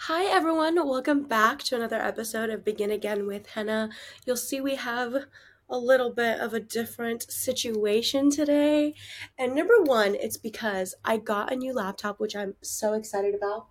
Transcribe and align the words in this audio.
Hi, 0.00 0.24
everyone. 0.24 0.76
Welcome 0.76 1.24
back 1.24 1.62
to 1.64 1.76
another 1.76 2.00
episode 2.00 2.50
of 2.50 2.64
Begin 2.64 2.90
Again 2.90 3.26
with 3.26 3.46
Henna. 3.48 3.90
You'll 4.26 4.36
see 4.36 4.60
we 4.60 4.74
have 4.74 5.26
a 5.68 5.78
little 5.78 6.10
bit 6.10 6.40
of 6.40 6.54
a 6.54 6.60
different 6.60 7.30
situation 7.30 8.30
today. 8.30 8.94
And 9.38 9.54
number 9.54 9.80
one, 9.82 10.14
it's 10.14 10.38
because 10.38 10.94
I 11.04 11.18
got 11.18 11.52
a 11.52 11.56
new 11.56 11.72
laptop, 11.72 12.18
which 12.18 12.34
I'm 12.34 12.54
so 12.62 12.94
excited 12.94 13.34
about. 13.34 13.66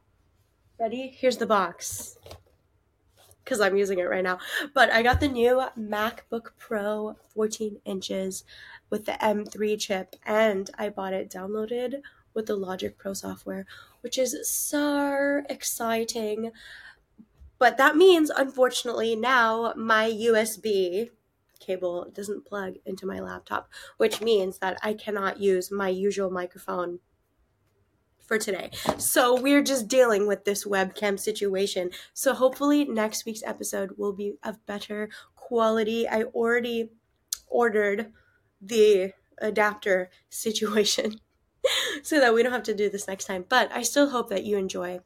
Ready? 0.79 1.13
Here's 1.17 1.37
the 1.37 1.47
box. 1.47 2.17
Because 3.43 3.59
I'm 3.59 3.75
using 3.75 3.99
it 3.99 4.09
right 4.09 4.23
now. 4.23 4.39
But 4.73 4.91
I 4.91 5.01
got 5.01 5.19
the 5.19 5.27
new 5.27 5.63
MacBook 5.77 6.51
Pro 6.57 7.17
14 7.33 7.81
inches 7.83 8.45
with 8.89 9.05
the 9.05 9.13
M3 9.13 9.77
chip, 9.79 10.15
and 10.25 10.69
I 10.77 10.89
bought 10.89 11.13
it 11.13 11.31
downloaded 11.31 12.01
with 12.33 12.45
the 12.45 12.55
Logic 12.55 12.97
Pro 12.97 13.13
software, 13.13 13.65
which 14.01 14.17
is 14.17 14.35
so 14.49 15.43
exciting. 15.49 16.51
But 17.57 17.77
that 17.77 17.95
means, 17.95 18.29
unfortunately, 18.29 19.15
now 19.15 19.73
my 19.77 20.09
USB 20.09 21.11
cable 21.59 22.09
doesn't 22.11 22.45
plug 22.45 22.75
into 22.85 23.05
my 23.05 23.19
laptop, 23.19 23.69
which 23.97 24.19
means 24.21 24.57
that 24.57 24.77
I 24.81 24.93
cannot 24.93 25.39
use 25.39 25.71
my 25.71 25.89
usual 25.89 26.31
microphone 26.31 26.99
for 28.25 28.37
today. 28.37 28.71
So 28.97 29.39
we're 29.39 29.61
just 29.63 29.87
dealing 29.87 30.27
with 30.27 30.45
this 30.45 30.65
webcam 30.65 31.19
situation. 31.19 31.91
So 32.13 32.33
hopefully 32.33 32.85
next 32.85 33.25
week's 33.25 33.43
episode 33.43 33.95
will 33.97 34.13
be 34.13 34.35
of 34.43 34.65
better 34.65 35.09
quality. 35.35 36.07
I 36.07 36.23
already 36.23 36.91
ordered 37.47 38.13
the 38.61 39.13
adapter 39.39 40.09
situation 40.29 41.19
so 42.03 42.19
that 42.19 42.33
we 42.33 42.43
don't 42.43 42.51
have 42.51 42.63
to 42.63 42.75
do 42.75 42.89
this 42.89 43.07
next 43.07 43.25
time. 43.25 43.45
But 43.47 43.71
I 43.71 43.81
still 43.83 44.09
hope 44.09 44.29
that 44.29 44.43
you 44.43 44.57
enjoy 44.57 45.01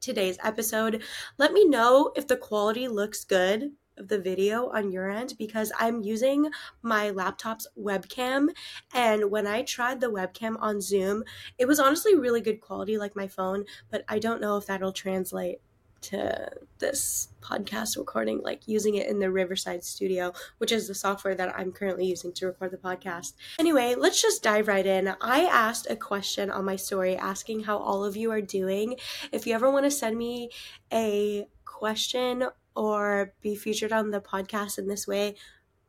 today's 0.00 0.38
episode. 0.42 1.02
Let 1.38 1.52
me 1.52 1.64
know 1.64 2.12
if 2.16 2.26
the 2.26 2.36
quality 2.36 2.88
looks 2.88 3.24
good 3.24 3.72
of 3.98 4.08
the 4.08 4.18
video 4.18 4.68
on 4.70 4.90
your 4.90 5.10
end 5.10 5.34
because 5.38 5.70
I'm 5.78 6.02
using 6.02 6.50
my 6.82 7.10
laptop's 7.10 7.66
webcam 7.78 8.48
and 8.94 9.30
when 9.30 9.46
I 9.46 9.62
tried 9.62 10.00
the 10.00 10.10
webcam 10.10 10.56
on 10.60 10.80
Zoom, 10.80 11.24
it 11.58 11.66
was 11.66 11.78
honestly 11.78 12.16
really 12.16 12.40
good 12.40 12.60
quality 12.60 12.98
like 12.98 13.14
my 13.14 13.28
phone, 13.28 13.64
but 13.90 14.04
I 14.08 14.18
don't 14.18 14.40
know 14.40 14.56
if 14.56 14.66
that'll 14.66 14.92
translate 14.92 15.60
to 16.02 16.50
this 16.78 17.28
podcast 17.40 17.96
recording, 17.96 18.40
like 18.42 18.66
using 18.66 18.96
it 18.96 19.06
in 19.06 19.18
the 19.18 19.30
Riverside 19.30 19.84
studio, 19.84 20.32
which 20.58 20.72
is 20.72 20.88
the 20.88 20.94
software 20.94 21.34
that 21.34 21.54
I'm 21.56 21.72
currently 21.72 22.06
using 22.06 22.32
to 22.34 22.46
record 22.46 22.70
the 22.70 22.76
podcast. 22.76 23.34
Anyway, 23.58 23.94
let's 23.96 24.20
just 24.20 24.42
dive 24.42 24.68
right 24.68 24.86
in. 24.86 25.14
I 25.20 25.42
asked 25.42 25.86
a 25.90 25.96
question 25.96 26.50
on 26.50 26.64
my 26.64 26.76
story 26.76 27.16
asking 27.16 27.64
how 27.64 27.78
all 27.78 28.04
of 28.04 28.16
you 28.16 28.30
are 28.30 28.40
doing. 28.40 28.96
If 29.32 29.46
you 29.46 29.54
ever 29.54 29.70
want 29.70 29.84
to 29.86 29.90
send 29.90 30.16
me 30.16 30.50
a 30.92 31.46
question 31.64 32.44
or 32.74 33.34
be 33.40 33.54
featured 33.54 33.92
on 33.92 34.10
the 34.10 34.20
podcast 34.20 34.78
in 34.78 34.88
this 34.88 35.06
way, 35.06 35.36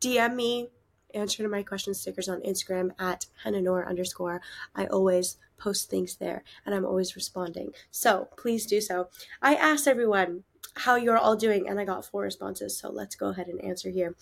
DM 0.00 0.34
me 0.34 0.68
answer 1.14 1.42
to 1.42 1.48
my 1.48 1.62
question 1.62 1.94
stickers 1.94 2.28
on 2.28 2.40
Instagram 2.42 2.90
at 2.98 3.26
hennanoor 3.44 3.86
underscore. 3.86 4.40
I 4.74 4.86
always 4.86 5.36
post 5.58 5.88
things 5.88 6.16
there 6.16 6.42
and 6.66 6.74
I'm 6.74 6.84
always 6.84 7.16
responding. 7.16 7.72
So 7.90 8.28
please 8.36 8.66
do 8.66 8.80
so. 8.80 9.08
I 9.40 9.54
asked 9.54 9.86
everyone 9.86 10.44
how 10.74 10.96
you're 10.96 11.18
all 11.18 11.36
doing 11.36 11.68
and 11.68 11.78
I 11.78 11.84
got 11.84 12.04
four 12.04 12.22
responses. 12.22 12.76
So 12.76 12.90
let's 12.90 13.14
go 13.14 13.28
ahead 13.28 13.48
and 13.48 13.62
answer 13.62 13.90
here. 13.90 14.16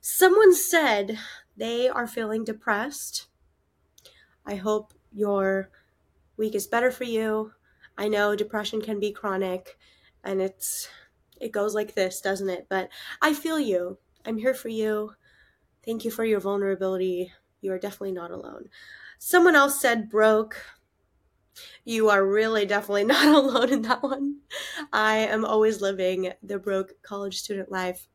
Someone 0.00 0.54
said 0.54 1.18
they 1.56 1.88
are 1.88 2.06
feeling 2.06 2.44
depressed. 2.44 3.28
I 4.44 4.56
hope 4.56 4.92
your 5.12 5.70
week 6.36 6.54
is 6.54 6.66
better 6.66 6.90
for 6.90 7.04
you. 7.04 7.52
I 7.96 8.08
know 8.08 8.34
depression 8.34 8.82
can 8.82 8.98
be 8.98 9.12
chronic 9.12 9.78
and 10.22 10.42
it's 10.42 10.88
it 11.40 11.52
goes 11.52 11.74
like 11.74 11.94
this, 11.94 12.20
doesn't 12.20 12.48
it? 12.48 12.66
But 12.68 12.88
I 13.20 13.34
feel 13.34 13.58
you. 13.58 13.98
I'm 14.24 14.38
here 14.38 14.54
for 14.54 14.68
you. 14.68 15.14
Thank 15.84 16.04
you 16.04 16.10
for 16.10 16.24
your 16.24 16.40
vulnerability. 16.40 17.32
You 17.60 17.72
are 17.72 17.78
definitely 17.78 18.12
not 18.12 18.30
alone. 18.30 18.68
Someone 19.18 19.56
else 19.56 19.80
said 19.80 20.08
broke. 20.08 20.56
You 21.84 22.08
are 22.08 22.26
really 22.26 22.66
definitely 22.66 23.04
not 23.04 23.26
alone 23.26 23.72
in 23.72 23.82
that 23.82 24.02
one. 24.02 24.40
I 24.92 25.18
am 25.18 25.44
always 25.44 25.80
living 25.80 26.32
the 26.42 26.58
broke 26.58 27.02
college 27.02 27.38
student 27.38 27.70
life. 27.70 28.08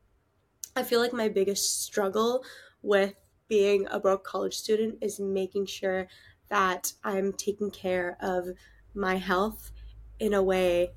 I 0.76 0.82
feel 0.82 1.00
like 1.00 1.12
my 1.12 1.28
biggest 1.28 1.82
struggle 1.82 2.44
with 2.82 3.14
being 3.48 3.86
a 3.90 3.98
broke 4.00 4.24
college 4.24 4.54
student 4.54 4.98
is 5.00 5.18
making 5.18 5.66
sure 5.66 6.06
that 6.48 6.92
I'm 7.04 7.32
taking 7.32 7.70
care 7.70 8.16
of 8.20 8.48
my 8.94 9.16
health 9.16 9.70
in 10.18 10.34
a 10.34 10.42
way 10.42 10.90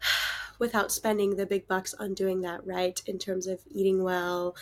without 0.58 0.92
spending 0.92 1.36
the 1.36 1.46
big 1.46 1.66
bucks 1.66 1.94
on 1.94 2.14
doing 2.14 2.40
that 2.42 2.66
right 2.66 3.00
in 3.06 3.18
terms 3.18 3.46
of 3.46 3.60
eating 3.70 4.02
well, 4.02 4.54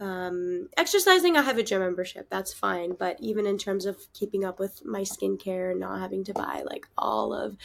um, 0.00 0.68
exercising, 0.78 1.36
I 1.36 1.42
have 1.42 1.58
a 1.58 1.62
gym 1.62 1.80
membership. 1.80 2.30
That's 2.30 2.54
fine. 2.54 2.94
But 2.98 3.18
even 3.20 3.44
in 3.46 3.58
terms 3.58 3.84
of 3.84 4.10
keeping 4.14 4.44
up 4.44 4.58
with 4.58 4.82
my 4.84 5.02
skincare, 5.02 5.70
and 5.70 5.80
not 5.80 6.00
having 6.00 6.24
to 6.24 6.32
buy 6.32 6.62
like 6.64 6.86
all 6.96 7.34
of 7.34 7.56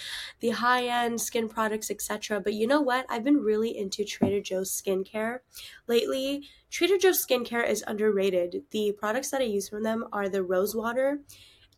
the 0.42 0.50
high 0.50 0.86
end 0.86 1.22
skin 1.22 1.48
products, 1.48 1.90
etc. 1.90 2.42
But 2.42 2.54
you 2.54 2.68
know 2.68 2.82
what? 2.82 3.06
I've 3.10 3.24
been 3.24 3.38
really 3.38 3.76
into 3.76 4.04
Trader 4.04 4.42
Joe's 4.42 4.70
skincare 4.70 5.40
lately. 5.88 6.48
Trader 6.70 6.98
Joe's 6.98 7.26
skincare 7.26 7.68
is 7.68 7.84
underrated. 7.88 8.64
The 8.72 8.92
products 8.92 9.32
that 9.32 9.42
I 9.42 9.46
use 9.46 9.70
from 9.70 9.84
them 9.84 10.06
are 10.12 10.28
the 10.28 10.44
rose 10.44 10.76
water 10.76 11.22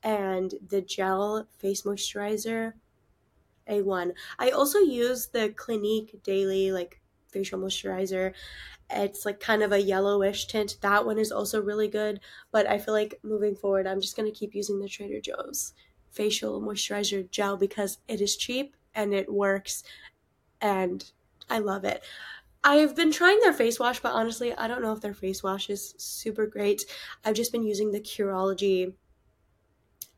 and 0.03 0.53
the 0.67 0.81
gel 0.81 1.47
face 1.57 1.83
moisturizer. 1.83 2.73
A1. 3.67 4.13
I 4.39 4.49
also 4.51 4.79
use 4.79 5.27
the 5.27 5.49
Clinique 5.49 6.23
daily 6.23 6.71
like 6.71 7.01
facial 7.29 7.59
moisturizer 7.59 8.33
it's 8.89 9.25
like 9.25 9.39
kind 9.39 9.63
of 9.63 9.71
a 9.71 9.81
yellowish 9.81 10.47
tint. 10.47 10.77
That 10.81 11.05
one 11.05 11.17
is 11.19 11.31
also 11.31 11.61
really 11.61 11.87
good, 11.87 12.19
but 12.51 12.67
I 12.67 12.77
feel 12.77 12.93
like 12.93 13.19
moving 13.23 13.55
forward, 13.55 13.87
I'm 13.87 14.01
just 14.01 14.15
going 14.15 14.31
to 14.31 14.37
keep 14.37 14.55
using 14.55 14.79
the 14.79 14.87
Trader 14.87 15.19
Joe's 15.19 15.73
facial 16.11 16.61
moisturizer 16.61 17.29
gel 17.29 17.57
because 17.57 17.99
it 18.07 18.21
is 18.21 18.35
cheap 18.35 18.75
and 18.95 19.13
it 19.13 19.31
works 19.31 19.83
and 20.61 21.11
I 21.49 21.59
love 21.59 21.83
it. 21.83 22.03
I've 22.63 22.95
been 22.95 23.11
trying 23.11 23.39
their 23.39 23.53
face 23.53 23.79
wash, 23.79 23.99
but 23.99 24.13
honestly, 24.13 24.53
I 24.53 24.67
don't 24.67 24.81
know 24.81 24.91
if 24.91 25.01
their 25.01 25.13
face 25.13 25.43
wash 25.43 25.69
is 25.69 25.93
super 25.97 26.47
great. 26.47 26.83
I've 27.23 27.35
just 27.35 27.51
been 27.51 27.63
using 27.63 27.91
the 27.91 27.99
Curology 27.99 28.93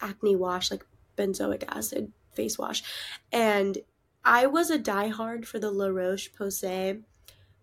acne 0.02 0.36
wash, 0.36 0.72
like 0.72 0.86
benzoic 1.18 1.64
acid 1.68 2.12
face 2.32 2.58
wash. 2.58 2.82
And 3.32 3.78
I 4.24 4.46
was 4.48 4.70
a 4.70 4.80
diehard 4.80 5.46
for 5.46 5.60
the 5.60 5.72
La 5.72 5.88
Roche 5.88 6.32
Posay 6.32 7.02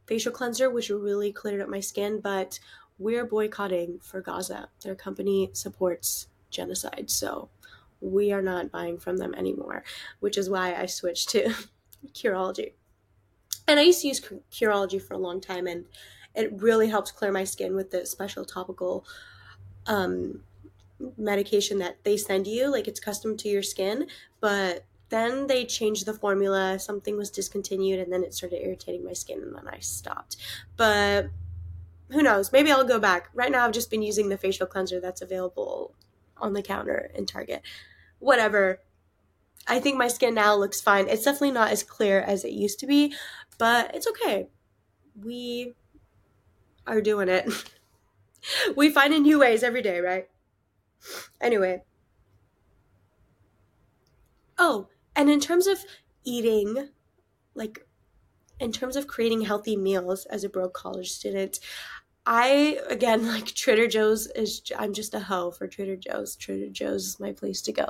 facial 0.06 0.33
cleanser, 0.33 0.71
which 0.71 0.91
really 0.91 1.33
cleared 1.33 1.61
up 1.61 1.69
my 1.69 1.81
skin, 1.81 2.21
but 2.21 2.59
we're 2.99 3.27
boycotting 3.27 3.99
for 4.00 4.21
Gaza. 4.21 4.69
Their 4.83 4.94
company 4.94 5.50
supports 5.53 6.28
genocide, 6.50 7.11
so 7.11 7.49
we 8.00 8.33
are 8.33 8.43
not 8.43 8.71
buying 8.71 8.99
from 8.99 9.16
them 9.16 9.34
anymore, 9.34 9.84
which 10.21 10.39
is 10.39 10.49
why 10.49 10.75
I 10.75 10.87
switched 10.87 11.31
to 11.31 11.53
Curology. 12.15 12.72
And 13.69 13.81
I 13.81 13.84
used 13.84 14.03
to 14.03 14.09
use 14.09 14.21
Curology 14.53 15.03
for 15.03 15.15
a 15.15 15.19
long 15.19 15.41
time, 15.41 15.66
and 15.66 15.87
it 16.34 16.53
really 16.61 16.89
helps 16.89 17.11
clear 17.11 17.33
my 17.33 17.45
skin 17.45 17.75
with 17.75 17.91
the 17.91 18.06
special 18.06 18.45
topical 18.45 19.05
um, 19.87 20.43
medication 21.16 21.78
that 21.78 22.03
they 22.05 22.16
send 22.16 22.47
you. 22.47 22.71
Like 22.71 22.89
it's 22.89 23.00
custom 23.00 23.37
to 23.39 23.49
your 23.49 23.62
skin, 23.62 24.06
but 24.41 24.84
then 25.09 25.47
they 25.47 25.65
changed 25.65 26.06
the 26.06 26.15
formula. 26.15 26.78
Something 26.78 27.17
was 27.17 27.31
discontinued 27.31 28.00
and 28.00 28.12
then 28.12 28.25
it 28.25 28.34
started 28.34 28.65
irritating 28.65 29.05
my 29.05 29.12
skin 29.12 29.41
and 29.43 29.55
then 29.55 29.69
i 29.69 29.78
stopped. 29.78 30.37
But 30.77 31.28
who 32.11 32.22
knows? 32.22 32.53
Maybe 32.53 32.71
i'll 32.71 32.84
go 32.84 32.99
back. 32.99 33.31
Right 33.34 33.53
now 33.53 33.65
i've 33.65 33.72
just 33.72 33.91
been 33.91 34.03
using 34.03 34.28
the 34.28 34.39
facial 34.39 34.66
cleanser 34.66 35.00
that's 35.00 35.22
available 35.22 35.95
on 36.37 36.53
the 36.53 36.62
counter 36.62 37.11
in 37.15 37.27
target. 37.27 37.62
Whatever. 38.19 38.81
I 39.69 39.81
think 39.81 39.97
my 39.97 40.09
skin 40.09 40.34
now 40.34 40.55
looks 40.55 40.81
fine. 40.81 41.09
It's 41.09 41.25
definitely 41.25 41.50
not 41.53 41.71
as 41.71 41.83
clear 41.83 42.21
as 42.21 42.45
it 42.45 42.53
used 42.53 42.81
to 42.81 42.86
be 42.86 43.15
but 43.59 43.95
it's 43.95 44.09
okay. 44.09 44.48
We 45.22 45.75
are 46.86 47.01
doing 47.01 47.28
it. 47.28 47.48
We 48.77 48.91
find 48.91 49.13
new 49.25 49.41
ways 49.41 49.65
every 49.65 49.83
day 49.83 49.98
right? 49.98 50.28
Anyway. 51.41 51.83
Oh 54.57 54.86
and 55.16 55.30
in 55.30 55.41
terms 55.41 55.66
of 55.66 55.78
eating, 56.24 56.91
like 57.54 57.86
in 58.60 58.72
terms 58.72 58.97
of 58.97 59.07
creating 59.07 59.42
healthy 59.42 59.77
meals 59.77 60.27
as 60.27 60.45
a 60.45 60.48
broke 60.48 60.74
college 60.74 61.10
student, 61.10 61.59
I 62.27 62.80
again 62.89 63.27
like 63.28 63.47
Trader 63.47 63.86
Joe's 63.86 64.27
is 64.28 64.63
I'm 64.78 64.92
just 64.92 65.15
a 65.15 65.21
hoe 65.21 65.51
for 65.51 65.66
Trader 65.66 65.97
Joe's. 65.97 66.36
Trader 66.36 66.68
Joe's 66.71 67.07
is 67.07 67.21
my 67.21 67.33
place 67.33 67.63
to 67.63 67.72
go. 67.72 67.89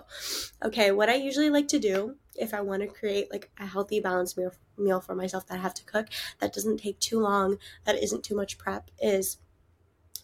Okay, 0.65 0.93
what 0.93 1.09
I 1.09 1.15
usually 1.15 1.51
like 1.51 1.69
to 1.69 1.79
do 1.79 2.17
if 2.35 2.53
I 2.53 2.61
want 2.61 2.83
to 2.83 2.89
create 2.89 3.31
like 3.33 3.51
a 3.59 3.67
healthy 3.67 4.01
balanced 4.01 4.39
meal 4.39 4.53
meal 4.79 5.01
for 5.01 5.15
myself 5.15 5.47
that 5.47 5.59
I 5.59 5.63
have 5.63 5.75
to 5.75 5.85
cook 5.85 6.09
that 6.41 6.53
doesn't 6.53 6.79
take 6.79 7.01
too 7.01 7.19
long, 7.19 7.59
that 7.85 8.03
isn't 8.03 8.25
too 8.25 8.37
much 8.37 8.59
prep 8.59 8.91
is 9.01 9.39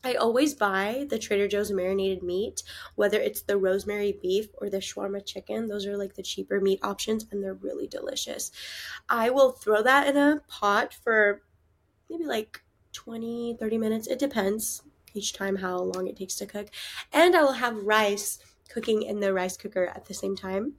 I 0.04 0.14
always 0.14 0.54
buy 0.54 1.06
the 1.08 1.19
Trader 1.19 1.46
Joe's 1.46 1.70
marinated 1.70 2.22
meat, 2.22 2.62
whether 2.96 3.20
it's 3.20 3.43
the 3.43 3.56
rosemary 3.56 4.19
beef 4.20 4.49
or 4.58 4.69
the 4.69 4.78
shawarma 4.78 5.25
chicken. 5.25 5.69
Those 5.69 5.87
are 5.87 5.96
like 5.96 6.14
the 6.14 6.22
cheaper 6.22 6.60
meat 6.60 6.81
options 6.82 7.26
and 7.31 7.43
they're 7.43 7.54
really 7.54 7.87
delicious. 7.87 8.50
I 9.08 9.31
will 9.31 9.52
throw 9.52 9.82
that 9.82 10.08
in 10.08 10.16
a 10.16 10.43
pot 10.49 10.93
for 10.94 11.43
maybe 12.10 12.25
like 12.25 12.62
20, 12.93 13.56
30 13.58 13.78
minutes. 13.78 14.08
It 14.08 14.19
depends 14.19 14.82
each 15.14 15.32
time 15.32 15.56
how 15.56 15.78
long 15.78 16.08
it 16.08 16.16
takes 16.16 16.37
to 16.37 16.46
cook. 16.46 16.69
And 17.12 17.37
I 17.37 17.43
will 17.43 17.52
have 17.52 17.84
rice 17.84 18.38
cooking 18.69 19.02
in 19.02 19.20
the 19.20 19.32
rice 19.32 19.56
cooker 19.56 19.87
at 19.87 20.06
the 20.06 20.14
same 20.14 20.37
time. 20.37 20.76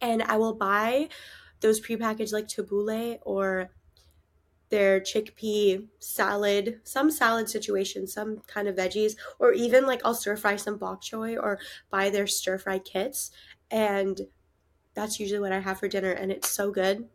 And 0.00 0.22
I 0.22 0.36
will 0.36 0.54
buy 0.54 1.08
those 1.60 1.80
prepackaged 1.80 2.32
like 2.32 2.48
tabbouleh 2.48 3.18
or 3.22 3.70
their 4.68 5.00
chickpea 5.00 5.86
salad, 5.98 6.80
some 6.84 7.10
salad 7.10 7.48
situation, 7.48 8.06
some 8.06 8.38
kind 8.46 8.68
of 8.68 8.76
veggies, 8.76 9.14
or 9.38 9.52
even 9.52 9.86
like 9.86 10.00
I'll 10.04 10.14
stir 10.14 10.36
fry 10.36 10.56
some 10.56 10.76
bok 10.78 11.02
choy 11.02 11.36
or 11.40 11.58
buy 11.90 12.10
their 12.10 12.26
stir 12.26 12.58
fry 12.58 12.78
kits. 12.78 13.30
And 13.70 14.20
that's 14.94 15.20
usually 15.20 15.40
what 15.40 15.52
I 15.52 15.60
have 15.60 15.78
for 15.78 15.88
dinner, 15.88 16.12
and 16.12 16.32
it's 16.32 16.48
so 16.50 16.70
good. 16.70 17.08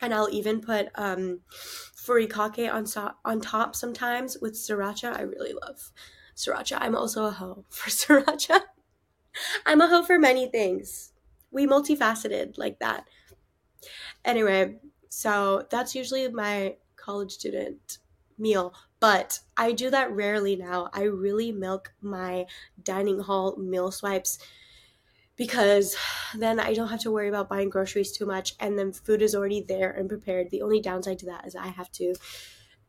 And 0.00 0.12
I'll 0.12 0.30
even 0.30 0.60
put 0.60 0.88
um, 0.96 1.40
furikake 1.50 2.72
on, 2.72 2.86
so- 2.86 3.12
on 3.24 3.40
top 3.40 3.74
sometimes 3.74 4.36
with 4.40 4.54
sriracha. 4.54 5.16
I 5.16 5.22
really 5.22 5.52
love 5.54 5.92
sriracha. 6.36 6.78
I'm 6.80 6.96
also 6.96 7.26
a 7.26 7.30
hoe 7.30 7.64
for 7.70 7.90
sriracha. 7.90 8.60
I'm 9.66 9.80
a 9.80 9.88
hoe 9.88 10.02
for 10.04 10.18
many 10.18 10.46
things. 10.46 11.12
We 11.50 11.66
multifaceted 11.66 12.58
like 12.58 12.78
that. 12.80 13.06
Anyway, 14.24 14.76
so 15.16 15.64
that's 15.70 15.94
usually 15.94 16.26
my 16.26 16.74
college 16.96 17.30
student 17.30 17.98
meal, 18.36 18.74
but 18.98 19.38
I 19.56 19.70
do 19.70 19.88
that 19.90 20.10
rarely 20.10 20.56
now. 20.56 20.90
I 20.92 21.04
really 21.04 21.52
milk 21.52 21.94
my 22.02 22.46
dining 22.82 23.20
hall 23.20 23.56
meal 23.56 23.92
swipes 23.92 24.40
because 25.36 25.96
then 26.36 26.58
I 26.58 26.74
don't 26.74 26.88
have 26.88 26.98
to 27.02 27.12
worry 27.12 27.28
about 27.28 27.48
buying 27.48 27.70
groceries 27.70 28.10
too 28.10 28.26
much 28.26 28.56
and 28.58 28.76
then 28.76 28.90
food 28.90 29.22
is 29.22 29.36
already 29.36 29.60
there 29.60 29.88
and 29.88 30.08
prepared. 30.08 30.50
The 30.50 30.62
only 30.62 30.80
downside 30.80 31.20
to 31.20 31.26
that 31.26 31.46
is 31.46 31.54
I 31.54 31.68
have 31.68 31.92
to 31.92 32.16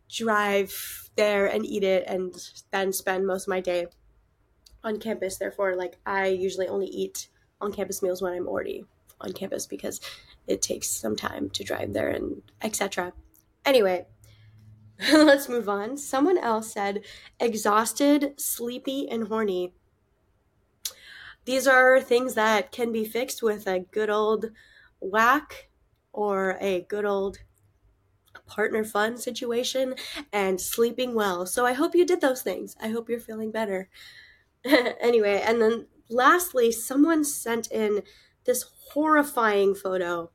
drive 0.09 1.11
there 1.15 1.45
and 1.45 1.63
eat 1.63 1.83
it 1.83 2.05
and 2.07 2.33
then 2.71 2.91
spend 2.91 3.27
most 3.27 3.43
of 3.43 3.49
my 3.49 3.61
day 3.61 3.85
on 4.83 4.99
campus. 4.99 5.37
Therefore, 5.37 5.75
like 5.75 5.99
I 6.07 6.25
usually 6.29 6.67
only 6.67 6.87
eat 6.87 7.27
on 7.61 7.71
campus 7.71 8.01
meals 8.01 8.23
when 8.23 8.33
I'm 8.33 8.47
already 8.47 8.85
on 9.21 9.31
campus 9.31 9.67
because 9.67 10.01
it 10.47 10.61
takes 10.61 10.89
some 10.89 11.15
time 11.15 11.49
to 11.51 11.63
drive 11.63 11.93
there 11.93 12.09
and 12.09 12.41
etc. 12.61 13.13
Anyway, 13.65 14.05
let's 15.11 15.49
move 15.49 15.67
on. 15.67 15.97
Someone 15.97 16.37
else 16.37 16.71
said 16.71 17.03
exhausted, 17.39 18.33
sleepy, 18.37 19.09
and 19.09 19.27
horny. 19.27 19.73
These 21.45 21.67
are 21.67 22.01
things 22.01 22.33
that 22.33 22.71
can 22.71 22.91
be 22.91 23.05
fixed 23.05 23.43
with 23.43 23.67
a 23.67 23.79
good 23.79 24.09
old 24.09 24.51
whack 24.99 25.69
or 26.11 26.57
a 26.59 26.81
good 26.89 27.05
old 27.05 27.39
partner 28.47 28.83
fun 28.83 29.17
situation 29.17 29.95
and 30.31 30.59
sleeping 30.59 31.13
well. 31.13 31.45
So 31.45 31.65
I 31.65 31.73
hope 31.73 31.95
you 31.95 32.05
did 32.05 32.21
those 32.21 32.41
things. 32.41 32.75
I 32.81 32.89
hope 32.89 33.09
you're 33.09 33.19
feeling 33.19 33.51
better. 33.51 33.89
anyway, 34.65 35.41
and 35.45 35.61
then 35.61 35.87
lastly, 36.09 36.71
someone 36.71 37.23
sent 37.23 37.71
in 37.71 38.01
this 38.45 38.65
horrifying 38.91 39.75
photo. 39.75 40.31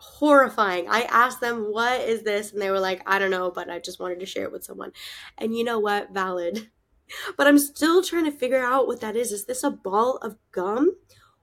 Horrifying. 0.00 0.88
I 0.88 1.02
asked 1.02 1.40
them, 1.40 1.72
What 1.72 2.00
is 2.00 2.22
this? 2.22 2.52
And 2.52 2.60
they 2.60 2.70
were 2.70 2.80
like, 2.80 3.02
I 3.06 3.18
don't 3.18 3.30
know, 3.30 3.50
but 3.50 3.68
I 3.68 3.78
just 3.78 4.00
wanted 4.00 4.20
to 4.20 4.26
share 4.26 4.44
it 4.44 4.52
with 4.52 4.64
someone. 4.64 4.92
And 5.36 5.54
you 5.56 5.62
know 5.62 5.78
what? 5.78 6.12
Valid. 6.12 6.70
But 7.36 7.48
I'm 7.48 7.58
still 7.58 8.04
trying 8.04 8.26
to 8.26 8.30
figure 8.30 8.64
out 8.64 8.86
what 8.86 9.00
that 9.00 9.16
is. 9.16 9.32
Is 9.32 9.46
this 9.46 9.64
a 9.64 9.70
ball 9.72 10.18
of 10.18 10.36
gum 10.52 10.94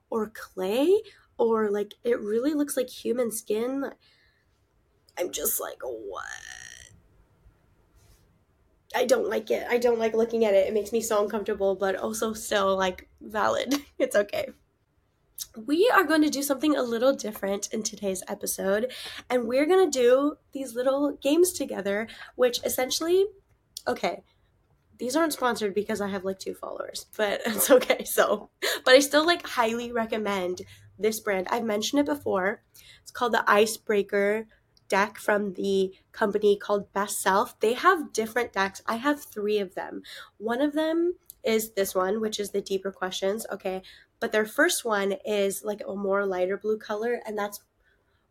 or 0.08 0.32
clay? 0.34 1.02
Or 1.36 1.70
like 1.70 1.92
it 2.04 2.18
really 2.20 2.54
looks 2.54 2.74
like 2.74 2.88
human 2.88 3.30
skin? 3.30 3.84
I'm 5.18 5.30
just 5.30 5.60
like, 5.60 5.76
what? 5.82 6.24
I 8.96 9.04
don't 9.04 9.28
like 9.28 9.50
it. 9.50 9.66
I 9.68 9.76
don't 9.76 9.98
like 9.98 10.14
looking 10.14 10.46
at 10.46 10.54
it. 10.54 10.66
It 10.66 10.72
makes 10.72 10.90
me 10.90 11.02
so 11.02 11.22
uncomfortable, 11.22 11.74
but 11.74 11.96
also 11.96 12.32
still 12.32 12.76
like 12.76 13.08
valid. 13.20 13.74
It's 13.98 14.16
okay. 14.16 14.48
We 15.56 15.90
are 15.94 16.04
going 16.04 16.22
to 16.22 16.30
do 16.30 16.42
something 16.42 16.76
a 16.76 16.82
little 16.82 17.14
different 17.14 17.72
in 17.72 17.82
today's 17.82 18.22
episode, 18.28 18.92
and 19.30 19.46
we're 19.46 19.66
going 19.66 19.90
to 19.90 19.98
do 19.98 20.36
these 20.52 20.74
little 20.74 21.12
games 21.22 21.52
together, 21.52 22.08
which 22.34 22.62
essentially, 22.64 23.26
okay, 23.86 24.22
these 24.98 25.14
aren't 25.14 25.32
sponsored 25.32 25.74
because 25.74 26.00
I 26.00 26.08
have 26.08 26.24
like 26.24 26.38
two 26.38 26.54
followers, 26.54 27.06
but 27.16 27.40
it's 27.46 27.70
okay. 27.70 28.04
So, 28.04 28.50
but 28.84 28.94
I 28.94 29.00
still 29.00 29.26
like 29.26 29.46
highly 29.46 29.92
recommend 29.92 30.62
this 30.98 31.20
brand. 31.20 31.46
I've 31.50 31.64
mentioned 31.64 32.00
it 32.00 32.06
before. 32.06 32.62
It's 33.02 33.12
called 33.12 33.32
the 33.32 33.48
Icebreaker 33.48 34.46
deck 34.88 35.18
from 35.18 35.52
the 35.54 35.94
company 36.12 36.56
called 36.56 36.92
Best 36.92 37.20
Self. 37.20 37.58
They 37.60 37.74
have 37.74 38.12
different 38.12 38.52
decks. 38.52 38.82
I 38.86 38.96
have 38.96 39.22
three 39.22 39.58
of 39.58 39.74
them. 39.74 40.02
One 40.38 40.60
of 40.60 40.72
them 40.72 41.14
is 41.44 41.72
this 41.72 41.94
one, 41.94 42.20
which 42.20 42.40
is 42.40 42.50
the 42.50 42.60
deeper 42.60 42.90
questions. 42.90 43.46
Okay. 43.52 43.82
But 44.20 44.32
their 44.32 44.46
first 44.46 44.84
one 44.84 45.14
is 45.24 45.62
like 45.64 45.80
a 45.86 45.94
more 45.94 46.26
lighter 46.26 46.56
blue 46.56 46.78
color, 46.78 47.20
and 47.26 47.38
that's 47.38 47.60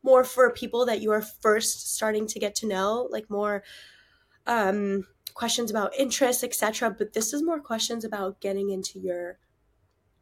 more 0.03 0.23
for 0.23 0.51
people 0.51 0.85
that 0.85 1.01
you 1.01 1.11
are 1.11 1.21
first 1.21 1.95
starting 1.95 2.27
to 2.27 2.39
get 2.39 2.55
to 2.55 2.67
know, 2.67 3.07
like 3.11 3.29
more 3.29 3.63
um, 4.45 5.05
questions 5.33 5.71
about 5.71 5.95
interests, 5.95 6.43
etc. 6.43 6.95
But 6.97 7.13
this 7.13 7.33
is 7.33 7.43
more 7.43 7.59
questions 7.59 8.05
about 8.05 8.39
getting 8.41 8.69
into 8.69 8.99
your 8.99 9.37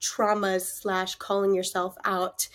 traumas 0.02 0.62
slash 0.62 1.16
calling 1.16 1.54
yourself 1.54 1.96
out 2.06 2.48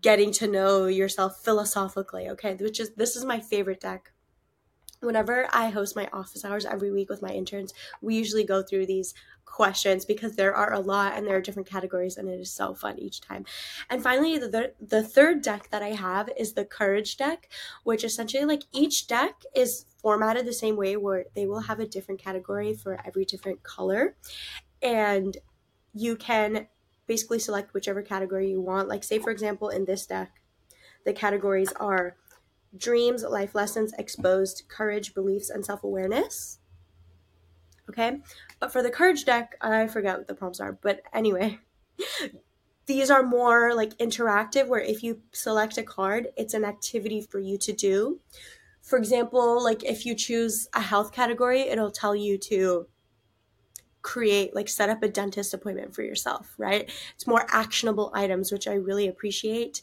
getting 0.00 0.32
to 0.32 0.46
know 0.46 0.86
yourself 0.86 1.42
philosophically, 1.44 2.28
okay? 2.28 2.54
Which 2.54 2.80
is 2.80 2.94
this 2.94 3.16
is 3.16 3.24
my 3.24 3.40
favorite 3.40 3.80
deck. 3.80 4.12
Whenever 5.04 5.48
I 5.52 5.70
host 5.70 5.96
my 5.96 6.08
office 6.12 6.44
hours 6.44 6.64
every 6.64 6.90
week 6.90 7.08
with 7.08 7.22
my 7.22 7.30
interns, 7.30 7.72
we 8.00 8.16
usually 8.16 8.44
go 8.44 8.62
through 8.62 8.86
these 8.86 9.14
questions 9.44 10.04
because 10.04 10.34
there 10.34 10.54
are 10.54 10.72
a 10.72 10.80
lot 10.80 11.12
and 11.14 11.26
there 11.26 11.36
are 11.36 11.40
different 11.40 11.68
categories 11.68 12.16
and 12.16 12.28
it 12.28 12.40
is 12.40 12.50
so 12.50 12.74
fun 12.74 12.98
each 12.98 13.20
time. 13.20 13.44
And 13.88 14.02
finally, 14.02 14.38
the 14.38 14.72
the 14.80 15.02
third 15.02 15.42
deck 15.42 15.70
that 15.70 15.82
I 15.82 15.90
have 15.90 16.28
is 16.36 16.54
the 16.54 16.64
courage 16.64 17.16
deck, 17.16 17.48
which 17.84 18.02
essentially 18.02 18.44
like 18.44 18.62
each 18.72 19.06
deck 19.06 19.42
is 19.54 19.86
formatted 20.02 20.46
the 20.46 20.52
same 20.52 20.76
way 20.76 20.96
where 20.96 21.26
they 21.34 21.46
will 21.46 21.60
have 21.60 21.80
a 21.80 21.86
different 21.86 22.20
category 22.20 22.74
for 22.74 22.98
every 23.06 23.24
different 23.24 23.62
color 23.62 24.16
and 24.82 25.38
you 25.94 26.16
can 26.16 26.66
basically 27.06 27.38
select 27.38 27.72
whichever 27.72 28.02
category 28.02 28.50
you 28.50 28.60
want. 28.60 28.88
Like, 28.88 29.04
say, 29.04 29.18
for 29.18 29.30
example, 29.30 29.68
in 29.68 29.84
this 29.84 30.06
deck, 30.06 30.40
the 31.04 31.12
categories 31.12 31.72
are 31.72 32.16
dreams, 32.76 33.22
life 33.22 33.54
lessons, 33.54 33.92
exposed, 33.98 34.64
courage, 34.68 35.14
beliefs, 35.14 35.50
and 35.50 35.64
self 35.64 35.84
awareness. 35.84 36.58
Okay, 37.88 38.18
but 38.60 38.72
for 38.72 38.82
the 38.82 38.90
courage 38.90 39.24
deck, 39.24 39.56
I 39.60 39.86
forget 39.86 40.16
what 40.18 40.26
the 40.26 40.34
prompts 40.34 40.60
are, 40.60 40.72
but 40.72 41.02
anyway, 41.12 41.58
these 42.86 43.10
are 43.10 43.22
more 43.22 43.74
like 43.74 43.96
interactive, 43.98 44.68
where 44.68 44.80
if 44.80 45.02
you 45.02 45.20
select 45.32 45.76
a 45.76 45.82
card, 45.82 46.28
it's 46.36 46.54
an 46.54 46.64
activity 46.64 47.20
for 47.20 47.38
you 47.38 47.58
to 47.58 47.72
do. 47.72 48.20
For 48.82 48.98
example, 48.98 49.62
like 49.62 49.84
if 49.84 50.06
you 50.06 50.14
choose 50.14 50.68
a 50.74 50.80
health 50.80 51.12
category, 51.12 51.62
it'll 51.62 51.90
tell 51.90 52.16
you 52.16 52.38
to 52.38 52.86
create 54.04 54.54
like 54.54 54.68
set 54.68 54.90
up 54.90 55.02
a 55.02 55.08
dentist 55.08 55.54
appointment 55.54 55.94
for 55.94 56.02
yourself 56.02 56.54
right 56.58 56.90
it's 57.14 57.26
more 57.26 57.46
actionable 57.48 58.12
items 58.14 58.52
which 58.52 58.68
i 58.68 58.74
really 58.74 59.08
appreciate 59.08 59.80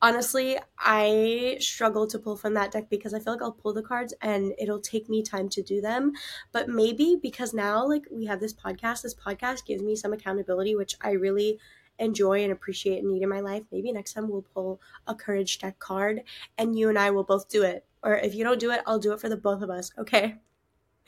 honestly 0.00 0.58
i 0.78 1.56
struggle 1.60 2.06
to 2.06 2.18
pull 2.18 2.36
from 2.36 2.54
that 2.54 2.70
deck 2.70 2.88
because 2.88 3.12
i 3.12 3.18
feel 3.18 3.32
like 3.32 3.42
i'll 3.42 3.52
pull 3.52 3.72
the 3.72 3.82
cards 3.82 4.14
and 4.20 4.52
it'll 4.58 4.80
take 4.80 5.08
me 5.08 5.22
time 5.22 5.48
to 5.48 5.62
do 5.62 5.80
them 5.80 6.12
but 6.52 6.68
maybe 6.68 7.18
because 7.20 7.52
now 7.52 7.86
like 7.86 8.04
we 8.10 8.26
have 8.26 8.40
this 8.40 8.54
podcast 8.54 9.02
this 9.02 9.14
podcast 9.14 9.64
gives 9.64 9.82
me 9.82 9.96
some 9.96 10.12
accountability 10.12 10.74
which 10.74 10.96
i 11.00 11.10
really 11.10 11.58
enjoy 11.98 12.44
and 12.44 12.52
appreciate 12.52 12.98
and 12.98 13.10
need 13.10 13.22
in 13.22 13.28
my 13.28 13.40
life 13.40 13.64
maybe 13.72 13.90
next 13.90 14.12
time 14.12 14.28
we'll 14.28 14.46
pull 14.54 14.80
a 15.08 15.14
courage 15.14 15.58
deck 15.58 15.78
card 15.80 16.22
and 16.56 16.78
you 16.78 16.88
and 16.88 16.98
i 16.98 17.10
will 17.10 17.24
both 17.24 17.48
do 17.48 17.64
it 17.64 17.84
or 18.04 18.14
if 18.16 18.34
you 18.34 18.44
don't 18.44 18.60
do 18.60 18.70
it 18.70 18.80
i'll 18.86 19.00
do 19.00 19.12
it 19.12 19.20
for 19.20 19.28
the 19.28 19.36
both 19.36 19.62
of 19.62 19.70
us 19.70 19.90
okay 19.98 20.36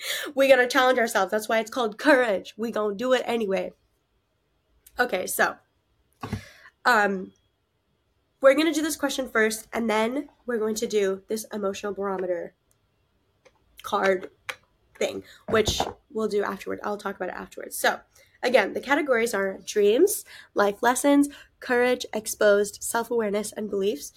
we 0.35 0.49
gotta 0.49 0.67
challenge 0.67 0.99
ourselves. 0.99 1.31
That's 1.31 1.49
why 1.49 1.59
it's 1.59 1.71
called 1.71 1.99
courage. 1.99 2.55
We 2.57 2.71
gonna 2.71 2.95
do 2.95 3.13
it 3.13 3.23
anyway. 3.25 3.73
Okay, 4.99 5.27
so 5.27 5.57
um 6.85 7.33
we're 8.41 8.55
gonna 8.55 8.75
do 8.75 8.83
this 8.83 8.97
question 8.97 9.29
first, 9.29 9.69
and 9.73 9.89
then 9.89 10.29
we're 10.47 10.59
going 10.59 10.77
to 10.77 10.87
do 10.87 11.23
this 11.29 11.45
emotional 11.53 11.93
barometer 11.93 12.55
card 13.83 14.31
thing, 14.99 15.25
which 15.49 15.83
we'll 16.13 16.29
do 16.29 16.43
afterward. 16.43 16.81
I'll 16.85 16.97
talk 16.97 17.17
about 17.17 17.31
it 17.31 17.35
afterwards. 17.35 17.77
So 17.77 18.01
again, 18.43 18.73
the 18.73 18.81
categories 18.81 19.35
are 19.35 19.59
dreams, 19.65 20.25
life 20.55 20.83
lessons, 20.83 21.29
courage, 21.59 22.07
exposed, 22.13 22.83
self-awareness, 22.83 23.53
and 23.53 23.69
beliefs. 23.71 24.13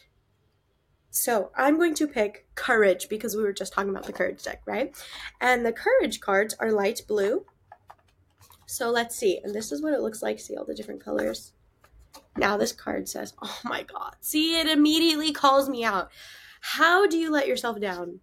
So 1.09 1.51
I'm 1.55 1.77
going 1.77 1.93
to 1.95 2.07
pick 2.07 2.47
courage 2.55 3.07
because 3.07 3.35
we 3.35 3.43
were 3.43 3.53
just 3.53 3.71
talking 3.71 3.91
about 3.91 4.05
the 4.05 4.13
courage 4.13 4.43
deck, 4.43 4.61
right? 4.65 4.95
And 5.39 5.65
the 5.65 5.71
courage 5.71 6.19
cards 6.19 6.55
are 6.59 6.71
light 6.71 7.01
blue. 7.07 7.45
So 8.65 8.89
let's 8.89 9.15
see. 9.15 9.39
And 9.43 9.53
this 9.53 9.71
is 9.71 9.81
what 9.81 9.93
it 9.93 10.01
looks 10.01 10.23
like. 10.23 10.39
See 10.39 10.55
all 10.55 10.65
the 10.65 10.73
different 10.73 11.03
colors. 11.03 11.53
Now 12.37 12.57
this 12.57 12.71
card 12.71 13.07
says, 13.07 13.33
oh 13.41 13.59
my 13.63 13.83
God. 13.83 14.15
See, 14.21 14.59
it 14.59 14.67
immediately 14.67 15.31
calls 15.31 15.69
me 15.69 15.83
out. 15.83 16.11
How 16.61 17.05
do 17.07 17.17
you 17.17 17.31
let 17.31 17.47
yourself 17.47 17.79
down? 17.79 18.19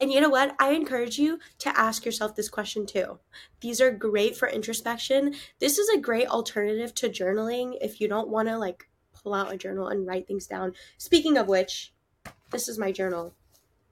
And 0.00 0.12
you 0.12 0.20
know 0.20 0.28
what? 0.28 0.54
I 0.58 0.72
encourage 0.72 1.18
you 1.18 1.38
to 1.58 1.78
ask 1.78 2.04
yourself 2.04 2.34
this 2.34 2.48
question 2.48 2.84
too. 2.84 3.20
These 3.60 3.80
are 3.80 3.90
great 3.90 4.36
for 4.36 4.48
introspection. 4.48 5.34
This 5.60 5.78
is 5.78 5.88
a 5.88 6.00
great 6.00 6.28
alternative 6.28 6.94
to 6.96 7.08
journaling 7.08 7.78
if 7.80 8.00
you 8.00 8.08
don't 8.08 8.28
want 8.28 8.48
to 8.48 8.58
like 8.58 8.88
pull 9.12 9.34
out 9.34 9.52
a 9.52 9.56
journal 9.56 9.88
and 9.88 10.06
write 10.06 10.26
things 10.26 10.46
down. 10.46 10.74
Speaking 10.98 11.36
of 11.36 11.48
which, 11.48 11.92
this 12.50 12.68
is 12.68 12.78
my 12.78 12.92
journal. 12.92 13.34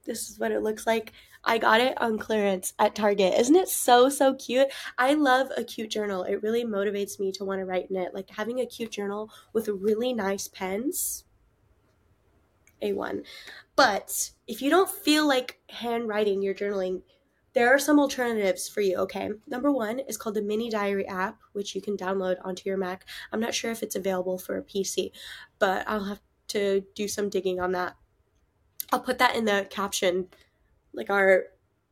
This 0.04 0.28
is 0.28 0.38
what 0.38 0.52
it 0.52 0.62
looks 0.62 0.86
like. 0.86 1.12
I 1.46 1.58
got 1.58 1.80
it 1.80 2.00
on 2.00 2.18
clearance 2.18 2.74
at 2.78 2.96
Target. 2.96 3.34
Isn't 3.38 3.54
it 3.54 3.68
so, 3.68 4.08
so 4.08 4.34
cute? 4.34 4.66
I 4.98 5.14
love 5.14 5.48
a 5.56 5.62
cute 5.62 5.90
journal. 5.90 6.24
It 6.24 6.42
really 6.42 6.64
motivates 6.64 7.20
me 7.20 7.30
to 7.32 7.44
want 7.44 7.60
to 7.60 7.64
write 7.64 7.88
in 7.88 7.96
it. 7.96 8.12
Like 8.12 8.28
having 8.30 8.60
a 8.60 8.66
cute 8.66 8.90
journal 8.90 9.30
with 9.52 9.68
really 9.68 10.12
nice 10.12 10.48
pens. 10.48 11.24
A1. 12.82 13.24
But 13.76 14.32
if 14.46 14.60
you 14.60 14.70
don't 14.70 14.90
feel 14.90 15.26
like 15.26 15.60
handwriting 15.70 16.42
your 16.42 16.54
journaling, 16.54 17.02
there 17.54 17.72
are 17.72 17.78
some 17.78 17.98
alternatives 17.98 18.68
for 18.68 18.82
you, 18.82 18.96
okay? 18.98 19.30
Number 19.46 19.72
one 19.72 20.00
is 20.00 20.18
called 20.18 20.34
the 20.34 20.42
Mini 20.42 20.68
Diary 20.68 21.06
app, 21.06 21.38
which 21.52 21.74
you 21.74 21.80
can 21.80 21.96
download 21.96 22.36
onto 22.44 22.68
your 22.68 22.76
Mac. 22.76 23.06
I'm 23.32 23.40
not 23.40 23.54
sure 23.54 23.70
if 23.70 23.82
it's 23.82 23.96
available 23.96 24.36
for 24.36 24.58
a 24.58 24.62
PC, 24.62 25.10
but 25.58 25.88
I'll 25.88 26.04
have 26.04 26.20
to 26.48 26.84
do 26.94 27.08
some 27.08 27.30
digging 27.30 27.58
on 27.58 27.72
that. 27.72 27.96
I'll 28.92 29.00
put 29.00 29.18
that 29.18 29.36
in 29.36 29.46
the 29.46 29.66
caption, 29.70 30.28
like 30.96 31.10
our, 31.10 31.44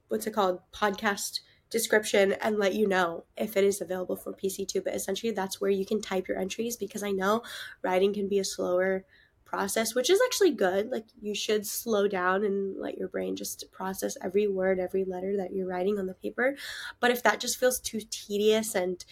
what's 0.08 0.26
it 0.26 0.32
called, 0.32 0.61
podcast 0.73 1.40
description, 1.70 2.32
and 2.40 2.58
let 2.58 2.75
you 2.75 2.88
know 2.88 3.25
if 3.37 3.56
it 3.56 3.64
is 3.64 3.80
available 3.80 4.16
for 4.16 4.32
PC 4.32 4.66
too. 4.66 4.80
But 4.80 4.94
essentially, 4.94 5.32
that's 5.32 5.61
where 5.61 5.70
you 5.70 5.87
can 5.87 6.00
type 6.00 6.26
your 6.26 6.38
entries 6.38 6.76
because 6.76 7.02
I 7.02 7.12
know 7.12 7.42
writing 7.82 8.12
can 8.12 8.28
be 8.28 8.38
a 8.40 8.44
slower 8.44 9.04
process, 9.44 9.94
which 9.94 10.11
is 10.11 10.20
actually 10.26 10.50
good. 10.50 10.90
Like 10.90 11.06
you 11.20 11.34
should 11.34 11.66
slow 11.66 12.08
down 12.08 12.44
and 12.44 12.76
let 12.80 12.99
your 12.99 13.08
brain 13.08 13.37
just 13.37 13.70
process 13.70 14.16
every 14.23 14.49
word, 14.49 14.80
every 14.80 15.04
letter 15.04 15.37
that 15.37 15.52
you're 15.52 15.68
writing 15.68 15.99
on 15.99 16.06
the 16.06 16.14
paper. 16.14 16.56
But 16.99 17.12
if 17.12 17.23
that 17.23 17.40
just 17.40 17.58
feels 17.58 17.78
too 17.78 18.00
tedious 18.11 18.75
and 18.75 19.04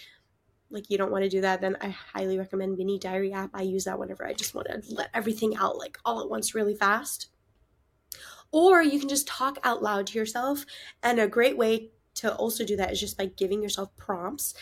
like 0.71 0.91
you 0.91 0.99
don't 0.99 1.13
want 1.13 1.23
to 1.23 1.31
do 1.31 1.43
that, 1.43 1.61
then 1.61 1.77
I 1.81 1.89
highly 1.89 2.39
recommend 2.39 2.77
Mini 2.77 2.99
Diary 2.99 3.33
app. 3.33 3.51
I 3.55 3.63
use 3.63 3.85
that 3.85 3.99
whenever 3.99 4.27
I 4.27 4.33
just 4.33 4.55
want 4.55 4.67
to 4.69 4.83
let 4.93 5.11
everything 5.15 5.57
out 5.57 5.77
like 5.77 5.99
all 6.05 6.21
at 6.21 6.31
once 6.31 6.55
really 6.55 6.75
fast. 6.75 7.29
Or 8.53 8.83
you 8.83 9.01
can 9.01 9.09
just 9.09 9.27
talk 9.27 9.59
out 9.65 9.83
loud 9.83 10.07
to 10.09 10.19
yourself. 10.19 10.65
And 11.03 11.19
a 11.19 11.27
great 11.27 11.57
way 11.57 11.91
to 12.17 12.35
also 12.35 12.65
do 12.65 12.77
that 12.77 12.93
is 12.93 13.01
just 13.01 13.17
by 13.17 13.27
giving 13.27 13.63
yourself 13.63 13.97
prompts. 13.97 14.55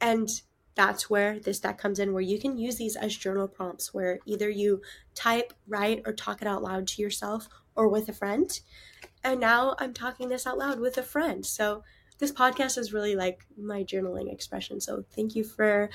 And 0.00 0.28
that's 0.74 1.08
where 1.08 1.38
this 1.38 1.60
deck 1.60 1.78
comes 1.78 1.98
in 1.98 2.12
where 2.12 2.22
you 2.22 2.38
can 2.38 2.58
use 2.58 2.76
these 2.76 2.96
as 2.96 3.16
journal 3.16 3.46
prompts 3.46 3.94
where 3.94 4.18
either 4.26 4.48
you 4.48 4.82
type 5.14 5.52
write 5.68 6.02
or 6.04 6.12
talk 6.12 6.42
it 6.42 6.48
out 6.48 6.62
loud 6.62 6.86
to 6.88 7.02
yourself 7.02 7.48
or 7.76 7.88
with 7.88 8.08
a 8.08 8.12
friend. 8.12 8.60
And 9.22 9.40
now 9.40 9.76
i'm 9.78 9.94
talking 9.94 10.28
this 10.28 10.46
out 10.46 10.58
loud 10.58 10.80
with 10.80 10.98
a 10.98 11.02
friend. 11.02 11.44
So 11.46 11.84
this 12.18 12.32
podcast 12.32 12.78
is 12.78 12.92
really 12.92 13.16
like 13.16 13.46
my 13.56 13.84
journaling 13.84 14.32
expression. 14.32 14.80
So 14.80 15.04
thank 15.14 15.34
you 15.34 15.44
for 15.44 15.90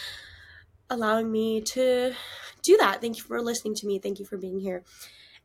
allowing 0.90 1.32
me 1.32 1.62
to 1.62 2.14
do 2.62 2.78
that. 2.78 3.02
Thank 3.02 3.18
you 3.18 3.24
for 3.24 3.42
listening 3.42 3.76
to 3.76 3.88
me. 3.88 4.00
Thank 4.00 4.20
you 4.20 4.26
for 4.26 4.38
being 4.38 4.60
here. 4.60 4.84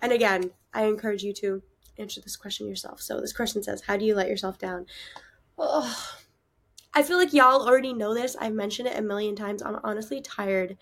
And 0.00 0.12
again 0.12 0.50
i 0.73 0.84
encourage 0.84 1.23
you 1.23 1.32
to 1.32 1.62
answer 1.98 2.20
this 2.20 2.36
question 2.36 2.68
yourself 2.68 3.00
so 3.00 3.20
this 3.20 3.32
question 3.32 3.62
says 3.62 3.82
how 3.82 3.96
do 3.96 4.04
you 4.04 4.14
let 4.14 4.28
yourself 4.28 4.58
down 4.58 4.86
oh 5.58 6.18
I 6.96 7.02
feel 7.02 7.18
like 7.18 7.32
y'all 7.32 7.66
already 7.66 7.92
know 7.92 8.14
this. 8.14 8.36
I've 8.36 8.52
mentioned 8.52 8.86
it 8.86 8.96
a 8.96 9.02
million 9.02 9.34
times. 9.34 9.62
I'm 9.62 9.80
honestly 9.82 10.20
tired 10.20 10.76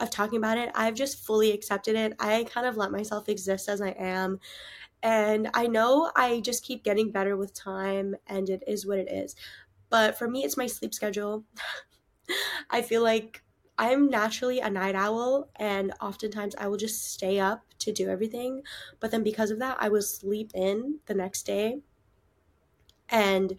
of 0.00 0.10
talking 0.10 0.38
about 0.38 0.58
it. 0.58 0.70
I've 0.74 0.94
just 0.94 1.24
fully 1.24 1.52
accepted 1.52 1.94
it. 1.94 2.14
I 2.18 2.44
kind 2.52 2.66
of 2.66 2.76
let 2.76 2.90
myself 2.90 3.28
exist 3.28 3.68
as 3.68 3.80
I 3.80 3.90
am. 3.90 4.40
And 5.00 5.50
I 5.54 5.68
know 5.68 6.10
I 6.16 6.40
just 6.40 6.64
keep 6.64 6.82
getting 6.82 7.12
better 7.12 7.36
with 7.36 7.54
time 7.54 8.16
and 8.26 8.50
it 8.50 8.64
is 8.66 8.84
what 8.84 8.98
it 8.98 9.10
is. 9.10 9.36
But 9.90 10.18
for 10.18 10.28
me, 10.28 10.42
it's 10.42 10.56
my 10.56 10.66
sleep 10.66 10.92
schedule. 10.92 11.44
I 12.70 12.82
feel 12.82 13.04
like 13.04 13.43
I'm 13.76 14.08
naturally 14.08 14.60
a 14.60 14.70
night 14.70 14.94
owl, 14.94 15.50
and 15.56 15.92
oftentimes 16.00 16.54
I 16.56 16.68
will 16.68 16.76
just 16.76 17.12
stay 17.12 17.40
up 17.40 17.64
to 17.80 17.92
do 17.92 18.08
everything. 18.08 18.62
But 19.00 19.10
then 19.10 19.22
because 19.22 19.50
of 19.50 19.58
that, 19.58 19.76
I 19.80 19.88
will 19.88 20.02
sleep 20.02 20.52
in 20.54 21.00
the 21.06 21.14
next 21.14 21.44
day. 21.44 21.80
And 23.08 23.56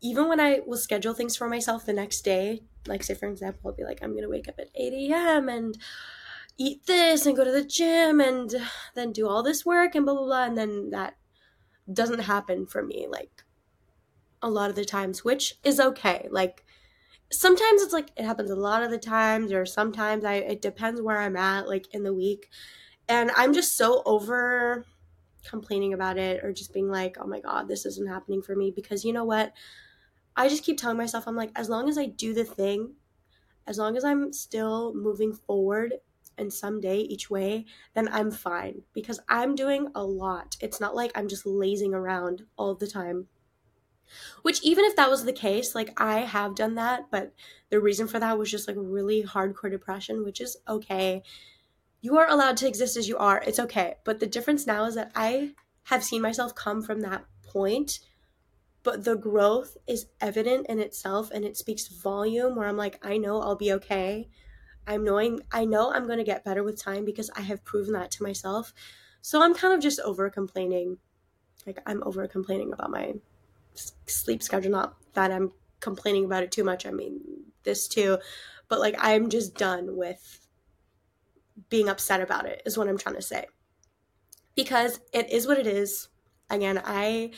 even 0.00 0.28
when 0.28 0.40
I 0.40 0.60
will 0.66 0.78
schedule 0.78 1.14
things 1.14 1.36
for 1.36 1.48
myself 1.48 1.84
the 1.84 1.92
next 1.92 2.22
day, 2.22 2.62
like 2.86 3.02
say 3.02 3.14
for 3.14 3.28
example, 3.28 3.70
I'll 3.70 3.76
be 3.76 3.84
like, 3.84 4.02
I'm 4.02 4.14
gonna 4.14 4.28
wake 4.28 4.48
up 4.48 4.58
at 4.58 4.70
8 4.74 4.92
a.m. 5.12 5.48
and 5.48 5.76
eat 6.58 6.86
this 6.86 7.26
and 7.26 7.36
go 7.36 7.44
to 7.44 7.52
the 7.52 7.64
gym 7.64 8.20
and 8.20 8.54
then 8.94 9.12
do 9.12 9.28
all 9.28 9.42
this 9.42 9.64
work 9.64 9.94
and 9.94 10.04
blah 10.04 10.14
blah 10.14 10.24
blah 10.24 10.44
and 10.44 10.58
then 10.58 10.90
that 10.90 11.16
doesn't 11.90 12.20
happen 12.20 12.66
for 12.66 12.82
me 12.82 13.06
like 13.10 13.44
a 14.42 14.50
lot 14.50 14.70
of 14.70 14.76
the 14.76 14.84
times, 14.84 15.24
which 15.24 15.58
is 15.64 15.80
okay. 15.80 16.28
Like 16.30 16.64
sometimes 17.32 17.82
it's 17.82 17.92
like 17.92 18.10
it 18.16 18.24
happens 18.24 18.50
a 18.50 18.56
lot 18.56 18.82
of 18.82 18.90
the 18.90 18.98
times 18.98 19.52
or 19.52 19.66
sometimes 19.66 20.24
I 20.24 20.34
it 20.34 20.62
depends 20.62 21.00
where 21.00 21.18
I'm 21.18 21.36
at 21.36 21.68
like 21.68 21.92
in 21.94 22.02
the 22.02 22.14
week. 22.14 22.50
And 23.08 23.30
I'm 23.36 23.54
just 23.54 23.76
so 23.76 24.02
over 24.06 24.86
complaining 25.44 25.94
about 25.94 26.18
it 26.18 26.44
or 26.44 26.52
just 26.52 26.72
being 26.74 26.90
like, 26.90 27.16
"Oh 27.20 27.26
my 27.26 27.40
god, 27.40 27.68
this 27.68 27.86
isn't 27.86 28.08
happening 28.08 28.42
for 28.42 28.56
me" 28.56 28.70
because 28.72 29.04
you 29.04 29.12
know 29.12 29.24
what? 29.24 29.54
I 30.36 30.48
just 30.48 30.64
keep 30.64 30.78
telling 30.78 30.96
myself, 30.96 31.26
I'm 31.28 31.36
like, 31.36 31.52
as 31.56 31.68
long 31.68 31.88
as 31.88 31.98
I 31.98 32.06
do 32.06 32.34
the 32.34 32.44
thing, 32.44 32.96
as 33.66 33.78
long 33.78 33.96
as 33.96 34.04
I'm 34.04 34.32
still 34.32 34.94
moving 34.94 35.32
forward 35.34 35.96
and 36.38 36.52
someday 36.52 36.98
each 37.00 37.30
way, 37.30 37.66
then 37.94 38.08
I'm 38.08 38.30
fine 38.30 38.84
because 38.94 39.20
I'm 39.28 39.54
doing 39.54 39.88
a 39.94 40.04
lot. 40.04 40.56
It's 40.60 40.80
not 40.80 40.96
like 40.96 41.12
I'm 41.16 41.28
just 41.28 41.46
lazing 41.46 41.94
around 41.94 42.46
all 42.56 42.74
the 42.74 42.86
time. 42.88 43.28
Which, 44.42 44.62
even 44.62 44.84
if 44.84 44.96
that 44.96 45.10
was 45.10 45.24
the 45.24 45.32
case, 45.32 45.74
like 45.74 46.00
I 46.00 46.20
have 46.20 46.54
done 46.54 46.74
that, 46.76 47.10
but 47.10 47.32
the 47.70 47.80
reason 47.80 48.08
for 48.08 48.18
that 48.18 48.38
was 48.38 48.50
just 48.50 48.68
like 48.68 48.76
really 48.78 49.22
hardcore 49.22 49.70
depression, 49.70 50.24
which 50.24 50.40
is 50.40 50.56
okay. 50.68 51.22
You 52.00 52.16
are 52.18 52.28
allowed 52.28 52.56
to 52.58 52.68
exist 52.68 52.96
as 52.96 53.08
you 53.08 53.18
are. 53.18 53.42
It's 53.46 53.58
okay. 53.58 53.96
But 54.04 54.20
the 54.20 54.26
difference 54.26 54.66
now 54.66 54.84
is 54.84 54.94
that 54.94 55.12
I 55.14 55.52
have 55.84 56.04
seen 56.04 56.22
myself 56.22 56.54
come 56.54 56.82
from 56.82 57.00
that 57.00 57.24
point 57.42 58.00
but 58.82 59.04
the 59.04 59.16
growth 59.16 59.76
is 59.86 60.06
evident 60.20 60.66
in 60.68 60.78
itself 60.78 61.30
and 61.32 61.44
it 61.44 61.56
speaks 61.56 61.88
volume 61.88 62.56
where 62.56 62.66
I'm 62.66 62.76
like, 62.76 63.04
I 63.04 63.18
know 63.18 63.40
I'll 63.40 63.56
be 63.56 63.72
okay. 63.74 64.28
I'm 64.86 65.04
knowing 65.04 65.40
I 65.52 65.66
know 65.66 65.92
I'm 65.92 66.06
going 66.06 66.18
to 66.18 66.24
get 66.24 66.44
better 66.44 66.62
with 66.62 66.82
time 66.82 67.04
because 67.04 67.30
I 67.36 67.42
have 67.42 67.64
proven 67.64 67.92
that 67.92 68.10
to 68.12 68.22
myself. 68.22 68.72
So 69.20 69.42
I'm 69.42 69.54
kind 69.54 69.74
of 69.74 69.80
just 69.80 70.00
over 70.00 70.30
complaining. 70.30 70.96
Like 71.66 71.78
I'm 71.84 72.02
over 72.04 72.26
complaining 72.26 72.72
about 72.72 72.90
my 72.90 73.14
sleep 74.06 74.42
schedule 74.42 74.70
not 74.70 74.96
that 75.14 75.30
I'm 75.30 75.52
complaining 75.80 76.24
about 76.24 76.42
it 76.42 76.52
too 76.52 76.64
much. 76.64 76.86
I 76.86 76.90
mean, 76.90 77.20
this 77.64 77.88
too. 77.88 78.18
But 78.68 78.80
like 78.80 78.94
I'm 78.98 79.30
just 79.30 79.54
done 79.54 79.96
with 79.96 80.46
being 81.68 81.88
upset 81.88 82.20
about 82.20 82.46
it 82.46 82.62
is 82.64 82.78
what 82.78 82.88
I'm 82.88 82.98
trying 82.98 83.16
to 83.16 83.22
say. 83.22 83.46
Because 84.54 85.00
it 85.12 85.30
is 85.30 85.46
what 85.46 85.58
it 85.58 85.66
is. 85.66 86.08
Again, 86.48 86.80
I 86.84 87.30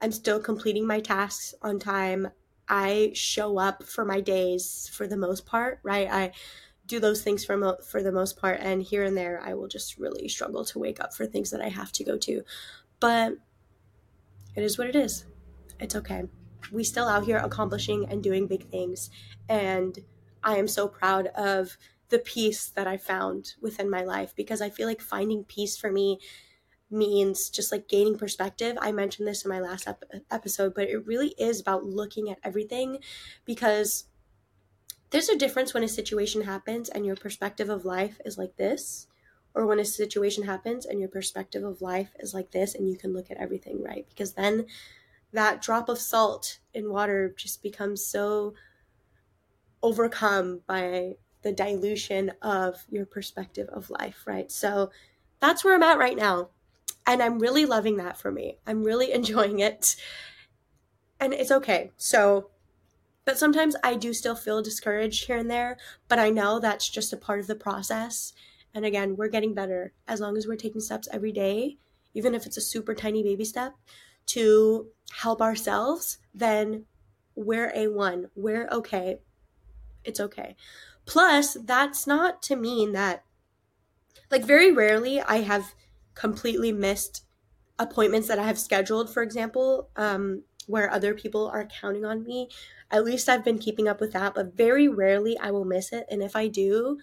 I'm 0.00 0.12
still 0.12 0.40
completing 0.40 0.86
my 0.86 1.00
tasks 1.00 1.54
on 1.62 1.78
time. 1.78 2.28
I 2.68 3.12
show 3.14 3.58
up 3.58 3.84
for 3.84 4.04
my 4.04 4.20
days 4.20 4.90
for 4.92 5.06
the 5.06 5.16
most 5.16 5.46
part, 5.46 5.80
right? 5.82 6.08
I 6.10 6.32
do 6.86 6.98
those 6.98 7.22
things 7.22 7.44
for 7.44 7.56
mo- 7.56 7.78
for 7.86 8.02
the 8.02 8.12
most 8.12 8.36
part 8.36 8.58
and 8.60 8.82
here 8.82 9.04
and 9.04 9.16
there 9.16 9.40
I 9.44 9.54
will 9.54 9.68
just 9.68 9.98
really 9.98 10.28
struggle 10.28 10.64
to 10.66 10.78
wake 10.78 11.00
up 11.00 11.14
for 11.14 11.26
things 11.26 11.50
that 11.50 11.60
I 11.60 11.68
have 11.68 11.92
to 11.92 12.04
go 12.04 12.18
to. 12.18 12.42
But 12.98 13.34
it 14.54 14.62
is 14.62 14.78
what 14.78 14.88
it 14.88 14.96
is. 14.96 15.24
It's 15.82 15.96
okay. 15.96 16.24
We 16.70 16.84
still 16.84 17.08
out 17.08 17.24
here 17.24 17.38
accomplishing 17.38 18.06
and 18.08 18.22
doing 18.22 18.46
big 18.46 18.68
things 18.70 19.10
and 19.48 19.98
I 20.42 20.56
am 20.56 20.68
so 20.68 20.88
proud 20.88 21.26
of 21.28 21.76
the 22.08 22.18
peace 22.18 22.68
that 22.70 22.86
I 22.86 22.96
found 22.96 23.54
within 23.60 23.88
my 23.88 24.02
life 24.02 24.34
because 24.36 24.60
I 24.60 24.70
feel 24.70 24.86
like 24.86 25.00
finding 25.00 25.44
peace 25.44 25.76
for 25.76 25.90
me 25.90 26.18
means 26.90 27.48
just 27.48 27.72
like 27.72 27.88
gaining 27.88 28.18
perspective. 28.18 28.76
I 28.80 28.92
mentioned 28.92 29.26
this 29.26 29.44
in 29.44 29.48
my 29.48 29.60
last 29.60 29.88
ep- 29.88 30.04
episode, 30.30 30.74
but 30.74 30.88
it 30.88 31.06
really 31.06 31.34
is 31.38 31.60
about 31.60 31.84
looking 31.84 32.30
at 32.30 32.38
everything 32.44 32.98
because 33.44 34.04
there's 35.10 35.28
a 35.28 35.36
difference 35.38 35.74
when 35.74 35.84
a 35.84 35.88
situation 35.88 36.42
happens 36.42 36.88
and 36.88 37.04
your 37.06 37.16
perspective 37.16 37.68
of 37.68 37.84
life 37.84 38.20
is 38.24 38.38
like 38.38 38.56
this, 38.56 39.06
or 39.54 39.66
when 39.66 39.78
a 39.78 39.84
situation 39.84 40.44
happens 40.44 40.86
and 40.86 41.00
your 41.00 41.08
perspective 41.08 41.62
of 41.64 41.82
life 41.82 42.10
is 42.18 42.32
like 42.32 42.50
this, 42.50 42.74
and 42.74 42.88
you 42.90 42.96
can 42.96 43.12
look 43.12 43.30
at 43.30 43.36
everything 43.36 43.82
right. 43.82 44.06
Because 44.08 44.32
then 44.32 44.66
that 45.32 45.62
drop 45.62 45.88
of 45.88 45.98
salt 45.98 46.58
in 46.74 46.90
water 46.90 47.34
just 47.36 47.62
becomes 47.62 48.04
so 48.04 48.54
overcome 49.82 50.60
by 50.66 51.14
the 51.42 51.52
dilution 51.52 52.32
of 52.40 52.84
your 52.88 53.04
perspective 53.04 53.68
of 53.68 53.90
life, 53.90 54.22
right? 54.26 54.50
So 54.50 54.90
that's 55.40 55.64
where 55.64 55.74
I'm 55.74 55.82
at 55.82 55.98
right 55.98 56.16
now. 56.16 56.50
And 57.06 57.20
I'm 57.20 57.40
really 57.40 57.66
loving 57.66 57.96
that 57.96 58.16
for 58.16 58.30
me. 58.30 58.58
I'm 58.66 58.84
really 58.84 59.12
enjoying 59.12 59.58
it. 59.58 59.96
And 61.18 61.32
it's 61.32 61.50
okay. 61.50 61.90
So, 61.96 62.50
but 63.24 63.38
sometimes 63.38 63.76
I 63.82 63.94
do 63.94 64.12
still 64.12 64.34
feel 64.34 64.62
discouraged 64.62 65.26
here 65.26 65.36
and 65.36 65.50
there, 65.50 65.78
but 66.08 66.18
I 66.18 66.30
know 66.30 66.58
that's 66.58 66.88
just 66.88 67.12
a 67.12 67.16
part 67.16 67.40
of 67.40 67.46
the 67.46 67.54
process. 67.54 68.32
And 68.74 68.84
again, 68.84 69.16
we're 69.16 69.28
getting 69.28 69.54
better 69.54 69.92
as 70.08 70.20
long 70.20 70.36
as 70.36 70.46
we're 70.46 70.56
taking 70.56 70.80
steps 70.80 71.08
every 71.12 71.32
day, 71.32 71.78
even 72.14 72.34
if 72.34 72.46
it's 72.46 72.56
a 72.56 72.62
super 72.62 72.94
tiny 72.94 73.22
baby 73.22 73.44
step, 73.44 73.74
to 74.26 74.88
help 75.12 75.40
ourselves, 75.40 76.18
then 76.34 76.86
we're 77.34 77.72
A1. 77.72 78.26
We're 78.34 78.68
okay. 78.68 79.18
It's 80.04 80.20
okay. 80.20 80.56
Plus, 81.04 81.56
that's 81.64 82.06
not 82.06 82.42
to 82.42 82.56
mean 82.56 82.92
that, 82.92 83.24
like, 84.30 84.44
very 84.44 84.72
rarely 84.72 85.20
I 85.20 85.38
have 85.38 85.74
completely 86.14 86.72
missed 86.72 87.24
appointments 87.78 88.28
that 88.28 88.38
I 88.38 88.44
have 88.44 88.58
scheduled, 88.58 89.12
for 89.12 89.22
example, 89.22 89.90
um, 89.96 90.44
where 90.66 90.90
other 90.90 91.14
people 91.14 91.48
are 91.48 91.66
counting 91.80 92.04
on 92.04 92.22
me. 92.22 92.48
At 92.90 93.04
least 93.04 93.28
I've 93.28 93.44
been 93.44 93.58
keeping 93.58 93.88
up 93.88 94.00
with 94.00 94.12
that, 94.12 94.34
but 94.34 94.56
very 94.56 94.88
rarely 94.88 95.36
I 95.38 95.50
will 95.50 95.64
miss 95.64 95.92
it. 95.92 96.06
And 96.10 96.22
if 96.22 96.36
I 96.36 96.48
do, 96.48 96.98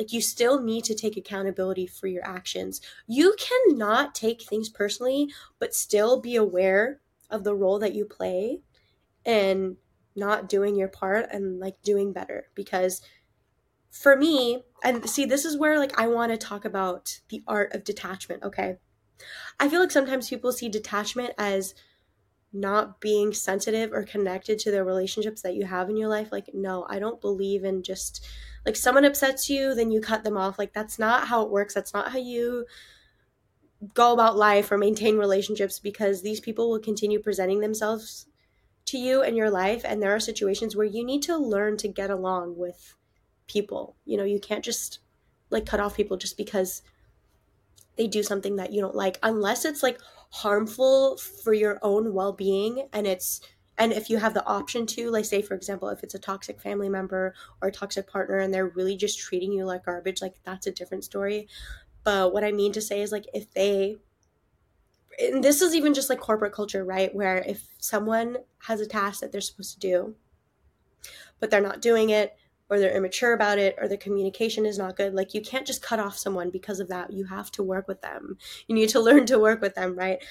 like 0.00 0.14
you 0.14 0.22
still 0.22 0.62
need 0.62 0.82
to 0.82 0.94
take 0.94 1.18
accountability 1.18 1.86
for 1.86 2.06
your 2.06 2.26
actions. 2.26 2.80
You 3.06 3.36
cannot 3.38 4.14
take 4.14 4.40
things 4.40 4.70
personally, 4.70 5.30
but 5.58 5.74
still 5.74 6.22
be 6.22 6.36
aware 6.36 7.02
of 7.28 7.44
the 7.44 7.54
role 7.54 7.78
that 7.80 7.94
you 7.94 8.06
play 8.06 8.62
and 9.26 9.76
not 10.16 10.48
doing 10.48 10.74
your 10.74 10.88
part 10.88 11.26
and 11.30 11.60
like 11.60 11.82
doing 11.82 12.14
better 12.14 12.46
because 12.54 13.02
for 13.90 14.16
me 14.16 14.62
and 14.82 15.06
see 15.08 15.26
this 15.26 15.44
is 15.44 15.58
where 15.58 15.78
like 15.78 16.00
I 16.00 16.06
want 16.06 16.32
to 16.32 16.38
talk 16.38 16.64
about 16.64 17.20
the 17.28 17.44
art 17.46 17.74
of 17.74 17.84
detachment, 17.84 18.42
okay? 18.42 18.78
I 19.60 19.68
feel 19.68 19.80
like 19.80 19.90
sometimes 19.90 20.30
people 20.30 20.50
see 20.50 20.70
detachment 20.70 21.34
as 21.36 21.74
not 22.54 23.02
being 23.02 23.34
sensitive 23.34 23.92
or 23.92 24.04
connected 24.04 24.58
to 24.60 24.70
the 24.70 24.82
relationships 24.82 25.42
that 25.42 25.56
you 25.56 25.66
have 25.66 25.90
in 25.90 25.96
your 25.96 26.08
life 26.08 26.32
like 26.32 26.50
no 26.52 26.84
i 26.88 26.98
don't 26.98 27.20
believe 27.20 27.62
in 27.62 27.80
just 27.80 28.26
like 28.64 28.76
someone 28.76 29.04
upsets 29.04 29.48
you 29.48 29.74
then 29.74 29.90
you 29.90 30.00
cut 30.00 30.24
them 30.24 30.36
off. 30.36 30.58
Like 30.58 30.72
that's 30.72 30.98
not 30.98 31.28
how 31.28 31.42
it 31.42 31.50
works. 31.50 31.74
That's 31.74 31.94
not 31.94 32.12
how 32.12 32.18
you 32.18 32.66
go 33.94 34.12
about 34.12 34.36
life 34.36 34.70
or 34.70 34.78
maintain 34.78 35.16
relationships 35.16 35.78
because 35.78 36.22
these 36.22 36.40
people 36.40 36.70
will 36.70 36.78
continue 36.78 37.18
presenting 37.18 37.60
themselves 37.60 38.26
to 38.86 38.98
you 38.98 39.22
in 39.22 39.36
your 39.36 39.50
life 39.50 39.82
and 39.84 40.02
there 40.02 40.14
are 40.14 40.20
situations 40.20 40.76
where 40.76 40.86
you 40.86 41.04
need 41.04 41.22
to 41.22 41.36
learn 41.36 41.76
to 41.78 41.88
get 41.88 42.10
along 42.10 42.56
with 42.56 42.94
people. 43.46 43.96
You 44.04 44.18
know 44.18 44.24
you 44.24 44.40
can't 44.40 44.64
just 44.64 44.98
like 45.48 45.66
cut 45.66 45.80
off 45.80 45.96
people 45.96 46.16
just 46.16 46.36
because 46.36 46.82
they 47.96 48.06
do 48.06 48.22
something 48.22 48.56
that 48.56 48.72
you 48.72 48.80
don't 48.80 48.94
like 48.94 49.18
unless 49.22 49.64
it's 49.64 49.82
like 49.82 50.00
harmful 50.30 51.16
for 51.16 51.52
your 51.52 51.78
own 51.82 52.14
well-being 52.14 52.88
and 52.92 53.06
it's 53.06 53.40
and 53.80 53.92
if 53.92 54.10
you 54.10 54.18
have 54.18 54.34
the 54.34 54.46
option 54.46 54.86
to 54.86 55.10
like 55.10 55.24
say 55.24 55.42
for 55.42 55.54
example 55.54 55.88
if 55.88 56.04
it's 56.04 56.14
a 56.14 56.18
toxic 56.18 56.60
family 56.60 56.88
member 56.88 57.34
or 57.60 57.68
a 57.68 57.72
toxic 57.72 58.06
partner 58.06 58.38
and 58.38 58.52
they're 58.54 58.68
really 58.68 58.96
just 58.96 59.18
treating 59.18 59.52
you 59.52 59.64
like 59.64 59.84
garbage 59.84 60.22
like 60.22 60.34
that's 60.44 60.66
a 60.66 60.70
different 60.70 61.02
story. 61.02 61.48
But 62.04 62.32
what 62.32 62.44
i 62.44 62.52
mean 62.52 62.72
to 62.72 62.80
say 62.80 63.02
is 63.02 63.10
like 63.10 63.26
if 63.34 63.52
they 63.52 63.96
and 65.18 65.42
this 65.42 65.60
is 65.60 65.74
even 65.74 65.92
just 65.92 66.08
like 66.08 66.20
corporate 66.20 66.52
culture 66.52 66.84
right 66.84 67.14
where 67.14 67.38
if 67.38 67.66
someone 67.78 68.36
has 68.60 68.80
a 68.80 68.86
task 68.86 69.20
that 69.20 69.32
they're 69.32 69.40
supposed 69.40 69.74
to 69.74 69.80
do 69.80 70.14
but 71.40 71.50
they're 71.50 71.60
not 71.60 71.82
doing 71.82 72.10
it 72.10 72.36
or 72.70 72.78
they're 72.78 72.96
immature 72.96 73.32
about 73.32 73.58
it 73.58 73.74
or 73.78 73.88
the 73.88 73.96
communication 73.96 74.64
is 74.64 74.78
not 74.78 74.96
good 74.96 75.12
like 75.12 75.34
you 75.34 75.40
can't 75.40 75.66
just 75.66 75.82
cut 75.82 75.98
off 75.98 76.16
someone 76.16 76.50
because 76.50 76.80
of 76.80 76.88
that. 76.88 77.12
You 77.12 77.24
have 77.24 77.50
to 77.52 77.62
work 77.62 77.88
with 77.88 78.00
them. 78.00 78.38
You 78.68 78.74
need 78.74 78.90
to 78.90 79.00
learn 79.08 79.26
to 79.26 79.38
work 79.38 79.60
with 79.60 79.74
them 79.74 79.96
right 79.96 80.22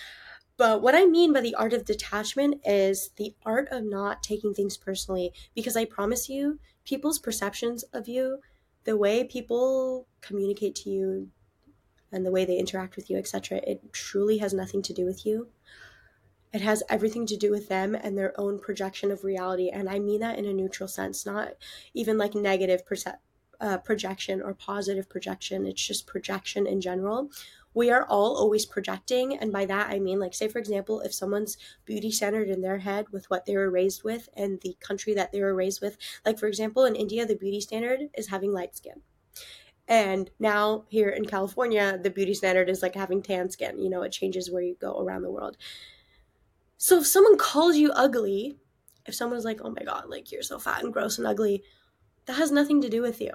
but 0.59 0.83
what 0.83 0.93
i 0.93 1.05
mean 1.05 1.33
by 1.33 1.41
the 1.41 1.55
art 1.55 1.73
of 1.73 1.85
detachment 1.85 2.61
is 2.65 3.09
the 3.15 3.33
art 3.45 3.67
of 3.71 3.83
not 3.83 4.21
taking 4.21 4.53
things 4.53 4.77
personally 4.77 5.33
because 5.55 5.75
i 5.75 5.85
promise 5.85 6.29
you 6.29 6.59
people's 6.85 7.17
perceptions 7.17 7.83
of 7.93 8.07
you 8.07 8.39
the 8.83 8.97
way 8.97 9.23
people 9.23 10.07
communicate 10.21 10.75
to 10.75 10.89
you 10.91 11.29
and 12.11 12.25
the 12.25 12.31
way 12.31 12.45
they 12.45 12.57
interact 12.57 12.95
with 12.95 13.09
you 13.09 13.17
etc 13.17 13.59
it 13.65 13.91
truly 13.93 14.37
has 14.37 14.53
nothing 14.53 14.83
to 14.83 14.93
do 14.93 15.05
with 15.05 15.25
you 15.25 15.47
it 16.51 16.61
has 16.61 16.83
everything 16.89 17.25
to 17.27 17.37
do 17.37 17.51
with 17.51 17.69
them 17.69 17.95
and 17.95 18.17
their 18.17 18.39
own 18.39 18.59
projection 18.59 19.11
of 19.11 19.23
reality. 19.23 19.69
And 19.69 19.87
I 19.87 19.99
mean 19.99 20.19
that 20.21 20.39
in 20.39 20.45
a 20.45 20.53
neutral 20.53 20.89
sense, 20.89 21.25
not 21.25 21.53
even 21.93 22.17
like 22.17 22.33
negative 22.33 22.85
perce- 22.85 23.17
uh, 23.59 23.77
projection 23.77 24.41
or 24.41 24.53
positive 24.53 25.09
projection. 25.09 25.65
It's 25.65 25.85
just 25.85 26.07
projection 26.07 26.65
in 26.67 26.81
general. 26.81 27.29
We 27.73 27.91
are 27.91 28.05
all 28.05 28.35
always 28.35 28.65
projecting. 28.65 29.37
And 29.37 29.51
by 29.51 29.65
that, 29.65 29.89
I 29.89 29.99
mean, 29.99 30.19
like, 30.19 30.33
say, 30.33 30.47
for 30.47 30.57
example, 30.59 31.01
if 31.01 31.13
someone's 31.13 31.57
beauty 31.85 32.11
centered 32.11 32.49
in 32.49 32.61
their 32.61 32.79
head 32.79 33.05
with 33.11 33.29
what 33.29 33.45
they 33.45 33.55
were 33.55 33.69
raised 33.69 34.03
with 34.03 34.27
and 34.35 34.59
the 34.61 34.75
country 34.79 35.13
that 35.13 35.31
they 35.31 35.41
were 35.41 35.53
raised 35.53 35.81
with, 35.81 35.97
like, 36.25 36.39
for 36.39 36.47
example, 36.47 36.85
in 36.85 36.95
India, 36.95 37.25
the 37.25 37.35
beauty 37.35 37.61
standard 37.61 38.09
is 38.17 38.27
having 38.27 38.51
light 38.51 38.75
skin. 38.75 39.01
And 39.87 40.29
now 40.39 40.85
here 40.87 41.09
in 41.09 41.25
California, 41.25 41.99
the 42.01 42.11
beauty 42.11 42.35
standard 42.35 42.69
is 42.69 42.83
like 42.83 42.93
having 42.93 43.23
tan 43.23 43.49
skin. 43.49 43.79
You 43.79 43.89
know, 43.89 44.03
it 44.03 44.11
changes 44.11 44.51
where 44.51 44.61
you 44.61 44.75
go 44.79 44.99
around 44.99 45.23
the 45.23 45.31
world. 45.31 45.57
So 46.77 46.99
if 46.99 47.07
someone 47.07 47.37
calls 47.37 47.75
you 47.75 47.91
ugly, 47.91 48.57
if 49.07 49.15
someone's 49.15 49.45
like, 49.45 49.61
oh 49.63 49.71
my 49.71 49.83
god, 49.83 50.05
like 50.07 50.31
you're 50.31 50.43
so 50.43 50.59
fat 50.59 50.83
and 50.83 50.93
gross 50.93 51.17
and 51.17 51.25
ugly, 51.25 51.63
that 52.25 52.33
has 52.33 52.51
nothing 52.51 52.81
to 52.81 52.89
do 52.89 53.01
with 53.01 53.19
you. 53.19 53.31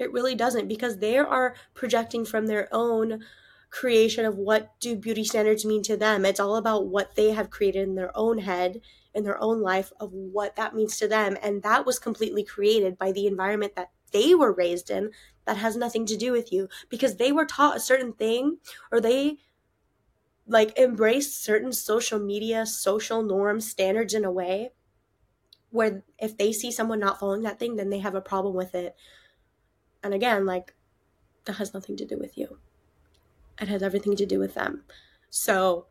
It 0.00 0.12
really 0.12 0.34
doesn't 0.34 0.68
because 0.68 0.98
they 0.98 1.18
are 1.18 1.54
projecting 1.74 2.24
from 2.24 2.46
their 2.46 2.68
own 2.72 3.24
creation 3.70 4.24
of 4.24 4.36
what 4.36 4.78
do 4.80 4.96
beauty 4.96 5.24
standards 5.24 5.64
mean 5.64 5.82
to 5.84 5.96
them. 5.96 6.24
It's 6.24 6.40
all 6.40 6.56
about 6.56 6.86
what 6.86 7.14
they 7.14 7.30
have 7.32 7.50
created 7.50 7.88
in 7.88 7.94
their 7.94 8.16
own 8.16 8.38
head, 8.38 8.80
in 9.14 9.24
their 9.24 9.40
own 9.40 9.60
life 9.60 9.92
of 10.00 10.12
what 10.12 10.56
that 10.56 10.74
means 10.74 10.98
to 10.98 11.08
them. 11.08 11.36
And 11.42 11.62
that 11.62 11.86
was 11.86 11.98
completely 11.98 12.44
created 12.44 12.98
by 12.98 13.12
the 13.12 13.26
environment 13.26 13.76
that 13.76 13.90
they 14.12 14.34
were 14.34 14.52
raised 14.52 14.90
in 14.90 15.12
that 15.44 15.56
has 15.58 15.76
nothing 15.76 16.04
to 16.06 16.16
do 16.16 16.32
with 16.32 16.52
you 16.52 16.68
because 16.88 17.16
they 17.16 17.30
were 17.30 17.44
taught 17.44 17.76
a 17.76 17.80
certain 17.80 18.12
thing 18.12 18.58
or 18.90 19.00
they 19.00 19.38
like 20.46 20.76
embrace 20.78 21.34
certain 21.34 21.72
social 21.72 22.18
media 22.18 22.66
social 22.66 23.22
norms 23.22 23.70
standards 23.70 24.14
in 24.14 24.24
a 24.24 24.30
way 24.30 24.70
where 25.70 26.02
if 26.18 26.36
they 26.36 26.52
see 26.52 26.72
someone 26.72 26.98
not 27.00 27.20
following 27.20 27.42
that 27.42 27.58
thing 27.58 27.76
then 27.76 27.90
they 27.90 27.98
have 28.00 28.14
a 28.14 28.20
problem 28.20 28.54
with 28.54 28.74
it 28.74 28.96
and 30.02 30.14
again 30.14 30.46
like 30.46 30.74
that 31.44 31.54
has 31.54 31.74
nothing 31.74 31.96
to 31.96 32.04
do 32.04 32.18
with 32.18 32.36
you. 32.36 32.58
It 33.60 33.68
has 33.68 33.82
everything 33.82 34.16
to 34.16 34.26
do 34.26 34.38
with 34.38 34.54
them. 34.54 34.84
So 35.30 35.86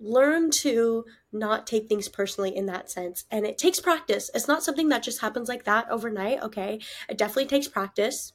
learn 0.00 0.50
to 0.50 1.04
not 1.32 1.66
take 1.66 1.88
things 1.88 2.08
personally 2.08 2.54
in 2.54 2.66
that 2.66 2.90
sense. 2.90 3.24
And 3.30 3.46
it 3.46 3.58
takes 3.58 3.80
practice. 3.80 4.30
It's 4.34 4.48
not 4.48 4.62
something 4.62 4.88
that 4.88 5.02
just 5.02 5.20
happens 5.20 5.48
like 5.48 5.64
that 5.64 5.90
overnight 5.90 6.42
okay? 6.42 6.80
It 7.08 7.18
definitely 7.18 7.46
takes 7.46 7.68
practice. 7.68 8.32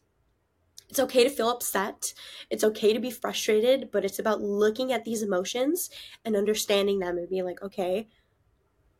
It's 0.89 0.99
okay 0.99 1.23
to 1.23 1.29
feel 1.29 1.49
upset. 1.49 2.13
It's 2.49 2.63
okay 2.63 2.93
to 2.93 2.99
be 2.99 3.11
frustrated, 3.11 3.89
but 3.91 4.03
it's 4.03 4.17
about 4.17 4.41
looking 4.41 4.91
at 4.91 5.05
these 5.05 5.21
emotions 5.21 5.89
and 6.25 6.35
understanding 6.35 6.97
them 6.99 7.17
and 7.17 7.29
being 7.29 7.45
like, 7.45 7.61
okay, 7.61 8.07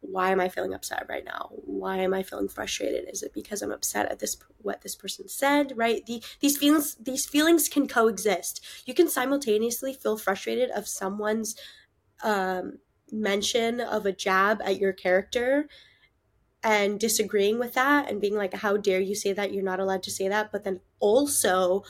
why 0.01 0.31
am 0.31 0.39
I 0.39 0.49
feeling 0.49 0.73
upset 0.73 1.05
right 1.09 1.25
now? 1.25 1.49
Why 1.51 1.97
am 1.97 2.13
I 2.13 2.23
feeling 2.23 2.47
frustrated? 2.47 3.09
Is 3.09 3.21
it 3.21 3.33
because 3.33 3.61
I'm 3.61 3.71
upset 3.71 4.11
at 4.11 4.19
this 4.19 4.37
what 4.61 4.81
this 4.81 4.95
person 4.95 5.27
said? 5.27 5.73
Right? 5.75 6.05
The, 6.05 6.23
these 6.39 6.57
feelings 6.57 6.95
these 6.95 7.25
feelings 7.25 7.67
can 7.67 7.87
coexist. 7.87 8.65
You 8.85 8.93
can 8.93 9.09
simultaneously 9.09 9.93
feel 9.93 10.17
frustrated 10.17 10.69
of 10.71 10.87
someone's 10.87 11.55
um, 12.23 12.79
mention 13.11 13.81
of 13.81 14.05
a 14.05 14.11
jab 14.11 14.61
at 14.63 14.79
your 14.79 14.93
character 14.93 15.67
and 16.63 16.99
disagreeing 16.99 17.57
with 17.57 17.73
that 17.73 18.09
and 18.09 18.19
being 18.19 18.35
like 18.35 18.53
how 18.53 18.75
dare 18.77 18.99
you 18.99 19.15
say 19.15 19.31
that 19.31 19.53
you're 19.53 19.63
not 19.63 19.79
allowed 19.79 20.03
to 20.03 20.11
say 20.11 20.27
that 20.27 20.51
but 20.51 20.63
then 20.63 20.79
also 20.99 21.83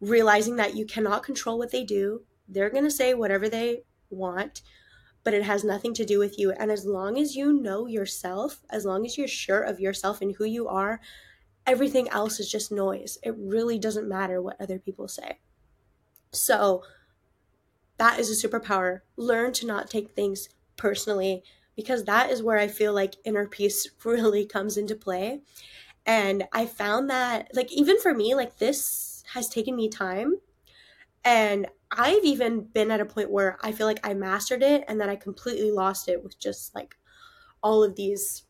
realizing 0.00 0.56
that 0.56 0.74
you 0.74 0.84
cannot 0.84 1.22
control 1.22 1.56
what 1.56 1.70
they 1.70 1.84
do 1.84 2.22
they're 2.48 2.70
to 2.70 2.90
say 2.90 3.14
whatever 3.14 3.48
they 3.48 3.82
want 4.10 4.62
but 5.22 5.34
it 5.34 5.42
has 5.42 5.64
nothing 5.64 5.92
to 5.94 6.04
do 6.04 6.18
with 6.18 6.38
you 6.38 6.52
and 6.52 6.70
as 6.70 6.84
long 6.84 7.18
as 7.18 7.36
you 7.36 7.52
know 7.52 7.86
yourself 7.86 8.62
as 8.70 8.84
long 8.84 9.04
as 9.04 9.16
you're 9.16 9.28
sure 9.28 9.62
of 9.62 9.80
yourself 9.80 10.20
and 10.20 10.36
who 10.36 10.44
you 10.44 10.68
are 10.68 11.00
everything 11.66 12.08
else 12.08 12.40
is 12.40 12.50
just 12.50 12.72
noise 12.72 13.18
it 13.22 13.34
really 13.38 13.78
doesn't 13.78 14.08
matter 14.08 14.40
what 14.40 14.60
other 14.60 14.78
people 14.78 15.08
say 15.08 15.38
so 16.32 16.82
that 17.98 18.18
is 18.18 18.30
a 18.30 18.48
superpower 18.48 19.00
learn 19.16 19.52
to 19.52 19.66
not 19.66 19.90
take 19.90 20.10
things 20.12 20.48
personally 20.76 21.42
because 21.80 22.04
that 22.04 22.30
is 22.30 22.42
where 22.42 22.58
I 22.58 22.68
feel 22.68 22.92
like 22.92 23.16
inner 23.24 23.46
peace 23.46 23.88
really 24.04 24.44
comes 24.44 24.76
into 24.76 24.94
play. 24.94 25.40
And 26.06 26.44
I 26.52 26.66
found 26.66 27.10
that, 27.10 27.50
like, 27.54 27.72
even 27.72 27.98
for 28.00 28.14
me, 28.14 28.34
like, 28.34 28.58
this 28.58 29.22
has 29.32 29.48
taken 29.48 29.76
me 29.76 29.88
time. 29.88 30.40
And 31.24 31.68
I've 31.92 32.24
even 32.24 32.64
been 32.64 32.90
at 32.90 33.00
a 33.00 33.06
point 33.06 33.30
where 33.30 33.58
I 33.62 33.72
feel 33.72 33.86
like 33.86 34.06
I 34.06 34.14
mastered 34.14 34.62
it 34.62 34.84
and 34.86 35.00
then 35.00 35.10
I 35.10 35.16
completely 35.16 35.72
lost 35.72 36.08
it 36.08 36.22
with 36.22 36.38
just 36.38 36.74
like 36.74 36.96
all 37.62 37.82
of 37.82 37.96
these 37.96 38.44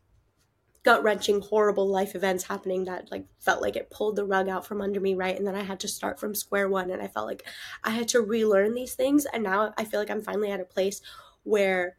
gut 0.83 1.03
wrenching, 1.03 1.41
horrible 1.41 1.87
life 1.87 2.15
events 2.15 2.45
happening 2.45 2.85
that 2.85 3.11
like 3.11 3.25
felt 3.39 3.61
like 3.61 3.75
it 3.75 3.89
pulled 3.91 4.15
the 4.15 4.25
rug 4.25 4.49
out 4.49 4.65
from 4.65 4.81
under 4.81 4.99
me, 4.99 5.13
right? 5.13 5.37
And 5.37 5.45
then 5.45 5.55
I 5.55 5.63
had 5.63 5.79
to 5.81 5.87
start 5.87 6.19
from 6.19 6.33
square 6.33 6.69
one 6.69 6.89
and 6.89 7.01
I 7.01 7.07
felt 7.07 7.27
like 7.27 7.45
I 7.83 7.91
had 7.91 8.07
to 8.09 8.21
relearn 8.21 8.73
these 8.73 8.95
things. 8.95 9.25
And 9.25 9.43
now 9.43 9.73
I 9.77 9.85
feel 9.85 9.99
like 9.99 10.09
I'm 10.09 10.23
finally 10.23 10.51
at 10.51 10.59
a 10.59 10.65
place 10.65 11.01
where 11.43 11.97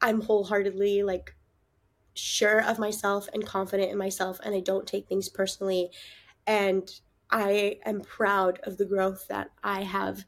I'm 0.00 0.22
wholeheartedly 0.22 1.02
like 1.02 1.34
sure 2.14 2.62
of 2.62 2.78
myself 2.78 3.28
and 3.34 3.46
confident 3.46 3.90
in 3.90 3.98
myself 3.98 4.40
and 4.42 4.54
I 4.54 4.60
don't 4.60 4.86
take 4.86 5.08
things 5.08 5.28
personally. 5.28 5.90
And 6.46 6.90
I 7.30 7.80
am 7.84 8.00
proud 8.02 8.60
of 8.62 8.78
the 8.78 8.86
growth 8.86 9.26
that 9.28 9.50
I 9.62 9.82
have 9.82 10.24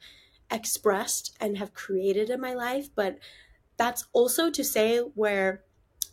expressed 0.51 1.37
and 1.41 1.59
have 1.59 1.75
created 1.75 2.31
in 2.31 2.41
my 2.41 2.55
life. 2.55 2.89
But 2.95 3.19
that's 3.77 4.07
also 4.13 4.51
to 4.51 4.65
say 4.65 4.99
where 4.99 5.65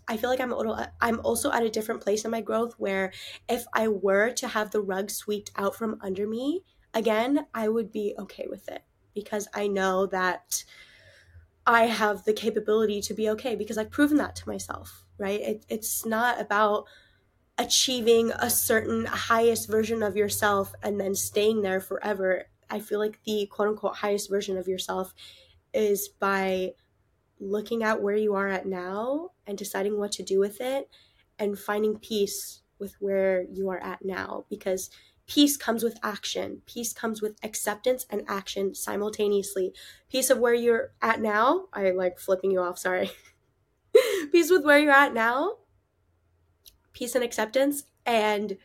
I 0.07 0.17
feel 0.17 0.29
like 0.29 0.39
I'm 0.39 0.53
I'm 1.01 1.19
also 1.21 1.51
at 1.51 1.63
a 1.63 1.69
different 1.69 2.01
place 2.01 2.25
in 2.25 2.31
my 2.31 2.41
growth 2.41 2.75
where 2.77 3.11
if 3.49 3.65
I 3.73 3.87
were 3.87 4.31
to 4.31 4.47
have 4.47 4.71
the 4.71 4.81
rug 4.81 5.09
swept 5.09 5.51
out 5.55 5.75
from 5.75 5.97
under 6.01 6.27
me 6.27 6.63
again, 6.93 7.47
I 7.53 7.69
would 7.69 7.91
be 7.91 8.13
okay 8.19 8.45
with 8.49 8.67
it 8.69 8.83
because 9.13 9.47
I 9.53 9.67
know 9.67 10.05
that 10.07 10.63
I 11.65 11.85
have 11.85 12.25
the 12.25 12.33
capability 12.33 13.01
to 13.01 13.13
be 13.13 13.29
okay 13.31 13.55
because 13.55 13.77
I've 13.77 13.89
proven 13.89 14.17
that 14.17 14.35
to 14.37 14.47
myself, 14.47 15.05
right? 15.17 15.41
It, 15.41 15.65
it's 15.67 16.05
not 16.05 16.39
about 16.39 16.85
achieving 17.57 18.31
a 18.31 18.49
certain 18.49 19.05
highest 19.05 19.67
version 19.67 20.03
of 20.03 20.15
yourself 20.15 20.73
and 20.83 20.99
then 20.99 21.15
staying 21.15 21.61
there 21.61 21.79
forever. 21.79 22.45
I 22.69 22.79
feel 22.79 22.99
like 22.99 23.19
the 23.25 23.47
quote 23.51 23.69
unquote 23.69 23.97
highest 23.97 24.29
version 24.29 24.57
of 24.57 24.67
yourself 24.67 25.13
is 25.73 26.07
by 26.07 26.73
looking 27.39 27.83
at 27.83 28.01
where 28.01 28.15
you 28.15 28.33
are 28.35 28.47
at 28.47 28.65
now 28.65 29.31
and 29.45 29.57
deciding 29.57 29.97
what 29.97 30.11
to 30.13 30.23
do 30.23 30.39
with 30.39 30.61
it 30.61 30.89
and 31.37 31.59
finding 31.59 31.99
peace 31.99 32.61
with 32.79 32.95
where 32.99 33.43
you 33.51 33.69
are 33.69 33.79
at 33.79 34.03
now 34.03 34.45
because 34.49 34.89
peace 35.27 35.57
comes 35.57 35.83
with 35.83 35.97
action. 36.03 36.61
Peace 36.65 36.93
comes 36.93 37.21
with 37.21 37.37
acceptance 37.43 38.05
and 38.09 38.23
action 38.27 38.73
simultaneously. 38.73 39.73
Peace 40.09 40.29
of 40.29 40.37
where 40.37 40.53
you're 40.53 40.91
at 41.01 41.19
now 41.21 41.65
i 41.73 41.89
like 41.91 42.19
flipping 42.19 42.51
you 42.51 42.61
off 42.61 42.79
sorry. 42.79 43.11
Peace 44.31 44.49
with 44.49 44.65
where 44.65 44.79
you're 44.79 44.91
at 44.91 45.13
now 45.13 45.57
peace 46.95 47.13
and 47.13 47.23
acceptance 47.23 47.83
and 48.05 48.57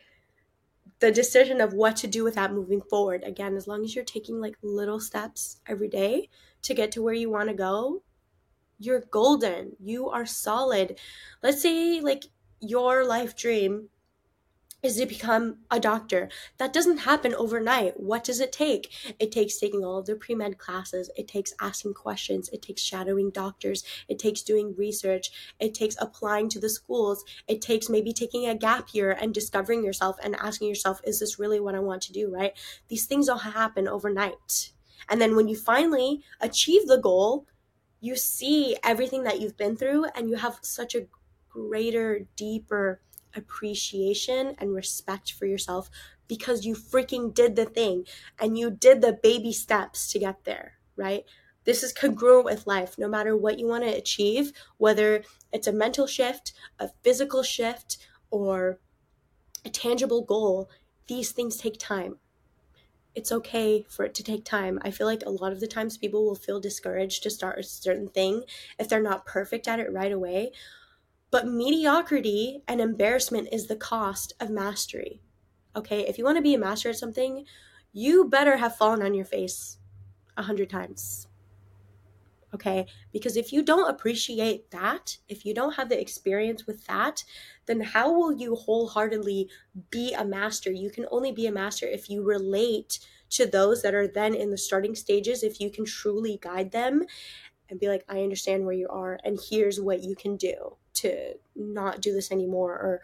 the 1.01 1.11
decision 1.11 1.61
of 1.61 1.73
what 1.73 1.97
to 1.97 2.07
do 2.07 2.23
with 2.23 2.35
that 2.35 2.53
moving 2.53 2.81
forward 2.81 3.23
again 3.25 3.55
as 3.57 3.67
long 3.67 3.83
as 3.83 3.95
you're 3.95 4.05
taking 4.05 4.39
like 4.39 4.55
little 4.63 4.99
steps 4.99 5.61
every 5.67 5.89
day 5.89 6.29
to 6.63 6.73
get 6.73 6.91
to 6.93 7.01
where 7.03 7.13
you 7.13 7.29
want 7.29 7.49
to 7.49 7.55
go 7.55 8.01
you're 8.81 9.01
golden. 9.11 9.75
You 9.79 10.09
are 10.09 10.25
solid. 10.25 10.97
Let's 11.43 11.61
say, 11.61 12.01
like, 12.01 12.25
your 12.59 13.05
life 13.05 13.35
dream 13.35 13.89
is 14.83 14.97
to 14.97 15.05
become 15.05 15.57
a 15.69 15.79
doctor. 15.79 16.29
That 16.57 16.73
doesn't 16.73 16.99
happen 16.99 17.35
overnight. 17.35 17.99
What 17.99 18.23
does 18.23 18.39
it 18.39 18.51
take? 18.51 19.15
It 19.19 19.31
takes 19.31 19.57
taking 19.57 19.83
all 19.83 19.97
of 19.97 20.05
the 20.05 20.15
pre 20.15 20.35
med 20.35 20.57
classes, 20.57 21.09
it 21.15 21.27
takes 21.27 21.53
asking 21.61 21.93
questions, 21.93 22.49
it 22.49 22.61
takes 22.61 22.81
shadowing 22.81 23.29
doctors, 23.29 23.83
it 24.07 24.19
takes 24.19 24.41
doing 24.41 24.75
research, 24.75 25.53
it 25.59 25.73
takes 25.73 25.95
applying 25.99 26.49
to 26.49 26.59
the 26.59 26.69
schools, 26.69 27.23
it 27.47 27.61
takes 27.61 27.89
maybe 27.89 28.13
taking 28.13 28.47
a 28.47 28.55
gap 28.55 28.89
year 28.93 29.11
and 29.11 29.33
discovering 29.33 29.83
yourself 29.83 30.17
and 30.23 30.35
asking 30.35 30.67
yourself, 30.67 31.01
is 31.03 31.19
this 31.19 31.39
really 31.39 31.59
what 31.59 31.75
I 31.75 31.79
want 31.79 32.01
to 32.03 32.13
do, 32.13 32.31
right? 32.31 32.53
These 32.87 33.05
things 33.05 33.27
don't 33.27 33.39
happen 33.39 33.87
overnight. 33.87 34.71
And 35.09 35.19
then 35.19 35.35
when 35.35 35.47
you 35.47 35.55
finally 35.55 36.23
achieve 36.39 36.87
the 36.87 36.97
goal, 36.97 37.47
you 37.99 38.15
see 38.15 38.75
everything 38.83 39.23
that 39.23 39.39
you've 39.39 39.57
been 39.57 39.75
through 39.75 40.05
and 40.15 40.29
you 40.29 40.37
have 40.37 40.59
such 40.61 40.95
a 40.95 41.05
greater, 41.49 42.27
deeper 42.35 43.01
appreciation 43.35 44.55
and 44.57 44.75
respect 44.75 45.31
for 45.33 45.45
yourself 45.45 45.89
because 46.27 46.65
you 46.65 46.75
freaking 46.75 47.33
did 47.33 47.55
the 47.55 47.65
thing 47.65 48.05
and 48.39 48.57
you 48.57 48.69
did 48.71 49.01
the 49.01 49.13
baby 49.13 49.51
steps 49.51 50.11
to 50.11 50.19
get 50.19 50.43
there, 50.43 50.73
right? 50.95 51.25
This 51.63 51.83
is 51.83 51.93
congruent 51.93 52.45
with 52.45 52.67
life. 52.67 52.97
No 52.97 53.07
matter 53.07 53.35
what 53.35 53.59
you 53.59 53.67
want 53.67 53.83
to 53.83 53.95
achieve, 53.97 54.51
whether 54.77 55.23
it's 55.51 55.67
a 55.67 55.73
mental 55.73 56.07
shift, 56.07 56.53
a 56.79 56.89
physical 57.03 57.43
shift, 57.43 57.97
or 58.31 58.79
a 59.65 59.69
tangible 59.69 60.23
goal, 60.23 60.69
these 61.07 61.31
things 61.31 61.57
take 61.57 61.77
time 61.77 62.17
it's 63.13 63.31
okay 63.31 63.85
for 63.89 64.05
it 64.05 64.13
to 64.15 64.23
take 64.23 64.45
time. 64.45 64.79
I 64.83 64.91
feel 64.91 65.07
like 65.07 65.23
a 65.25 65.29
lot 65.29 65.51
of 65.51 65.59
the 65.59 65.67
times 65.67 65.97
people 65.97 66.23
will 66.23 66.35
feel 66.35 66.59
discouraged 66.59 67.23
to 67.23 67.29
start 67.29 67.59
a 67.59 67.63
certain 67.63 68.07
thing 68.07 68.43
if 68.79 68.87
they're 68.87 69.01
not 69.01 69.25
perfect 69.25 69.67
at 69.67 69.79
it 69.79 69.91
right 69.91 70.11
away. 70.11 70.51
But 71.31 71.47
mediocrity 71.47 72.61
and 72.67 72.81
embarrassment 72.81 73.47
is 73.53 73.67
the 73.67 73.77
cost 73.77 74.33
of 74.41 74.49
mastery. 74.49 75.21
Okay, 75.75 76.01
if 76.01 76.17
you 76.17 76.25
want 76.25 76.37
to 76.37 76.41
be 76.41 76.53
a 76.53 76.59
master 76.59 76.89
at 76.89 76.97
something, 76.97 77.45
you 77.93 78.25
better 78.25 78.57
have 78.57 78.75
fallen 78.75 79.01
on 79.01 79.13
your 79.13 79.25
face 79.25 79.77
a 80.35 80.43
hundred 80.43 80.69
times. 80.69 81.27
Okay, 82.53 82.85
because 83.13 83.37
if 83.37 83.53
you 83.53 83.63
don't 83.63 83.89
appreciate 83.89 84.71
that, 84.71 85.17
if 85.29 85.45
you 85.45 85.53
don't 85.53 85.75
have 85.75 85.87
the 85.87 85.99
experience 85.99 86.67
with 86.67 86.85
that, 86.87 87.23
then 87.65 87.79
how 87.79 88.11
will 88.11 88.33
you 88.33 88.55
wholeheartedly 88.55 89.49
be 89.89 90.13
a 90.13 90.25
master? 90.25 90.69
You 90.69 90.89
can 90.89 91.05
only 91.11 91.31
be 91.31 91.47
a 91.47 91.51
master 91.51 91.85
if 91.85 92.09
you 92.09 92.23
relate 92.23 92.99
to 93.29 93.45
those 93.45 93.81
that 93.83 93.95
are 93.95 94.07
then 94.07 94.35
in 94.35 94.51
the 94.51 94.57
starting 94.57 94.95
stages, 94.95 95.43
if 95.43 95.61
you 95.61 95.71
can 95.71 95.85
truly 95.85 96.39
guide 96.41 96.71
them 96.71 97.05
and 97.69 97.79
be 97.79 97.87
like, 97.87 98.03
I 98.09 98.21
understand 98.21 98.65
where 98.65 98.75
you 98.75 98.89
are, 98.89 99.17
and 99.23 99.39
here's 99.49 99.79
what 99.79 100.03
you 100.03 100.13
can 100.13 100.35
do 100.35 100.75
to 101.01 101.35
not 101.55 102.01
do 102.01 102.13
this 102.13 102.31
anymore, 102.31 102.73
or 102.73 103.01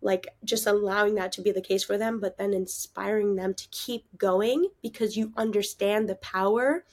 like 0.00 0.28
just 0.44 0.66
allowing 0.66 1.14
that 1.14 1.32
to 1.32 1.42
be 1.42 1.52
the 1.52 1.60
case 1.60 1.84
for 1.84 1.96
them, 1.96 2.20
but 2.20 2.36
then 2.36 2.52
inspiring 2.52 3.36
them 3.36 3.54
to 3.54 3.68
keep 3.70 4.04
going 4.18 4.68
because 4.82 5.16
you 5.16 5.32
understand 5.36 6.08
the 6.08 6.16
power 6.16 6.84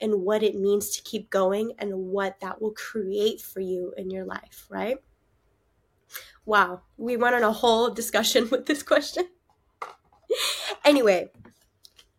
and 0.00 0.22
what 0.22 0.42
it 0.42 0.54
means 0.54 0.90
to 0.90 1.02
keep 1.02 1.30
going 1.30 1.72
and 1.78 1.94
what 1.94 2.40
that 2.40 2.60
will 2.60 2.72
create 2.72 3.40
for 3.40 3.60
you 3.60 3.92
in 3.96 4.10
your 4.10 4.24
life, 4.24 4.66
right? 4.68 4.96
Wow, 6.46 6.82
we 6.96 7.16
went 7.16 7.34
on 7.34 7.42
a 7.42 7.52
whole 7.52 7.90
discussion 7.90 8.48
with 8.50 8.66
this 8.66 8.82
question. 8.82 9.28
anyway, 10.84 11.30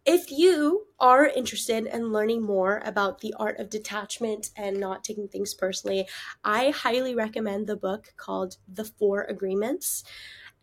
if 0.06 0.32
you 0.32 0.88
are 1.00 1.26
interested 1.26 1.88
in 1.88 2.12
learning 2.12 2.44
more 2.44 2.82
about 2.86 3.22
the 3.22 3.34
art 3.38 3.60
of 3.60 3.70
detachment 3.70 4.50
and 4.56 4.80
not 4.80 5.04
taking 5.04 5.28
things 5.28 5.54
personally, 5.54 6.08
I 6.44 6.70
highly 6.70 7.16
recommend 7.16 7.68
the 7.68 7.76
book 7.76 8.14
called 8.16 8.58
The 8.68 8.86
Four 8.86 9.24
Agreements. 9.24 10.04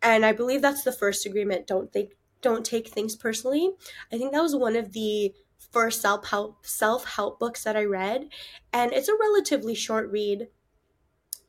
And 0.00 0.24
I 0.24 0.33
believe 0.33 0.62
that's 0.62 0.85
the 0.85 0.92
first 0.92 1.26
agreement. 1.26 1.66
Don't 1.66 1.92
think 1.92 2.12
don't 2.40 2.66
take 2.66 2.88
things 2.88 3.14
personally. 3.14 3.70
I 4.12 4.18
think 4.18 4.33
that 4.33 4.42
was 4.42 4.57
one 4.57 4.74
of 4.74 4.92
the 4.92 5.33
first 5.70 6.00
self 6.00 6.26
help 6.28 6.66
self 6.66 7.05
help 7.05 7.38
books 7.38 7.62
that 7.64 7.76
I 7.76 7.85
read, 7.85 8.28
and 8.72 8.92
it's 8.92 9.09
a 9.09 9.16
relatively 9.18 9.74
short 9.76 10.11
read, 10.11 10.48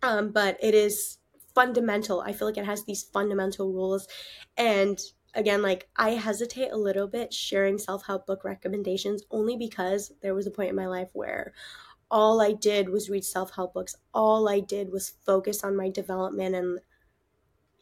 um, 0.03 0.31
but 0.31 0.57
it 0.61 0.75
is 0.75 1.17
fundamental. 1.55 2.21
I 2.21 2.33
feel 2.33 2.47
like 2.47 2.57
it 2.57 2.65
has 2.65 2.83
these 2.85 3.03
fundamental 3.03 3.71
rules. 3.71 4.07
And 4.57 4.99
again, 5.33 5.61
like 5.61 5.89
I 5.95 6.11
hesitate 6.11 6.71
a 6.71 6.77
little 6.77 7.07
bit 7.07 7.33
sharing 7.33 7.77
self 7.77 8.05
help 8.05 8.25
book 8.25 8.43
recommendations 8.43 9.23
only 9.31 9.57
because 9.57 10.11
there 10.21 10.35
was 10.35 10.47
a 10.47 10.51
point 10.51 10.69
in 10.69 10.75
my 10.75 10.87
life 10.87 11.09
where 11.13 11.53
all 12.11 12.41
I 12.41 12.51
did 12.51 12.89
was 12.89 13.09
read 13.09 13.25
self 13.25 13.55
help 13.55 13.73
books. 13.73 13.95
All 14.13 14.47
I 14.47 14.59
did 14.59 14.91
was 14.91 15.13
focus 15.25 15.63
on 15.63 15.75
my 15.75 15.89
development. 15.89 16.55
And, 16.55 16.79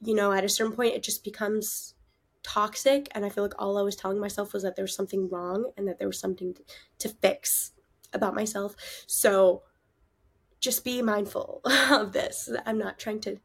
you 0.02 0.16
know, 0.16 0.32
at 0.32 0.46
a 0.46 0.50
certain 0.50 0.76
point, 0.76 0.96
it 0.96 1.04
just 1.04 1.24
becomes 1.24 1.96
toxic. 2.44 3.10
And 3.12 3.26
I 3.26 3.30
feel 3.30 3.44
like 3.44 3.62
all 3.62 3.78
I 3.78 3.84
was 3.84 3.96
telling 3.96 4.20
myself 4.20 4.54
was 4.54 4.64
that 4.64 4.76
there 4.76 4.84
was 4.84 4.96
something 4.96 5.30
wrong 5.30 5.72
and 5.78 5.88
that 5.88 6.00
there 6.00 6.08
was 6.08 6.20
something 6.20 6.56
to 7.00 7.10
fix 7.10 7.74
about 8.14 8.36
myself. 8.36 8.76
So, 9.08 9.64
just 10.60 10.86
be 10.86 11.02
mindful 11.02 11.62
of 11.92 12.14
this. 12.14 12.50
I'm 12.66 12.78
not 12.78 13.00
trying 13.00 13.20
to 13.22 13.38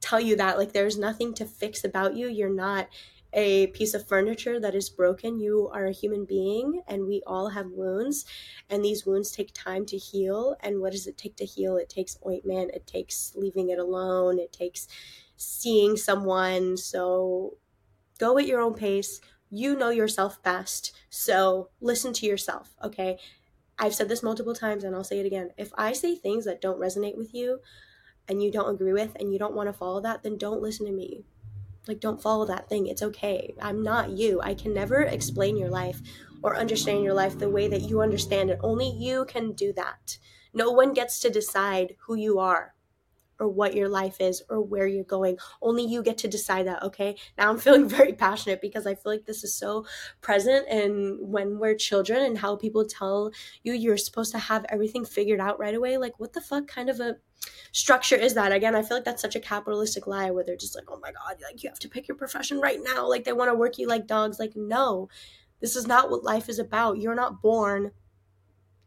tell 0.00 0.20
you 0.20 0.34
that 0.36 0.58
like 0.58 0.72
there's 0.72 0.98
nothing 0.98 1.32
to 1.34 1.46
fix 1.46 1.84
about 1.84 2.16
you. 2.16 2.28
You're 2.28 2.52
not 2.52 2.88
a 3.32 3.68
piece 3.68 3.94
of 3.94 4.06
furniture 4.06 4.60
that 4.60 4.74
is 4.74 4.90
broken. 4.90 5.40
You 5.40 5.70
are 5.72 5.86
a 5.86 5.92
human 5.92 6.24
being 6.24 6.82
and 6.86 7.06
we 7.06 7.22
all 7.26 7.48
have 7.50 7.70
wounds 7.70 8.24
and 8.68 8.84
these 8.84 9.06
wounds 9.06 9.30
take 9.30 9.52
time 9.54 9.86
to 9.86 9.96
heal. 9.96 10.56
And 10.60 10.80
what 10.80 10.92
does 10.92 11.06
it 11.06 11.16
take 11.16 11.36
to 11.36 11.44
heal? 11.44 11.76
It 11.76 11.88
takes 11.88 12.18
ointment, 12.26 12.72
it 12.74 12.86
takes 12.86 13.32
leaving 13.34 13.70
it 13.70 13.78
alone, 13.78 14.38
it 14.38 14.52
takes 14.52 14.86
seeing 15.36 15.96
someone. 15.96 16.76
So 16.76 17.56
go 18.18 18.38
at 18.38 18.46
your 18.46 18.60
own 18.60 18.74
pace. 18.74 19.20
You 19.50 19.76
know 19.76 19.90
yourself 19.90 20.42
best. 20.42 20.92
So 21.10 21.70
listen 21.80 22.12
to 22.14 22.26
yourself, 22.26 22.74
okay? 22.82 23.18
I've 23.78 23.94
said 23.94 24.08
this 24.08 24.22
multiple 24.22 24.54
times 24.54 24.84
and 24.84 24.94
I'll 24.94 25.04
say 25.04 25.18
it 25.18 25.26
again. 25.26 25.50
If 25.56 25.72
I 25.76 25.92
say 25.92 26.14
things 26.14 26.44
that 26.44 26.60
don't 26.60 26.80
resonate 26.80 27.16
with 27.16 27.34
you 27.34 27.60
and 28.28 28.42
you 28.42 28.52
don't 28.52 28.74
agree 28.74 28.92
with 28.92 29.16
and 29.18 29.32
you 29.32 29.38
don't 29.38 29.54
want 29.54 29.68
to 29.68 29.72
follow 29.72 30.00
that, 30.02 30.22
then 30.22 30.38
don't 30.38 30.62
listen 30.62 30.86
to 30.86 30.92
me. 30.92 31.24
Like, 31.88 32.00
don't 32.00 32.22
follow 32.22 32.46
that 32.46 32.68
thing. 32.68 32.86
It's 32.86 33.02
okay. 33.02 33.54
I'm 33.60 33.82
not 33.82 34.10
you. 34.10 34.40
I 34.42 34.54
can 34.54 34.72
never 34.72 35.02
explain 35.02 35.56
your 35.56 35.70
life 35.70 36.00
or 36.42 36.56
understand 36.56 37.04
your 37.04 37.14
life 37.14 37.38
the 37.38 37.50
way 37.50 37.68
that 37.68 37.82
you 37.82 38.00
understand 38.00 38.50
it. 38.50 38.58
Only 38.62 38.88
you 38.90 39.24
can 39.24 39.52
do 39.52 39.72
that. 39.74 40.18
No 40.54 40.70
one 40.70 40.92
gets 40.92 41.18
to 41.20 41.30
decide 41.30 41.96
who 42.06 42.14
you 42.14 42.38
are 42.38 42.74
or 43.42 43.48
what 43.48 43.74
your 43.74 43.88
life 43.88 44.20
is 44.20 44.40
or 44.48 44.60
where 44.60 44.86
you're 44.86 45.02
going. 45.02 45.36
Only 45.60 45.84
you 45.84 46.00
get 46.00 46.16
to 46.18 46.28
decide 46.28 46.68
that, 46.68 46.82
okay? 46.84 47.16
Now 47.36 47.50
I'm 47.50 47.58
feeling 47.64 47.88
very 47.88 48.12
passionate 48.12 48.60
because 48.60 48.86
I 48.86 48.94
feel 48.94 49.12
like 49.12 49.26
this 49.26 49.42
is 49.42 49.52
so 49.52 49.84
present 50.20 50.68
and 50.68 51.18
when 51.20 51.58
we're 51.58 51.74
children 51.74 52.22
and 52.22 52.38
how 52.38 52.54
people 52.54 52.84
tell 52.86 53.32
you 53.64 53.72
you're 53.72 53.96
supposed 53.96 54.30
to 54.32 54.38
have 54.38 54.64
everything 54.68 55.04
figured 55.04 55.40
out 55.40 55.58
right 55.58 55.74
away. 55.74 55.96
Like, 55.96 56.20
what 56.20 56.32
the 56.32 56.40
fuck 56.40 56.68
kind 56.68 56.88
of 56.88 57.00
a 57.00 57.16
structure 57.72 58.14
is 58.14 58.34
that? 58.34 58.52
Again, 58.52 58.76
I 58.76 58.82
feel 58.82 58.98
like 58.98 59.04
that's 59.04 59.22
such 59.22 59.34
a 59.34 59.40
capitalistic 59.40 60.06
lie 60.06 60.30
where 60.30 60.44
they're 60.44 60.56
just 60.56 60.76
like, 60.76 60.88
oh 60.88 61.00
my 61.02 61.10
God, 61.10 61.38
like 61.42 61.64
you 61.64 61.68
have 61.68 61.80
to 61.80 61.88
pick 61.88 62.06
your 62.06 62.16
profession 62.16 62.60
right 62.60 62.78
now. 62.80 63.08
Like 63.08 63.24
they 63.24 63.32
want 63.32 63.50
to 63.50 63.56
work 63.56 63.76
you 63.76 63.88
like 63.88 64.06
dogs. 64.06 64.38
Like, 64.38 64.52
no, 64.54 65.08
this 65.60 65.74
is 65.74 65.88
not 65.88 66.10
what 66.10 66.22
life 66.22 66.48
is 66.48 66.60
about. 66.60 66.98
You're 66.98 67.16
not 67.16 67.42
born 67.42 67.90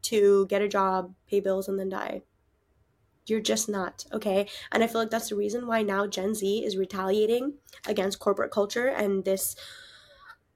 to 0.04 0.46
get 0.48 0.62
a 0.62 0.70
job, 0.70 1.14
pay 1.28 1.42
bills, 1.42 1.68
and 1.68 1.78
then 1.78 1.90
die. 1.90 2.22
You're 3.28 3.42
just 3.42 3.68
not, 3.68 4.06
okay? 4.14 4.48
And 4.72 4.84
I 4.84 4.88
feel 4.88 5.02
like 5.02 5.10
that's 5.10 5.30
the 5.30 5.36
reason 5.36 5.68
why 5.68 5.82
now 5.82 6.08
Gen 6.08 6.36
Z 6.36 6.64
is 6.64 6.78
retaliating 6.78 7.56
against 7.88 8.20
corporate 8.20 8.52
culture 8.52 8.88
and 8.88 9.26
this 9.26 9.56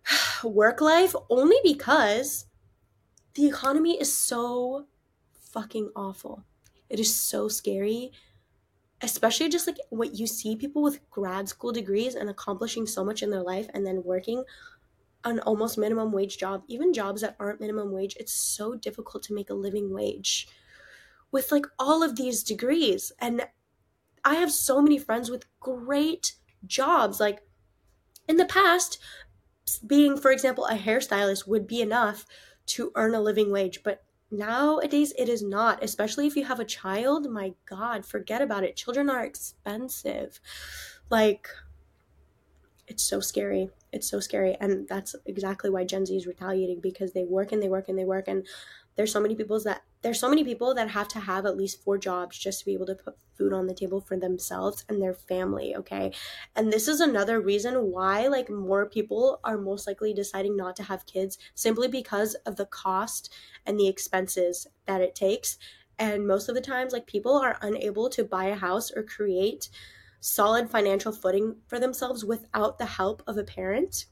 work 0.44 0.82
life 0.82 1.16
only 1.30 1.58
because 1.64 2.46
the 3.36 3.48
economy 3.48 4.00
is 4.00 4.16
so 4.16 4.88
fucking 5.34 5.92
awful. 5.96 6.44
It 6.90 7.00
is 7.00 7.14
so 7.16 7.48
scary. 7.48 8.12
Especially 9.02 9.48
just 9.50 9.66
like 9.68 9.78
what 9.90 10.16
you 10.16 10.28
see 10.28 10.56
people 10.58 10.82
with 10.82 11.10
grad 11.10 11.48
school 11.48 11.72
degrees 11.72 12.16
and 12.16 12.30
accomplishing 12.30 12.86
so 12.86 13.04
much 13.06 13.24
in 13.24 13.30
their 13.30 13.44
life 13.44 13.70
and 13.74 13.86
then 13.86 14.04
working 14.04 14.44
an 15.24 15.40
almost 15.42 15.78
minimum 15.78 16.12
wage 16.12 16.38
job, 16.38 16.64
even 16.68 16.94
jobs 16.94 17.22
that 17.22 17.36
aren't 17.40 17.62
minimum 17.62 17.92
wage, 17.92 18.16
it's 18.20 18.34
so 18.34 18.76
difficult 18.76 19.24
to 19.24 19.34
make 19.34 19.50
a 19.50 19.54
living 19.54 19.94
wage 19.94 20.48
with 21.32 21.52
like 21.52 21.66
all 21.78 22.04
of 22.04 22.16
these 22.16 22.44
degrees. 22.44 23.12
And 23.20 23.48
I 24.24 24.36
have 24.36 24.52
so 24.52 24.82
many 24.82 24.98
friends 24.98 25.30
with 25.30 25.46
great 25.60 26.36
jobs. 26.66 27.20
Like 27.20 27.42
in 28.28 28.38
the 28.38 28.46
past, 28.46 29.00
being, 29.86 30.18
for 30.18 30.32
example, 30.32 30.66
a 30.66 30.76
hairstylist 30.76 31.48
would 31.48 31.68
be 31.68 31.82
enough 31.82 32.26
to 32.68 32.92
earn 32.96 33.16
a 33.16 33.22
living 33.22 33.52
wage. 33.52 33.82
But 33.84 34.04
nowadays, 34.32 35.14
it 35.18 35.30
is 35.30 35.42
not, 35.42 35.84
especially 35.84 36.28
if 36.28 36.36
you 36.36 36.46
have 36.46 36.60
a 36.60 36.66
child. 36.66 37.30
My 37.30 37.54
God, 37.66 38.06
forget 38.06 38.42
about 38.42 38.64
it. 38.64 38.76
Children 38.76 39.10
are 39.10 39.24
expensive. 39.24 40.40
Like, 41.10 41.48
it's 42.88 43.04
so 43.04 43.20
scary. 43.20 43.70
It's 43.92 44.10
so 44.10 44.20
scary. 44.20 44.56
And 44.60 44.88
that's 44.88 45.16
exactly 45.26 45.70
why 45.70 45.84
Gen 45.84 46.06
Z 46.06 46.16
is 46.16 46.28
retaliating 46.28 46.80
because 46.80 47.14
they 47.14 47.24
work 47.24 47.52
and 47.52 47.62
they 47.62 47.70
work 47.70 47.90
and 47.90 47.98
they 47.98 48.06
work. 48.06 48.28
And 48.28 48.46
there's 48.96 49.12
so 49.12 49.20
many 49.20 49.36
people 49.36 49.60
that 49.62 49.82
there's 50.02 50.20
so 50.20 50.30
many 50.30 50.44
people 50.44 50.74
that 50.74 50.92
have 50.92 51.08
to 51.10 51.20
have 51.20 51.46
at 51.46 51.58
least 51.58 51.84
four 51.84 51.98
jobs 51.98 52.38
just 52.38 52.60
to 52.60 52.66
be 52.66 52.74
able 52.74 52.86
to 52.86 52.96
put 52.96 53.18
food 53.38 53.54
on 53.54 53.68
the 53.68 53.74
table 53.74 54.02
for 54.02 54.18
themselves 54.18 54.86
and 54.90 55.02
their 55.02 55.14
family 55.14 55.76
okay 55.76 56.12
and 56.56 56.72
this 56.72 56.88
is 56.88 57.00
another 57.00 57.40
reason 57.40 57.92
why 57.92 58.28
like 58.28 58.50
more 58.50 58.86
people 58.86 59.40
are 59.44 59.58
most 59.58 59.88
likely 59.88 60.14
deciding 60.14 60.58
not 60.58 60.76
to 60.76 60.84
have 60.84 61.06
kids 61.06 61.38
simply 61.56 61.88
because 61.88 62.36
of 62.46 62.56
the 62.58 62.66
cost 62.66 63.34
and 63.66 63.80
the 63.80 63.88
expenses 63.88 64.68
that 64.86 65.02
it 65.02 65.16
takes 65.16 65.58
and 65.98 66.26
most 66.26 66.48
of 66.48 66.56
the 66.56 66.62
times 66.62 66.94
like 66.94 67.06
people 67.06 67.38
are 67.38 67.58
unable 67.62 68.10
to 68.10 68.24
buy 68.24 68.46
a 68.46 68.56
house 68.56 68.92
or 68.92 69.04
create 69.04 69.70
solid 70.22 70.70
financial 70.70 71.12
footing 71.12 71.58
for 71.68 71.80
themselves 71.80 72.26
without 72.26 72.78
the 72.78 72.86
help 72.86 73.24
of 73.28 73.38
a 73.38 73.44
parent. 73.44 74.06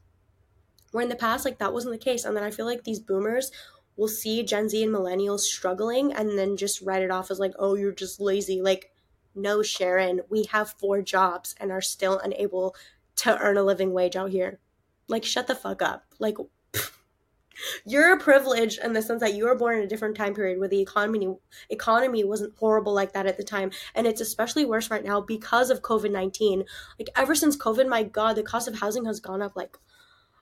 Where 0.92 1.04
in 1.04 1.10
the 1.10 1.16
past, 1.16 1.46
like 1.46 1.60
that 1.60 1.74
wasn't 1.74 1.94
the 1.94 2.04
case. 2.04 2.24
And 2.24 2.36
then 2.36 2.44
I 2.44 2.52
feel 2.52 2.66
like 2.66 2.84
these 2.84 3.00
boomers 3.00 3.52
will 3.98 4.08
see 4.08 4.44
Gen 4.44 4.70
Z 4.70 4.82
and 4.82 4.94
millennials 4.94 5.42
struggling 5.42 6.14
and 6.14 6.38
then 6.38 6.56
just 6.56 6.82
write 6.82 7.02
it 7.02 7.12
off 7.12 7.32
as 7.32 7.40
like, 7.40 7.54
oh, 7.60 7.76
you're 7.76 7.92
just 7.92 8.22
lazy. 8.22 8.62
Like, 8.62 8.92
no, 9.36 9.62
Sharon, 9.62 10.22
we 10.30 10.46
have 10.46 10.76
four 10.80 11.02
jobs 11.02 11.56
and 11.60 11.72
are 11.72 11.82
still 11.82 12.20
unable 12.20 12.76
to 13.18 13.38
earn 13.40 13.58
a 13.58 13.64
living 13.64 13.92
wage 13.92 14.16
out 14.16 14.30
here. 14.30 14.60
Like, 15.08 15.26
shut 15.26 15.48
the 15.48 15.56
fuck 15.56 15.82
up. 15.82 16.06
Like, 16.20 16.38
you're 17.86 18.14
a 18.14 18.20
privilege 18.20 18.78
in 18.78 18.94
the 18.94 19.02
sense 19.02 19.22
that 19.22 19.34
you 19.34 19.46
were 19.46 19.56
born 19.56 19.78
in 19.78 19.84
a 19.84 19.88
different 19.88 20.16
time 20.16 20.36
period 20.36 20.60
where 20.60 20.68
the 20.68 20.82
economy 20.82 21.36
economy 21.70 22.24
wasn't 22.24 22.56
horrible 22.58 22.94
like 22.94 23.14
that 23.14 23.26
at 23.26 23.38
the 23.38 23.44
time 23.44 23.72
and 23.96 24.06
it's 24.06 24.22
especially 24.22 24.66
worse 24.66 24.92
right 24.92 25.04
now 25.04 25.20
because 25.20 25.72
of 25.72 25.82
covid-19 25.82 26.64
like 27.00 27.10
ever 27.16 27.34
since 27.34 27.58
covid 27.58 27.88
my 27.88 28.04
god 28.04 28.36
the 28.36 28.44
cost 28.44 28.68
of 28.68 28.80
housing 28.80 29.06
has 29.06 29.20
gone 29.20 29.42
up 29.42 29.56
like 29.56 29.76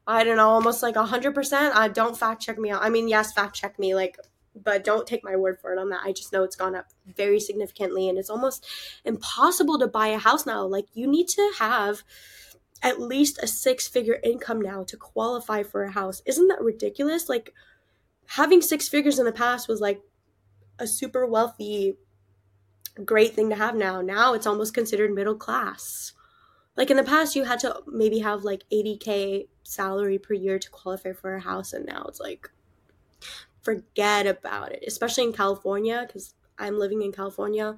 i 0.08 0.24
don't 0.24 0.38
know 0.38 0.50
almost 0.50 0.84
like 0.84 0.96
100% 0.96 1.72
i 1.74 1.88
don't 1.88 2.18
fact 2.18 2.42
check 2.42 2.58
me 2.58 2.72
out 2.72 2.84
i 2.84 2.90
mean 2.90 3.08
yes 3.08 3.34
fact 3.34 3.56
check 3.56 3.78
me 3.80 3.96
like 3.96 4.18
but 4.56 4.86
don't 4.86 5.06
take 5.06 5.24
my 5.24 5.36
word 5.36 5.60
for 5.60 5.74
it 5.74 5.80
on 5.80 5.90
that 5.90 6.02
i 6.04 6.12
just 6.12 6.32
know 6.32 6.44
it's 6.44 6.56
gone 6.56 6.76
up 6.76 6.88
very 7.06 7.40
significantly 7.40 8.08
and 8.08 8.18
it's 8.18 8.30
almost 8.30 8.66
impossible 9.04 9.78
to 9.78 9.88
buy 9.88 10.08
a 10.08 10.18
house 10.18 10.46
now 10.46 10.66
like 10.66 10.86
you 10.94 11.08
need 11.08 11.28
to 11.28 11.52
have 11.60 12.04
at 12.82 13.02
least 13.02 13.42
a 13.42 13.48
six 13.48 13.88
figure 13.88 14.20
income 14.24 14.62
now 14.62 14.84
to 14.84 14.96
qualify 14.96 15.64
for 15.64 15.84
a 15.84 15.92
house. 15.92 16.22
Isn't 16.26 16.48
that 16.50 16.62
ridiculous? 16.62 17.28
Like 17.28 17.54
having 18.28 18.62
six 18.62 18.88
figures 18.88 19.18
in 19.18 19.26
the 19.26 19.32
past 19.32 19.68
was 19.68 19.82
like 19.82 20.02
a 20.78 20.88
super 20.88 21.26
wealthy 21.26 21.96
great 23.04 23.34
thing 23.34 23.50
to 23.50 23.56
have 23.56 23.76
now. 23.76 24.02
Now 24.02 24.34
it's 24.34 24.48
almost 24.48 24.74
considered 24.74 25.14
middle 25.14 25.36
class. 25.36 26.14
Like 26.78 26.92
in 26.92 26.98
the 26.98 27.04
past 27.04 27.36
you 27.36 27.46
had 27.46 27.60
to 27.60 27.82
maybe 27.88 28.20
have 28.20 28.44
like 28.44 28.64
80k 28.72 29.48
salary 29.64 30.18
per 30.18 30.34
year 30.34 30.60
to 30.60 30.70
qualify 30.70 31.14
for 31.14 31.36
a 31.36 31.42
house 31.42 31.74
and 31.74 31.86
now 31.86 32.06
it's 32.08 32.20
like 32.20 32.50
forget 33.62 34.28
about 34.28 34.72
it, 34.72 34.84
especially 34.86 35.24
in 35.24 35.34
California 35.34 36.08
cuz 36.12 36.34
I'm 36.58 36.80
living 36.80 37.02
in 37.02 37.12
California 37.12 37.78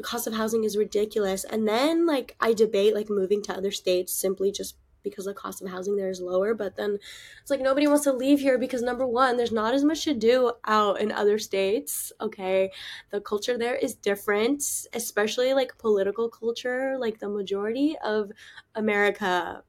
the 0.00 0.02
cost 0.02 0.26
of 0.26 0.32
housing 0.32 0.64
is 0.64 0.78
ridiculous. 0.78 1.44
And 1.44 1.68
then 1.68 2.06
like 2.06 2.34
I 2.40 2.54
debate 2.54 2.94
like 2.94 3.10
moving 3.10 3.42
to 3.42 3.54
other 3.54 3.70
states 3.70 4.14
simply 4.14 4.50
just 4.50 4.76
because 5.02 5.24
the 5.24 5.34
cost 5.34 5.62
of 5.62 5.68
housing 5.68 5.96
there 5.96 6.10
is 6.10 6.20
lower. 6.20 6.54
But 6.54 6.76
then 6.76 6.98
it's 7.40 7.50
like 7.50 7.60
nobody 7.60 7.86
wants 7.86 8.04
to 8.04 8.12
leave 8.12 8.40
here 8.40 8.58
because 8.58 8.82
number 8.82 9.06
one, 9.06 9.36
there's 9.36 9.52
not 9.52 9.74
as 9.74 9.84
much 9.84 10.04
to 10.04 10.14
do 10.14 10.52
out 10.66 11.00
in 11.00 11.12
other 11.12 11.38
states. 11.38 12.12
Okay. 12.20 12.70
The 13.10 13.20
culture 13.20 13.58
there 13.58 13.76
is 13.76 13.94
different, 13.94 14.62
especially 14.92 15.54
like 15.54 15.78
political 15.78 16.28
culture. 16.28 16.96
Like 16.98 17.18
the 17.18 17.28
majority 17.28 17.96
of 18.04 18.30
America, 18.74 19.62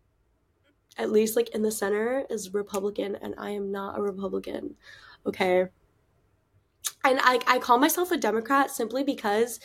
at 0.98 1.12
least 1.12 1.36
like 1.36 1.50
in 1.50 1.62
the 1.62 1.72
center, 1.72 2.26
is 2.30 2.54
Republican, 2.54 3.16
and 3.22 3.36
I 3.38 3.52
am 3.52 3.72
not 3.72 3.98
a 3.98 4.02
Republican. 4.02 4.76
Okay. 5.26 5.68
And 7.04 7.20
I, 7.24 7.40
I 7.48 7.60
call 7.60 7.80
myself 7.80 8.12
a 8.12 8.18
Democrat 8.18 8.70
simply 8.70 9.04
because 9.04 9.60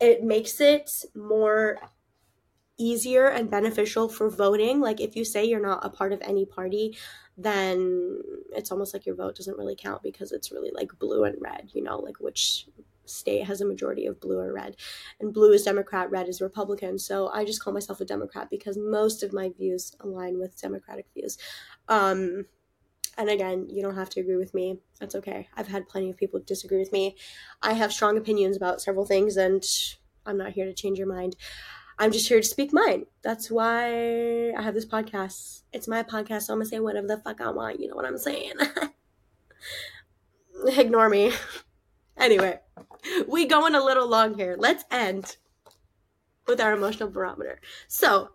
it 0.00 0.22
makes 0.22 0.60
it 0.60 0.90
more 1.14 1.78
easier 2.78 3.28
and 3.28 3.50
beneficial 3.50 4.08
for 4.08 4.28
voting. 4.30 4.80
Like 4.80 5.00
if 5.00 5.16
you 5.16 5.24
say 5.24 5.44
you're 5.44 5.60
not 5.60 5.84
a 5.84 5.90
part 5.90 6.12
of 6.12 6.20
any 6.22 6.46
party, 6.46 6.96
then 7.36 8.20
it's 8.50 8.70
almost 8.70 8.92
like 8.94 9.06
your 9.06 9.14
vote 9.14 9.36
doesn't 9.36 9.56
really 9.56 9.76
count 9.76 10.02
because 10.02 10.32
it's 10.32 10.52
really 10.52 10.70
like 10.72 10.98
blue 10.98 11.24
and 11.24 11.36
red, 11.40 11.70
you 11.74 11.82
know, 11.82 11.98
like 11.98 12.20
which 12.20 12.66
state 13.04 13.44
has 13.44 13.60
a 13.60 13.66
majority 13.66 14.06
of 14.06 14.20
blue 14.20 14.38
or 14.38 14.52
red. 14.52 14.76
And 15.20 15.32
blue 15.32 15.52
is 15.52 15.62
Democrat, 15.62 16.10
red 16.10 16.28
is 16.28 16.40
Republican. 16.40 16.98
So 16.98 17.28
I 17.28 17.44
just 17.44 17.62
call 17.62 17.72
myself 17.72 18.00
a 18.00 18.04
Democrat 18.04 18.48
because 18.50 18.76
most 18.78 19.22
of 19.22 19.32
my 19.32 19.50
views 19.50 19.94
align 20.00 20.38
with 20.38 20.60
Democratic 20.60 21.06
views. 21.14 21.38
Um, 21.88 22.46
and 23.18 23.28
again, 23.28 23.66
you 23.68 23.82
don't 23.82 23.96
have 23.96 24.08
to 24.10 24.20
agree 24.20 24.36
with 24.36 24.54
me. 24.54 24.78
That's 24.98 25.14
okay. 25.16 25.48
I've 25.54 25.68
had 25.68 25.88
plenty 25.88 26.10
of 26.10 26.16
people 26.16 26.40
disagree 26.40 26.78
with 26.78 26.92
me. 26.92 27.16
I 27.60 27.74
have 27.74 27.92
strong 27.92 28.16
opinions 28.16 28.56
about 28.56 28.80
several 28.80 29.04
things, 29.04 29.36
and 29.36 29.62
I'm 30.24 30.38
not 30.38 30.52
here 30.52 30.64
to 30.64 30.72
change 30.72 30.98
your 30.98 31.08
mind. 31.08 31.36
I'm 31.98 32.12
just 32.12 32.28
here 32.28 32.40
to 32.40 32.46
speak 32.46 32.72
mine. 32.72 33.06
That's 33.22 33.50
why 33.50 34.52
I 34.52 34.62
have 34.62 34.74
this 34.74 34.86
podcast. 34.86 35.62
It's 35.72 35.88
my 35.88 36.02
podcast, 36.02 36.42
so 36.42 36.52
I'm 36.52 36.58
gonna 36.58 36.68
say 36.68 36.78
whatever 36.78 37.06
the 37.06 37.18
fuck 37.18 37.40
I 37.40 37.50
want. 37.50 37.80
You 37.80 37.88
know 37.88 37.94
what 37.94 38.06
I'm 38.06 38.18
saying? 38.18 38.54
Ignore 40.76 41.08
me. 41.08 41.32
anyway, 42.16 42.60
we 43.28 43.46
going 43.46 43.74
a 43.74 43.84
little 43.84 44.08
long 44.08 44.34
here. 44.34 44.56
Let's 44.58 44.84
end 44.90 45.36
with 46.46 46.60
our 46.60 46.72
emotional 46.72 47.10
barometer. 47.10 47.60
So, 47.88 48.30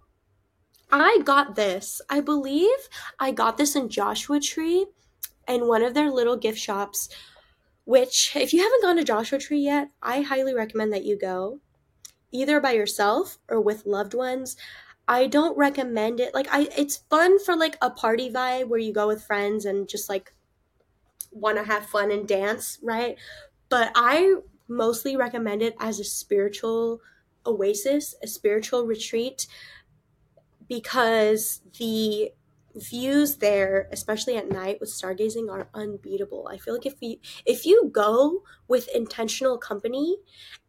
I 0.91 1.19
got 1.23 1.55
this. 1.55 2.01
I 2.09 2.21
believe 2.21 2.77
I 3.19 3.31
got 3.31 3.57
this 3.57 3.75
in 3.75 3.89
Joshua 3.89 4.39
Tree 4.39 4.85
in 5.47 5.67
one 5.67 5.83
of 5.83 5.93
their 5.93 6.11
little 6.11 6.37
gift 6.37 6.59
shops, 6.59 7.09
which, 7.85 8.35
if 8.35 8.53
you 8.53 8.61
haven't 8.61 8.83
gone 8.83 8.97
to 8.97 9.03
Joshua 9.03 9.39
Tree 9.39 9.59
yet, 9.59 9.89
I 10.01 10.21
highly 10.21 10.53
recommend 10.53 10.93
that 10.93 11.03
you 11.03 11.17
go 11.17 11.59
either 12.31 12.59
by 12.59 12.71
yourself 12.71 13.37
or 13.49 13.61
with 13.61 13.85
loved 13.85 14.13
ones. 14.13 14.57
I 15.07 15.27
don't 15.27 15.57
recommend 15.57 16.19
it. 16.19 16.33
Like 16.33 16.47
I 16.51 16.67
it's 16.77 16.97
fun 17.09 17.39
for 17.39 17.55
like 17.55 17.77
a 17.81 17.89
party 17.89 18.29
vibe 18.31 18.67
where 18.67 18.79
you 18.79 18.93
go 18.93 19.07
with 19.07 19.23
friends 19.23 19.65
and 19.65 19.87
just 19.87 20.09
like 20.09 20.33
want 21.31 21.57
to 21.57 21.63
have 21.63 21.85
fun 21.85 22.11
and 22.11 22.27
dance, 22.27 22.79
right? 22.83 23.17
But 23.69 23.91
I 23.95 24.35
mostly 24.67 25.15
recommend 25.15 25.61
it 25.61 25.75
as 25.79 25.99
a 25.99 26.03
spiritual 26.03 26.99
oasis, 27.45 28.15
a 28.21 28.27
spiritual 28.27 28.85
retreat 28.85 29.47
because 30.67 31.61
the 31.79 32.31
views 32.77 33.37
there, 33.37 33.89
especially 33.91 34.37
at 34.37 34.49
night 34.49 34.79
with 34.79 34.89
stargazing, 34.89 35.51
are 35.51 35.69
unbeatable. 35.73 36.47
I 36.51 36.57
feel 36.57 36.75
like 36.75 36.85
if 36.85 37.01
you 37.01 37.17
if 37.45 37.65
you 37.65 37.89
go 37.91 38.43
with 38.67 38.87
intentional 38.89 39.57
company 39.57 40.17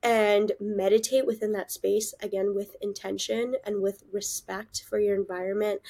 and 0.03 0.53
meditate 0.61 1.27
within 1.27 1.53
that 1.53 1.71
space 1.73 2.15
again 2.21 2.55
with 2.55 2.77
intention 2.81 3.57
and 3.65 3.83
with 3.83 4.05
respect 4.13 4.85
for 4.89 4.99
your 5.01 5.17
environment 5.17 5.83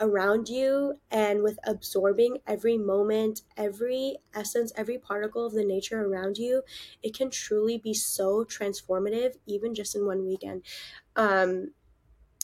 around 0.00 0.48
you 0.48 1.00
and 1.10 1.42
with 1.42 1.58
absorbing 1.64 2.38
every 2.46 2.76
moment, 2.76 3.42
every 3.56 4.16
essence, 4.34 4.72
every 4.76 4.98
particle 4.98 5.46
of 5.46 5.52
the 5.52 5.64
nature 5.64 6.02
around 6.04 6.38
you, 6.38 6.62
it 7.02 7.14
can 7.14 7.30
truly 7.30 7.78
be 7.78 7.94
so 7.94 8.44
transformative 8.44 9.36
even 9.46 9.74
just 9.74 9.94
in 9.94 10.06
one 10.06 10.26
weekend. 10.26 10.64
Um 11.16 11.72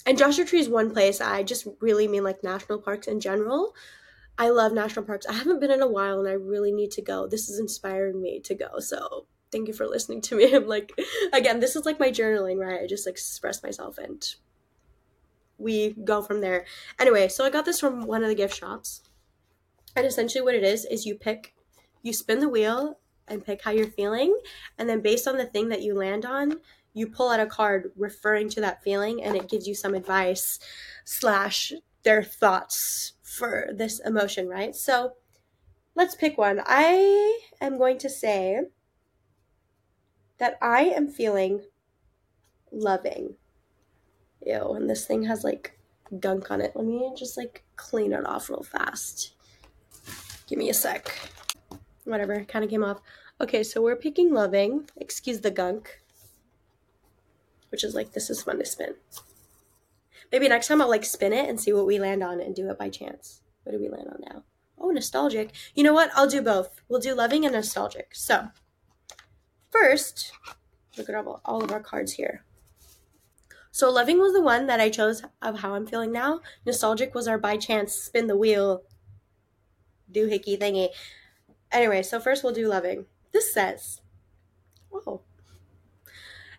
and 0.08 0.16
Joshua 0.16 0.46
Tree 0.46 0.58
is 0.58 0.70
one 0.70 0.90
place. 0.90 1.20
I 1.20 1.42
just 1.42 1.68
really 1.80 2.08
mean 2.08 2.24
like 2.24 2.42
national 2.42 2.78
parks 2.78 3.06
in 3.06 3.20
general. 3.20 3.74
I 4.38 4.48
love 4.48 4.72
national 4.72 5.04
parks. 5.04 5.26
I 5.26 5.34
haven't 5.34 5.60
been 5.60 5.70
in 5.70 5.82
a 5.82 5.86
while 5.86 6.18
and 6.18 6.26
I 6.26 6.32
really 6.32 6.72
need 6.72 6.92
to 6.92 7.02
go. 7.02 7.26
This 7.26 7.50
is 7.50 7.60
inspiring 7.60 8.22
me 8.22 8.40
to 8.40 8.54
go. 8.54 8.78
So 8.78 9.26
thank 9.52 9.68
you 9.68 9.74
for 9.74 9.86
listening 9.86 10.22
to 10.22 10.36
me. 10.36 10.50
I'm 10.54 10.66
like, 10.66 10.98
again, 11.34 11.60
this 11.60 11.76
is 11.76 11.84
like 11.84 12.00
my 12.00 12.08
journaling, 12.08 12.56
right? 12.56 12.80
I 12.80 12.86
just 12.86 13.06
express 13.06 13.62
myself 13.62 13.98
and 13.98 14.26
we 15.58 15.90
go 15.90 16.22
from 16.22 16.40
there. 16.40 16.64
Anyway, 16.98 17.28
so 17.28 17.44
I 17.44 17.50
got 17.50 17.66
this 17.66 17.78
from 17.78 18.06
one 18.06 18.22
of 18.22 18.30
the 18.30 18.34
gift 18.34 18.56
shops. 18.56 19.02
And 19.94 20.06
essentially 20.06 20.40
what 20.40 20.54
it 20.54 20.64
is 20.64 20.86
is 20.86 21.04
you 21.04 21.16
pick, 21.16 21.54
you 22.00 22.14
spin 22.14 22.38
the 22.38 22.48
wheel 22.48 22.98
and 23.26 23.44
pick 23.44 23.60
how 23.62 23.72
you're 23.72 23.88
feeling. 23.88 24.38
And 24.78 24.88
then 24.88 25.02
based 25.02 25.28
on 25.28 25.36
the 25.36 25.44
thing 25.44 25.68
that 25.68 25.82
you 25.82 25.92
land 25.92 26.24
on, 26.24 26.60
you 26.98 27.06
pull 27.06 27.30
out 27.30 27.40
a 27.40 27.46
card 27.46 27.92
referring 27.96 28.48
to 28.50 28.60
that 28.60 28.82
feeling 28.82 29.22
and 29.22 29.36
it 29.36 29.48
gives 29.48 29.66
you 29.66 29.74
some 29.74 29.94
advice 29.94 30.58
slash 31.04 31.72
their 32.02 32.22
thoughts 32.22 33.14
for 33.22 33.68
this 33.74 34.00
emotion, 34.00 34.48
right? 34.48 34.74
So 34.74 35.12
let's 35.94 36.14
pick 36.14 36.36
one. 36.36 36.60
I 36.64 37.40
am 37.60 37.78
going 37.78 37.98
to 37.98 38.10
say 38.10 38.62
that 40.38 40.58
I 40.60 40.82
am 40.84 41.08
feeling 41.08 41.62
loving. 42.72 43.36
Ew, 44.44 44.72
and 44.74 44.88
this 44.88 45.04
thing 45.06 45.24
has 45.24 45.44
like 45.44 45.78
gunk 46.20 46.50
on 46.50 46.60
it. 46.60 46.72
Let 46.74 46.86
me 46.86 47.12
just 47.16 47.36
like 47.36 47.64
clean 47.76 48.12
it 48.12 48.26
off 48.26 48.48
real 48.48 48.62
fast. 48.62 49.34
Give 50.46 50.58
me 50.58 50.70
a 50.70 50.74
sec. 50.74 51.12
Whatever, 52.04 52.44
kind 52.44 52.64
of 52.64 52.70
came 52.70 52.84
off. 52.84 53.00
Okay, 53.40 53.62
so 53.62 53.82
we're 53.82 53.96
picking 53.96 54.32
loving. 54.32 54.88
Excuse 54.96 55.40
the 55.40 55.50
gunk 55.50 56.00
which 57.70 57.84
is 57.84 57.94
like 57.94 58.12
this 58.12 58.30
is 58.30 58.42
fun 58.42 58.58
to 58.58 58.64
spin. 58.64 58.94
Maybe 60.30 60.48
next 60.48 60.68
time 60.68 60.82
I'll 60.82 60.88
like 60.88 61.04
spin 61.04 61.32
it 61.32 61.48
and 61.48 61.60
see 61.60 61.72
what 61.72 61.86
we 61.86 61.98
land 61.98 62.22
on 62.22 62.40
and 62.40 62.54
do 62.54 62.68
it 62.70 62.78
by 62.78 62.90
chance. 62.90 63.40
What 63.62 63.72
do 63.72 63.78
we 63.78 63.88
land 63.88 64.08
on 64.08 64.20
now? 64.20 64.44
Oh, 64.78 64.90
nostalgic. 64.90 65.50
You 65.74 65.82
know 65.82 65.92
what? 65.92 66.10
I'll 66.14 66.28
do 66.28 66.42
both. 66.42 66.80
We'll 66.88 67.00
do 67.00 67.14
loving 67.14 67.44
and 67.44 67.54
nostalgic. 67.54 68.14
So, 68.14 68.48
first, 69.70 70.32
look 70.96 71.08
at 71.08 71.14
all, 71.14 71.40
all 71.44 71.64
of 71.64 71.72
our 71.72 71.80
cards 71.80 72.12
here. 72.12 72.44
So, 73.70 73.90
loving 73.90 74.18
was 74.18 74.32
the 74.32 74.42
one 74.42 74.66
that 74.66 74.80
I 74.80 74.88
chose 74.88 75.22
of 75.42 75.60
how 75.60 75.74
I'm 75.74 75.86
feeling 75.86 76.12
now. 76.12 76.40
Nostalgic 76.64 77.14
was 77.14 77.26
our 77.26 77.38
by 77.38 77.56
chance 77.56 77.94
spin 77.94 78.26
the 78.26 78.36
wheel 78.36 78.82
doohickey 80.12 80.58
thingy. 80.58 80.88
Anyway, 81.70 82.02
so 82.02 82.18
first 82.18 82.42
we'll 82.42 82.52
do 82.52 82.68
loving. 82.68 83.06
This 83.32 83.52
says, 83.52 84.00
oh, 84.92 85.20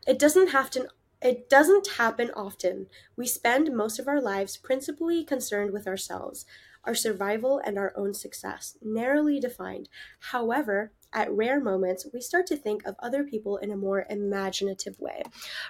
it 0.06 0.20
doesn't 0.20 0.50
have 0.50 0.70
to 0.72 0.88
it 1.22 1.50
doesn't 1.50 1.88
happen 1.98 2.32
often. 2.32 2.88
We 3.16 3.28
spend 3.28 3.76
most 3.76 4.00
of 4.00 4.08
our 4.08 4.22
lives 4.22 4.58
principally 4.58 5.24
concerned 5.24 5.72
with 5.72 5.88
ourselves, 5.88 6.46
our 6.86 6.96
survival, 6.96 7.60
and 7.60 7.78
our 7.78 7.94
own 7.96 8.14
success, 8.14 8.78
narrowly 8.82 9.40
defined. 9.40 9.90
However, 10.20 10.94
at 11.12 11.32
rare 11.32 11.60
moments, 11.60 12.06
we 12.14 12.22
start 12.22 12.46
to 12.48 12.56
think 12.56 12.86
of 12.86 12.96
other 13.00 13.24
people 13.24 13.58
in 13.58 13.72
a 13.72 13.76
more 13.78 14.06
imaginative 14.10 15.00
way. 15.00 15.24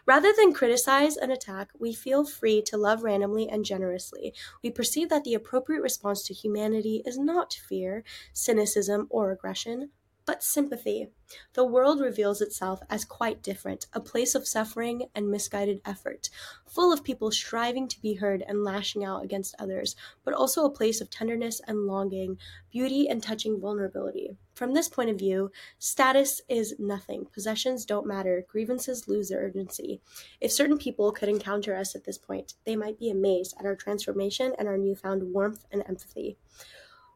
Rather 0.06 0.34
than 0.34 0.54
criticize 0.54 1.16
and 1.16 1.32
attack, 1.32 1.72
we 1.80 1.94
feel 1.94 2.26
free 2.26 2.62
to 2.64 2.78
love 2.78 3.04
randomly 3.04 3.48
and 3.48 3.64
generously. 3.66 4.34
We 4.64 4.72
perceive 4.72 5.10
that 5.10 5.24
the 5.24 5.34
appropriate 5.34 5.82
response 5.82 6.24
to 6.24 6.34
humanity 6.34 7.02
is 7.06 7.18
not 7.18 7.54
fear, 7.54 8.04
cynicism, 8.34 9.08
or 9.10 9.32
aggression, 9.32 9.92
but 10.30 10.44
sympathy. 10.44 11.08
The 11.56 11.66
world 11.66 12.00
reveals 12.00 12.40
itself 12.40 12.82
as 12.88 13.04
quite 13.04 13.42
different, 13.42 13.88
a 13.94 14.00
place 14.00 14.36
of 14.36 14.48
suffering 14.48 15.08
and 15.16 15.28
misguided 15.28 15.82
effort, 15.84 16.30
full 16.68 16.94
of 16.94 17.04
people 17.04 17.32
striving 17.32 17.88
to 17.88 18.00
be 18.00 18.14
heard 18.14 18.44
and 18.48 18.64
lashing 18.64 19.04
out 19.04 19.24
against 19.24 19.56
others, 19.58 19.96
but 20.24 20.36
also 20.36 20.66
a 20.66 20.70
place 20.70 21.02
of 21.02 21.10
tenderness 21.10 21.62
and 21.68 21.88
longing, 21.88 22.38
beauty 22.72 23.10
and 23.10 23.24
touching 23.24 23.60
vulnerability. 23.60 24.38
From 24.54 24.76
this 24.76 24.88
point 24.88 25.10
of 25.10 25.18
view, 25.18 25.52
status 25.80 26.42
is 26.48 26.76
nothing. 26.78 27.26
Possessions 27.34 27.84
don't 27.84 28.06
matter. 28.06 28.46
Grievances 28.48 29.08
lose 29.08 29.30
their 29.30 29.40
urgency. 29.40 30.00
If 30.40 30.52
certain 30.52 30.78
people 30.78 31.12
could 31.12 31.30
encounter 31.30 31.76
us 31.76 31.96
at 31.96 32.04
this 32.04 32.20
point, 32.20 32.54
they 32.66 32.76
might 32.76 33.00
be 33.00 33.10
amazed 33.10 33.56
at 33.60 33.66
our 33.66 33.76
transformation 33.76 34.54
and 34.60 34.68
our 34.68 34.78
newfound 34.78 35.34
warmth 35.34 35.66
and 35.72 35.84
empathy. 35.88 36.38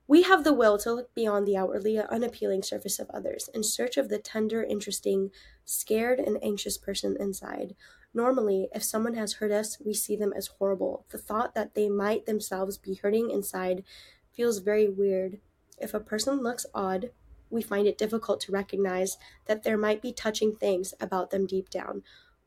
We 0.06 0.24
have 0.24 0.44
the 0.44 0.54
will 0.54 0.78
to 0.80 0.92
look 0.92 1.14
beyond 1.14 1.48
the 1.48 1.56
outwardly 1.56 1.98
unappealing 1.98 2.64
surface 2.64 3.00
of 3.00 3.10
others 3.12 3.50
in 3.54 3.64
search 3.64 3.96
of 3.96 4.10
the 4.10 4.20
tender, 4.20 4.62
interesting, 4.62 5.32
scared, 5.64 6.20
and 6.20 6.44
anxious 6.44 6.78
person 6.78 7.16
inside. 7.20 7.76
Normally, 8.14 8.68
if 8.74 8.84
someone 8.84 9.16
has 9.16 9.34
hurt 9.34 9.52
us, 9.52 9.80
we 9.80 9.94
see 9.94 10.18
them 10.18 10.34
as 10.34 10.48
horrible. 10.48 11.06
The 11.10 11.18
thought 11.18 11.56
that 11.56 11.74
they 11.74 11.90
might 11.90 12.26
themselves 12.26 12.78
be 12.78 12.96
hurting 12.96 13.32
inside 13.32 13.84
feels 14.30 14.60
very 14.60 14.90
weird. 14.90 15.40
If 15.80 15.94
a 15.94 16.00
person 16.02 16.44
looks 16.44 16.66
odd, 16.74 17.12
we 17.50 17.62
find 17.62 17.88
it 17.88 17.98
difficult 17.98 18.42
to 18.42 18.52
recognize 18.52 19.18
that 19.46 19.64
there 19.64 19.78
might 19.78 20.02
be 20.02 20.12
touching 20.12 20.56
things 20.56 20.94
about 21.00 21.30
them 21.30 21.48
deep 21.48 21.70
down. 21.70 22.04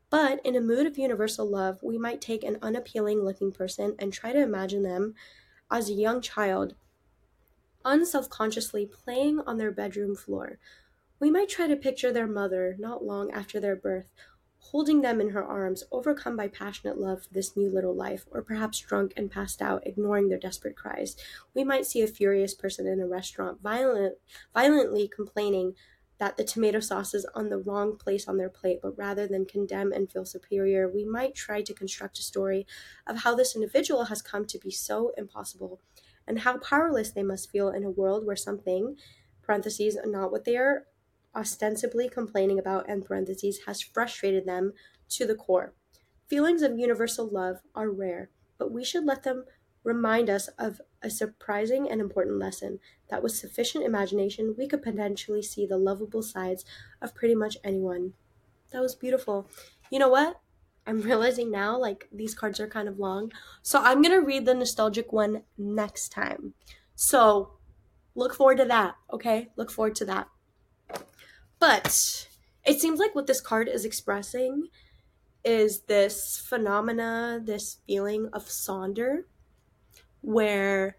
But 0.09 0.45
in 0.45 0.55
a 0.55 0.61
mood 0.61 0.85
of 0.85 0.97
universal 0.97 1.49
love, 1.49 1.81
we 1.81 1.97
might 1.97 2.21
take 2.21 2.43
an 2.43 2.59
unappealing 2.61 3.25
looking 3.25 3.51
person 3.51 3.95
and 3.97 4.13
try 4.13 4.31
to 4.31 4.41
imagine 4.41 4.83
them 4.83 5.15
as 5.71 5.89
a 5.89 5.93
young 5.93 6.21
child 6.21 6.75
unselfconsciously 7.85 8.91
playing 8.91 9.39
on 9.41 9.57
their 9.57 9.71
bedroom 9.71 10.15
floor. 10.15 10.59
We 11.19 11.31
might 11.31 11.49
try 11.49 11.67
to 11.67 11.75
picture 11.75 12.11
their 12.11 12.27
mother 12.27 12.75
not 12.79 13.03
long 13.03 13.31
after 13.31 13.59
their 13.59 13.75
birth, 13.75 14.09
holding 14.59 15.01
them 15.01 15.21
in 15.21 15.29
her 15.29 15.43
arms, 15.43 15.83
overcome 15.91 16.35
by 16.35 16.47
passionate 16.47 16.97
love 16.97 17.23
for 17.23 17.33
this 17.33 17.55
new 17.55 17.69
little 17.69 17.95
life, 17.95 18.25
or 18.31 18.41
perhaps 18.41 18.79
drunk 18.79 19.13
and 19.15 19.31
passed 19.31 19.61
out, 19.61 19.87
ignoring 19.87 20.29
their 20.29 20.37
desperate 20.37 20.75
cries. 20.75 21.15
We 21.53 21.63
might 21.63 21.85
see 21.85 22.01
a 22.01 22.07
furious 22.07 22.53
person 22.53 22.85
in 22.87 22.99
a 22.99 23.07
restaurant 23.07 23.61
violent, 23.61 24.17
violently 24.53 25.07
complaining 25.07 25.75
that 26.19 26.35
the 26.35 26.43
tomato 26.43 26.79
sauce 26.79 27.13
is 27.13 27.25
on 27.35 27.49
the 27.49 27.59
wrong 27.59 27.95
place 27.95 28.27
on 28.27 28.37
their 28.37 28.49
plate, 28.49 28.79
but 28.81 28.97
rather 28.97 29.27
than 29.27 29.45
condemn 29.45 29.91
and 29.91 30.11
feel 30.11 30.25
superior, 30.25 30.89
we 30.89 31.05
might 31.05 31.35
try 31.35 31.61
to 31.61 31.73
construct 31.73 32.17
a 32.19 32.23
story 32.23 32.65
of 33.05 33.17
how 33.17 33.35
this 33.35 33.55
individual 33.55 34.05
has 34.05 34.21
come 34.21 34.45
to 34.45 34.57
be 34.57 34.71
so 34.71 35.13
impossible 35.17 35.79
and 36.27 36.39
how 36.39 36.57
powerless 36.57 37.11
they 37.11 37.23
must 37.23 37.49
feel 37.49 37.69
in 37.69 37.83
a 37.83 37.89
world 37.89 38.25
where 38.25 38.35
something, 38.35 38.97
parentheses, 39.41 39.97
not 40.05 40.31
what 40.31 40.45
they 40.45 40.57
are 40.57 40.87
ostensibly 41.35 42.09
complaining 42.09 42.59
about, 42.59 42.89
and 42.89 43.05
parentheses, 43.05 43.61
has 43.65 43.81
frustrated 43.81 44.45
them 44.45 44.73
to 45.09 45.25
the 45.25 45.35
core. 45.35 45.73
Feelings 46.27 46.61
of 46.61 46.77
universal 46.77 47.27
love 47.27 47.57
are 47.73 47.89
rare, 47.89 48.29
but 48.57 48.71
we 48.71 48.83
should 48.83 49.05
let 49.05 49.23
them 49.23 49.45
remind 49.83 50.29
us 50.29 50.49
of 50.59 50.81
a 51.01 51.09
surprising 51.09 51.89
and 51.89 52.01
important 52.01 52.37
lesson 52.37 52.79
that 53.09 53.23
with 53.23 53.31
sufficient 53.31 53.85
imagination, 53.85 54.55
we 54.57 54.67
could 54.67 54.81
potentially 54.81 55.41
see 55.41 55.65
the 55.65 55.77
lovable 55.77 56.21
sides 56.21 56.65
of 57.01 57.15
pretty 57.15 57.35
much 57.35 57.57
anyone. 57.63 58.13
That 58.71 58.81
was 58.81 58.95
beautiful. 58.95 59.49
You 59.89 59.99
know 59.99 60.09
what? 60.09 60.41
I'm 60.87 61.01
realizing 61.01 61.51
now, 61.51 61.77
like, 61.77 62.07
these 62.11 62.33
cards 62.33 62.59
are 62.59 62.67
kind 62.67 62.87
of 62.87 62.97
long. 62.97 63.31
So 63.61 63.81
I'm 63.81 64.01
going 64.01 64.17
to 64.17 64.25
read 64.25 64.45
the 64.45 64.55
nostalgic 64.55 65.11
one 65.11 65.43
next 65.57 66.09
time. 66.09 66.53
So 66.95 67.51
look 68.15 68.33
forward 68.33 68.57
to 68.59 68.65
that, 68.65 68.95
okay? 69.11 69.49
Look 69.57 69.69
forward 69.69 69.95
to 69.97 70.05
that. 70.05 70.29
But 71.59 72.27
it 72.65 72.79
seems 72.79 72.99
like 72.99 73.13
what 73.13 73.27
this 73.27 73.41
card 73.41 73.67
is 73.67 73.83
expressing 73.83 74.69
is 75.43 75.81
this 75.81 76.37
phenomena, 76.37 77.41
this 77.43 77.77
feeling 77.85 78.29
of 78.33 78.45
sonder, 78.45 79.23
where 80.21 80.97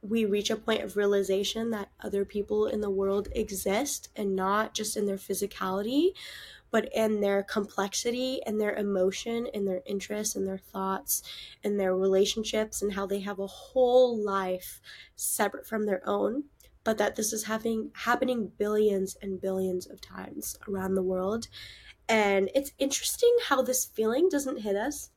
we 0.00 0.24
reach 0.24 0.50
a 0.50 0.56
point 0.56 0.82
of 0.82 0.96
realization 0.96 1.70
that 1.70 1.90
other 2.00 2.24
people 2.24 2.66
in 2.66 2.80
the 2.80 2.90
world 2.90 3.28
exist 3.32 4.08
and 4.14 4.36
not 4.36 4.74
just 4.74 4.96
in 4.96 5.06
their 5.06 5.16
physicality, 5.16 6.10
but 6.70 6.88
in 6.94 7.20
their 7.20 7.42
complexity 7.42 8.40
and 8.46 8.60
their 8.60 8.74
emotion 8.74 9.46
and 9.54 9.66
their 9.66 9.82
interests 9.86 10.36
and 10.36 10.46
their 10.46 10.58
thoughts 10.58 11.22
and 11.64 11.78
their 11.78 11.96
relationships 11.96 12.82
and 12.82 12.92
how 12.92 13.06
they 13.06 13.20
have 13.20 13.38
a 13.38 13.46
whole 13.46 14.22
life 14.22 14.80
separate 15.16 15.66
from 15.66 15.86
their 15.86 16.02
own 16.08 16.44
but 16.84 16.96
that 16.96 17.16
this 17.16 17.32
is 17.32 17.44
having 17.44 17.90
happening 17.94 18.50
billions 18.56 19.16
and 19.20 19.40
billions 19.40 19.86
of 19.86 20.00
times 20.00 20.56
around 20.68 20.94
the 20.94 21.02
world 21.02 21.48
and 22.08 22.50
it's 22.54 22.72
interesting 22.78 23.34
how 23.48 23.60
this 23.60 23.84
feeling 23.84 24.28
doesn't 24.28 24.60
hit 24.60 24.76
us 24.76 25.10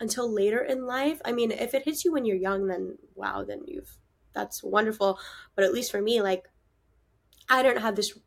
until 0.00 0.32
later 0.32 0.60
in 0.60 0.86
life. 0.86 1.20
I 1.24 1.32
mean, 1.32 1.52
if 1.52 1.74
it 1.74 1.84
hits 1.84 2.04
you 2.04 2.12
when 2.12 2.24
you're 2.24 2.36
young, 2.36 2.66
then 2.66 2.96
wow, 3.14 3.44
then 3.44 3.62
you've 3.66 3.98
that's 4.32 4.62
wonderful. 4.62 5.18
But 5.54 5.64
at 5.64 5.74
least 5.74 5.90
for 5.90 6.00
me, 6.00 6.22
like 6.22 6.48
I 7.48 7.62
don't 7.62 7.80
have 7.80 7.96
this 7.96 8.18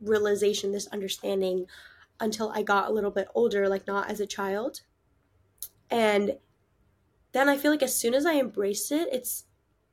realization, 0.00 0.72
this 0.72 0.86
understanding 0.88 1.66
until 2.20 2.50
I 2.50 2.62
got 2.62 2.88
a 2.88 2.92
little 2.92 3.10
bit 3.10 3.28
older, 3.34 3.68
like 3.68 3.86
not 3.86 4.10
as 4.10 4.20
a 4.20 4.26
child. 4.26 4.82
And 5.90 6.38
then 7.32 7.48
I 7.48 7.56
feel 7.56 7.70
like 7.70 7.82
as 7.82 7.94
soon 7.94 8.14
as 8.14 8.26
I 8.26 8.34
embrace 8.34 8.90
it, 8.90 9.08
it's 9.12 9.44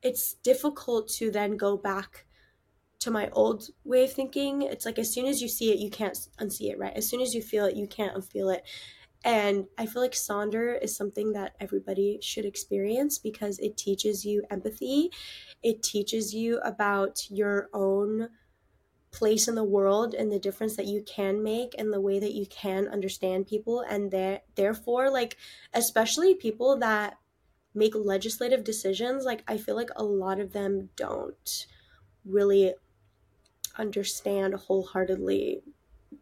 it's 0.02 0.34
difficult 0.34 1.08
to 1.08 1.30
then 1.30 1.56
go 1.56 1.76
back 1.76 2.26
to 3.00 3.10
my 3.10 3.28
old 3.30 3.68
way 3.84 4.04
of 4.04 4.12
thinking. 4.12 4.62
It's 4.62 4.84
like 4.86 4.98
as 4.98 5.12
soon 5.12 5.26
as 5.26 5.42
you 5.42 5.48
see 5.48 5.72
it, 5.72 5.78
you 5.78 5.90
can't 5.90 6.16
unsee 6.38 6.70
it, 6.70 6.78
right? 6.78 6.92
As 6.94 7.08
soon 7.08 7.20
as 7.20 7.34
you 7.34 7.42
feel 7.42 7.64
it, 7.64 7.76
you 7.76 7.86
can't 7.86 8.16
unfeel 8.16 8.54
it. 8.54 8.64
And 9.24 9.66
I 9.76 9.86
feel 9.86 10.02
like 10.02 10.12
Sonder 10.12 10.80
is 10.80 10.96
something 10.96 11.32
that 11.32 11.54
everybody 11.58 12.18
should 12.22 12.44
experience 12.44 13.18
because 13.18 13.58
it 13.58 13.76
teaches 13.76 14.24
you 14.24 14.44
empathy. 14.50 15.10
It 15.62 15.82
teaches 15.82 16.32
you 16.32 16.58
about 16.58 17.28
your 17.30 17.68
own 17.72 18.28
place 19.16 19.48
in 19.48 19.54
the 19.54 19.64
world 19.64 20.12
and 20.12 20.30
the 20.30 20.38
difference 20.38 20.76
that 20.76 20.84
you 20.84 21.02
can 21.02 21.42
make 21.42 21.74
and 21.78 21.90
the 21.90 22.00
way 22.00 22.18
that 22.18 22.34
you 22.34 22.44
can 22.46 22.86
understand 22.86 23.46
people 23.46 23.80
and 23.80 24.10
that 24.10 24.44
therefore 24.56 25.08
like 25.10 25.38
especially 25.72 26.34
people 26.34 26.76
that 26.76 27.16
make 27.74 27.94
legislative 27.94 28.62
decisions 28.62 29.24
like 29.24 29.42
i 29.48 29.56
feel 29.56 29.74
like 29.74 29.88
a 29.96 30.04
lot 30.04 30.38
of 30.38 30.52
them 30.52 30.90
don't 30.96 31.66
really 32.26 32.74
understand 33.78 34.52
wholeheartedly 34.54 35.62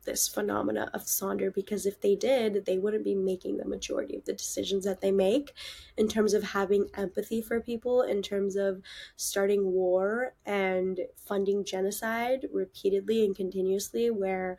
this 0.04 0.28
phenomena 0.28 0.90
of 0.94 1.02
Sonder 1.02 1.52
because 1.52 1.86
if 1.86 2.00
they 2.00 2.14
did, 2.14 2.64
they 2.66 2.78
wouldn't 2.78 3.04
be 3.04 3.14
making 3.14 3.56
the 3.56 3.64
majority 3.64 4.16
of 4.16 4.24
the 4.24 4.32
decisions 4.32 4.84
that 4.84 5.00
they 5.00 5.10
make 5.10 5.52
in 5.96 6.08
terms 6.08 6.34
of 6.34 6.42
having 6.42 6.88
empathy 6.94 7.40
for 7.42 7.60
people, 7.60 8.02
in 8.02 8.22
terms 8.22 8.56
of 8.56 8.82
starting 9.16 9.72
war 9.72 10.34
and 10.46 11.00
funding 11.16 11.64
genocide 11.64 12.46
repeatedly 12.52 13.24
and 13.24 13.36
continuously. 13.36 14.10
Where 14.10 14.56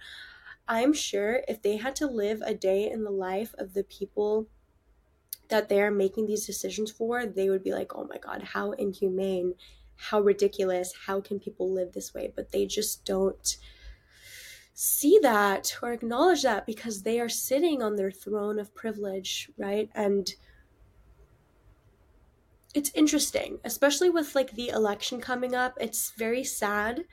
I'm 0.68 0.94
sure 0.94 1.42
if 1.48 1.62
they 1.62 1.78
had 1.78 1.96
to 1.98 2.08
live 2.08 2.42
a 2.42 2.54
day 2.54 2.90
in 2.90 3.04
the 3.04 3.12
life 3.12 3.54
of 3.58 3.74
the 3.74 3.84
people 3.84 4.48
that 5.50 5.70
they're 5.70 5.92
making 5.92 6.26
these 6.26 6.46
decisions 6.46 6.92
for, 6.92 7.26
they 7.26 7.50
would 7.50 7.64
be 7.64 7.74
like, 7.74 7.96
oh 7.96 8.08
my 8.10 8.18
God, 8.18 8.42
how 8.42 8.72
inhumane, 8.72 9.54
how 9.96 10.20
ridiculous, 10.20 10.94
how 11.06 11.22
can 11.22 11.40
people 11.40 11.72
live 11.72 11.94
this 11.94 12.14
way? 12.14 12.34
But 12.36 12.52
they 12.52 12.66
just 12.66 13.06
don't 13.06 13.58
see 14.76 15.18
that 15.22 15.78
or 15.82 15.94
acknowledge 15.94 16.44
that 16.44 16.66
because 16.66 17.04
they 17.04 17.20
are 17.20 17.30
sitting 17.30 17.82
on 17.82 17.96
their 17.96 18.12
throne 18.12 18.60
of 18.60 18.76
privilege, 18.76 19.50
right? 19.58 19.90
And 19.96 20.36
it's 22.74 22.92
interesting, 22.94 23.60
especially 23.64 24.10
with 24.10 24.36
like 24.36 24.52
the 24.52 24.68
election 24.68 25.22
coming 25.22 25.56
up. 25.56 25.78
It's 25.80 26.12
very 26.12 26.44
sad 26.44 27.06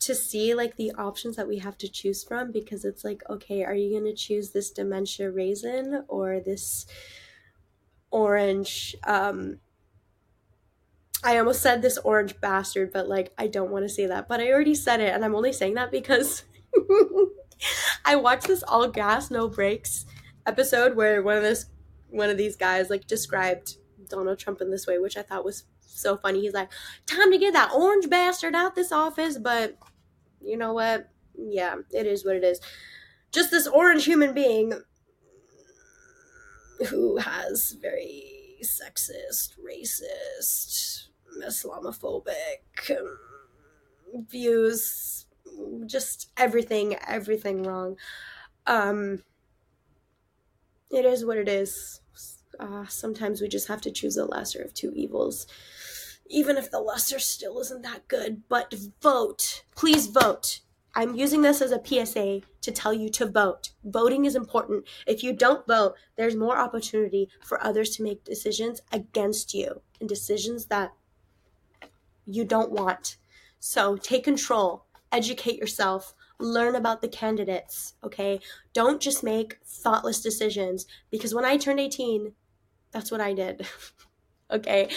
to 0.00 0.14
see 0.16 0.52
like 0.52 0.76
the 0.76 0.90
options 0.92 1.36
that 1.36 1.46
we 1.46 1.58
have 1.58 1.78
to 1.78 1.88
choose 1.88 2.24
from 2.24 2.50
because 2.50 2.84
it's 2.84 3.04
like, 3.04 3.22
okay, 3.30 3.62
are 3.64 3.74
you 3.74 3.90
going 3.90 4.12
to 4.12 4.14
choose 4.14 4.50
this 4.50 4.70
dementia 4.72 5.30
raisin 5.30 6.04
or 6.08 6.40
this 6.40 6.86
orange 8.10 8.96
um 9.06 9.60
I 11.22 11.38
almost 11.38 11.62
said 11.62 11.82
this 11.82 11.98
orange 11.98 12.40
bastard, 12.40 12.92
but 12.92 13.08
like 13.08 13.32
I 13.36 13.48
don't 13.48 13.70
want 13.70 13.84
to 13.84 13.88
say 13.88 14.06
that. 14.06 14.28
But 14.28 14.40
I 14.40 14.52
already 14.52 14.74
said 14.74 15.00
it, 15.00 15.12
and 15.12 15.24
I'm 15.24 15.34
only 15.34 15.52
saying 15.52 15.74
that 15.74 15.90
because 15.90 16.44
I 18.04 18.16
watched 18.16 18.46
this 18.46 18.62
all 18.62 18.88
gas, 18.88 19.30
no 19.30 19.48
brakes 19.48 20.06
episode 20.46 20.96
where 20.96 21.22
one 21.22 21.36
of 21.36 21.42
this 21.42 21.66
one 22.10 22.30
of 22.30 22.38
these 22.38 22.56
guys 22.56 22.88
like 22.88 23.06
described 23.06 23.76
Donald 24.08 24.38
Trump 24.38 24.60
in 24.60 24.70
this 24.70 24.86
way, 24.86 24.98
which 24.98 25.16
I 25.16 25.22
thought 25.22 25.44
was 25.44 25.64
so 25.80 26.16
funny. 26.16 26.40
He's 26.40 26.54
like, 26.54 26.70
"Time 27.06 27.30
to 27.30 27.38
get 27.38 27.52
that 27.52 27.72
orange 27.74 28.08
bastard 28.08 28.54
out 28.54 28.74
this 28.74 28.92
office," 28.92 29.38
but 29.38 29.76
you 30.40 30.56
know 30.56 30.72
what? 30.72 31.10
Yeah, 31.36 31.76
it 31.92 32.06
is 32.06 32.24
what 32.24 32.36
it 32.36 32.44
is. 32.44 32.60
Just 33.32 33.50
this 33.50 33.66
orange 33.66 34.04
human 34.04 34.32
being 34.32 34.72
who 36.88 37.18
has 37.18 37.76
very 37.80 38.56
sexist, 38.62 39.54
racist, 39.58 41.08
Islamophobic 41.44 42.90
um, 42.90 44.26
views, 44.28 45.17
just 45.86 46.30
everything, 46.36 46.96
everything 47.06 47.62
wrong. 47.62 47.96
Um, 48.66 49.22
it 50.90 51.04
is 51.04 51.24
what 51.24 51.38
it 51.38 51.48
is. 51.48 52.00
Uh, 52.58 52.86
sometimes 52.86 53.40
we 53.40 53.48
just 53.48 53.68
have 53.68 53.80
to 53.82 53.90
choose 53.90 54.14
the 54.14 54.24
lesser 54.24 54.62
of 54.62 54.74
two 54.74 54.92
evils, 54.94 55.46
even 56.26 56.56
if 56.56 56.70
the 56.70 56.80
lesser 56.80 57.18
still 57.18 57.60
isn't 57.60 57.82
that 57.82 58.08
good. 58.08 58.42
But 58.48 58.74
vote. 59.00 59.64
Please 59.76 60.06
vote. 60.06 60.60
I'm 60.94 61.14
using 61.14 61.42
this 61.42 61.62
as 61.62 61.70
a 61.70 61.80
PSA 61.84 62.40
to 62.62 62.72
tell 62.72 62.92
you 62.92 63.08
to 63.10 63.26
vote. 63.26 63.70
Voting 63.84 64.24
is 64.24 64.34
important. 64.34 64.84
If 65.06 65.22
you 65.22 65.32
don't 65.32 65.66
vote, 65.66 65.94
there's 66.16 66.34
more 66.34 66.58
opportunity 66.58 67.28
for 67.44 67.62
others 67.62 67.90
to 67.96 68.02
make 68.02 68.24
decisions 68.24 68.80
against 68.90 69.54
you 69.54 69.82
and 70.00 70.08
decisions 70.08 70.66
that 70.66 70.92
you 72.26 72.44
don't 72.44 72.72
want. 72.72 73.16
So 73.60 73.96
take 73.96 74.24
control, 74.24 74.86
educate 75.12 75.58
yourself, 75.58 76.14
learn 76.38 76.74
about 76.74 77.02
the 77.02 77.08
candidates, 77.08 77.94
okay? 78.04 78.40
Don't 78.72 79.00
just 79.00 79.22
make 79.22 79.58
thoughtless 79.64 80.20
decisions 80.20 80.86
because 81.10 81.34
when 81.34 81.44
I 81.44 81.56
turned 81.56 81.80
18, 81.80 82.32
that's 82.90 83.10
what 83.10 83.20
I 83.20 83.32
did. 83.32 83.66
okay? 84.50 84.88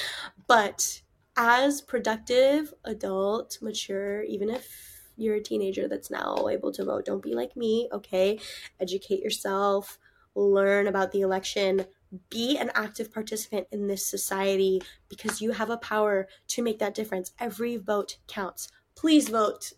But 0.47 1.01
as 1.38 1.82
productive, 1.82 2.74
adult, 2.84 3.57
mature, 3.62 4.24
even 4.24 4.49
if 4.49 5.12
you're 5.18 5.36
a 5.36 5.43
teenager 5.43 5.88
that's 5.88 6.12
now 6.12 6.47
able 6.47 6.72
to 6.74 6.86
vote, 6.86 7.05
don't 7.05 7.24
be 7.24 7.34
like 7.34 7.55
me, 7.55 7.89
okay? 7.91 8.39
Educate 8.80 9.22
yourself, 9.22 9.97
learn 10.36 10.88
about 10.88 11.12
the 11.12 11.22
election, 11.22 11.86
be 12.30 12.57
an 12.57 12.72
active 12.76 13.14
participant 13.14 13.68
in 13.72 13.88
this 13.88 14.05
society 14.05 14.82
because 15.09 15.41
you 15.41 15.51
have 15.51 15.70
a 15.70 15.78
power 15.78 16.28
to 16.47 16.62
make 16.62 16.80
that 16.80 16.93
difference. 16.93 17.32
Every 17.39 17.78
vote 17.78 18.18
counts. 18.28 18.70
Please 18.95 19.30
vote. 19.30 19.74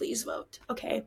Please 0.00 0.22
vote. 0.22 0.60
Okay. 0.70 1.02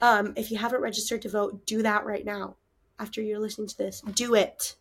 Um, 0.00 0.32
if 0.34 0.50
you 0.50 0.58
haven't 0.58 0.80
registered 0.80 1.22
to 1.22 1.28
vote, 1.28 1.64
do 1.64 1.80
that 1.82 2.04
right 2.04 2.24
now. 2.24 2.56
After 2.98 3.22
you're 3.22 3.38
listening 3.38 3.68
to 3.68 3.78
this, 3.78 4.00
do 4.14 4.34
it. 4.34 4.74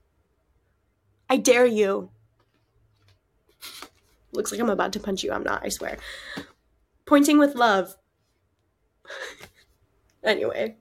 I 1.30 1.38
dare 1.38 1.68
you. 1.68 2.10
Looks 4.32 4.52
like 4.52 4.60
I'm 4.60 4.72
about 4.72 4.94
to 4.94 5.00
punch 5.00 5.24
you. 5.24 5.32
I'm 5.32 5.44
not, 5.44 5.64
I 5.64 5.70
swear. 5.70 6.00
Pointing 7.06 7.38
with 7.38 7.54
love. 7.54 7.98
anyway. 10.24 10.78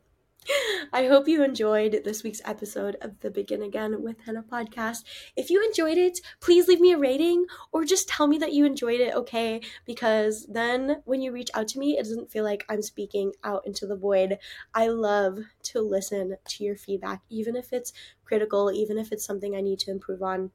I 0.92 1.06
hope 1.06 1.28
you 1.28 1.42
enjoyed 1.42 2.02
this 2.04 2.22
week's 2.22 2.40
episode 2.44 2.96
of 3.00 3.18
the 3.20 3.30
Begin 3.30 3.62
Again 3.62 4.02
with 4.02 4.16
Henna 4.24 4.42
podcast. 4.42 5.04
If 5.36 5.50
you 5.50 5.64
enjoyed 5.64 5.98
it, 5.98 6.20
please 6.40 6.68
leave 6.68 6.80
me 6.80 6.92
a 6.92 6.98
rating 6.98 7.46
or 7.72 7.84
just 7.84 8.08
tell 8.08 8.26
me 8.26 8.38
that 8.38 8.52
you 8.52 8.64
enjoyed 8.64 9.00
it, 9.00 9.14
okay? 9.14 9.60
Because 9.84 10.46
then 10.46 11.02
when 11.04 11.20
you 11.20 11.32
reach 11.32 11.50
out 11.54 11.68
to 11.68 11.78
me, 11.78 11.98
it 11.98 12.04
doesn't 12.04 12.30
feel 12.30 12.44
like 12.44 12.64
I'm 12.68 12.82
speaking 12.82 13.32
out 13.44 13.66
into 13.66 13.86
the 13.86 13.96
void. 13.96 14.38
I 14.74 14.88
love 14.88 15.38
to 15.64 15.80
listen 15.80 16.36
to 16.46 16.64
your 16.64 16.76
feedback, 16.76 17.22
even 17.28 17.56
if 17.56 17.72
it's 17.72 17.92
critical, 18.24 18.70
even 18.72 18.98
if 18.98 19.12
it's 19.12 19.24
something 19.24 19.54
I 19.54 19.60
need 19.60 19.78
to 19.80 19.90
improve 19.90 20.22
on. 20.22 20.50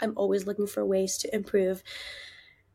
I'm 0.00 0.14
always 0.16 0.46
looking 0.46 0.66
for 0.66 0.84
ways 0.84 1.18
to 1.18 1.34
improve. 1.34 1.82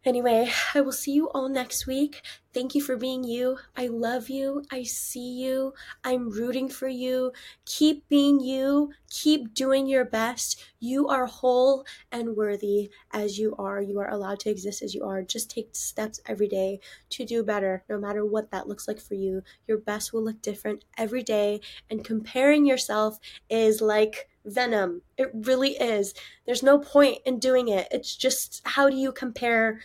Anyway, 0.05 0.51
I 0.75 0.81
will 0.81 0.91
see 0.91 1.13
you 1.13 1.29
all 1.31 1.49
next 1.49 1.87
week. 1.87 2.21
Thank 2.53 2.75
you 2.75 2.81
for 2.81 2.95
being 2.95 3.23
you. 3.23 3.57
I 3.75 3.87
love 3.87 4.29
you. 4.29 4.63
I 4.71 4.83
see 4.83 5.41
you. 5.43 5.73
I'm 6.03 6.29
rooting 6.29 6.69
for 6.69 6.87
you. 6.87 7.31
Keep 7.65 8.07
being 8.07 8.39
you. 8.39 8.91
Keep 9.09 9.55
doing 9.55 9.87
your 9.87 10.05
best. 10.05 10.63
You 10.79 11.07
are 11.07 11.25
whole 11.25 11.85
and 12.11 12.35
worthy 12.37 12.91
as 13.11 13.39
you 13.39 13.55
are. 13.57 13.81
You 13.81 13.99
are 13.99 14.09
allowed 14.09 14.39
to 14.41 14.49
exist 14.51 14.83
as 14.83 14.93
you 14.93 15.03
are. 15.03 15.23
Just 15.23 15.49
take 15.49 15.75
steps 15.75 16.19
every 16.27 16.47
day 16.47 16.79
to 17.09 17.25
do 17.25 17.43
better, 17.43 17.83
no 17.89 17.97
matter 17.97 18.23
what 18.23 18.51
that 18.51 18.67
looks 18.67 18.87
like 18.87 19.01
for 19.01 19.15
you. 19.15 19.41
Your 19.67 19.79
best 19.79 20.13
will 20.13 20.23
look 20.23 20.41
different 20.41 20.85
every 20.97 21.23
day, 21.23 21.61
and 21.89 22.05
comparing 22.05 22.65
yourself 22.65 23.19
is 23.49 23.81
like 23.81 24.29
venom. 24.45 25.01
It 25.17 25.29
really 25.33 25.71
is. 25.71 26.13
There's 26.45 26.63
no 26.63 26.79
point 26.79 27.19
in 27.25 27.39
doing 27.39 27.67
it. 27.67 27.87
It's 27.91 28.15
just 28.15 28.61
how 28.65 28.89
do 28.89 28.95
you 28.95 29.11
compare 29.11 29.81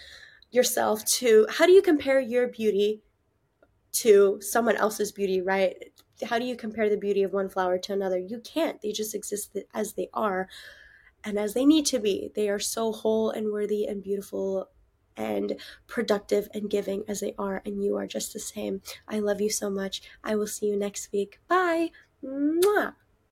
yourself 0.51 1.05
to, 1.05 1.47
how 1.51 1.67
do 1.67 1.73
you 1.73 1.83
compare 1.83 2.21
your 2.21 2.49
beauty 2.49 3.03
to 3.93 4.39
someone 4.41 4.77
else's 4.77 5.13
beauty, 5.13 5.41
right? 5.41 5.93
How 6.25 6.39
do 6.39 6.45
you 6.45 6.57
compare 6.57 6.89
the 6.89 6.97
beauty 6.97 7.23
of 7.23 7.33
one 7.33 7.49
flower 7.49 7.79
to 7.79 7.93
another? 7.93 8.19
You 8.19 8.41
can't. 8.41 8.81
They 8.81 8.93
just 8.93 9.15
exist 9.15 9.57
as 9.75 9.95
they 9.95 10.09
are 10.13 10.49
and 11.25 11.39
as 11.39 11.55
they 11.55 11.65
need 11.65 11.87
to 11.87 11.99
be. 11.99 12.31
They 12.35 12.49
are 12.49 12.59
so 12.59 12.93
whole 12.93 13.31
and 13.31 13.53
worthy 13.53 13.87
and 13.87 14.03
beautiful 14.03 14.69
and 15.17 15.57
productive 15.87 16.49
and 16.55 16.71
giving 16.71 17.05
as 17.07 17.21
they 17.21 17.35
are, 17.39 17.61
and 17.67 17.83
you 17.83 17.97
are 17.97 18.07
just 18.07 18.33
the 18.33 18.39
same. 18.39 18.81
I 19.07 19.19
love 19.19 19.41
you 19.41 19.51
so 19.51 19.69
much. 19.69 20.03
I 20.25 20.35
will 20.35 20.47
see 20.47 20.67
you 20.67 20.77
next 20.77 21.13
week. 21.13 21.39
Bye. 21.49 21.91
Mwah. 22.25 22.95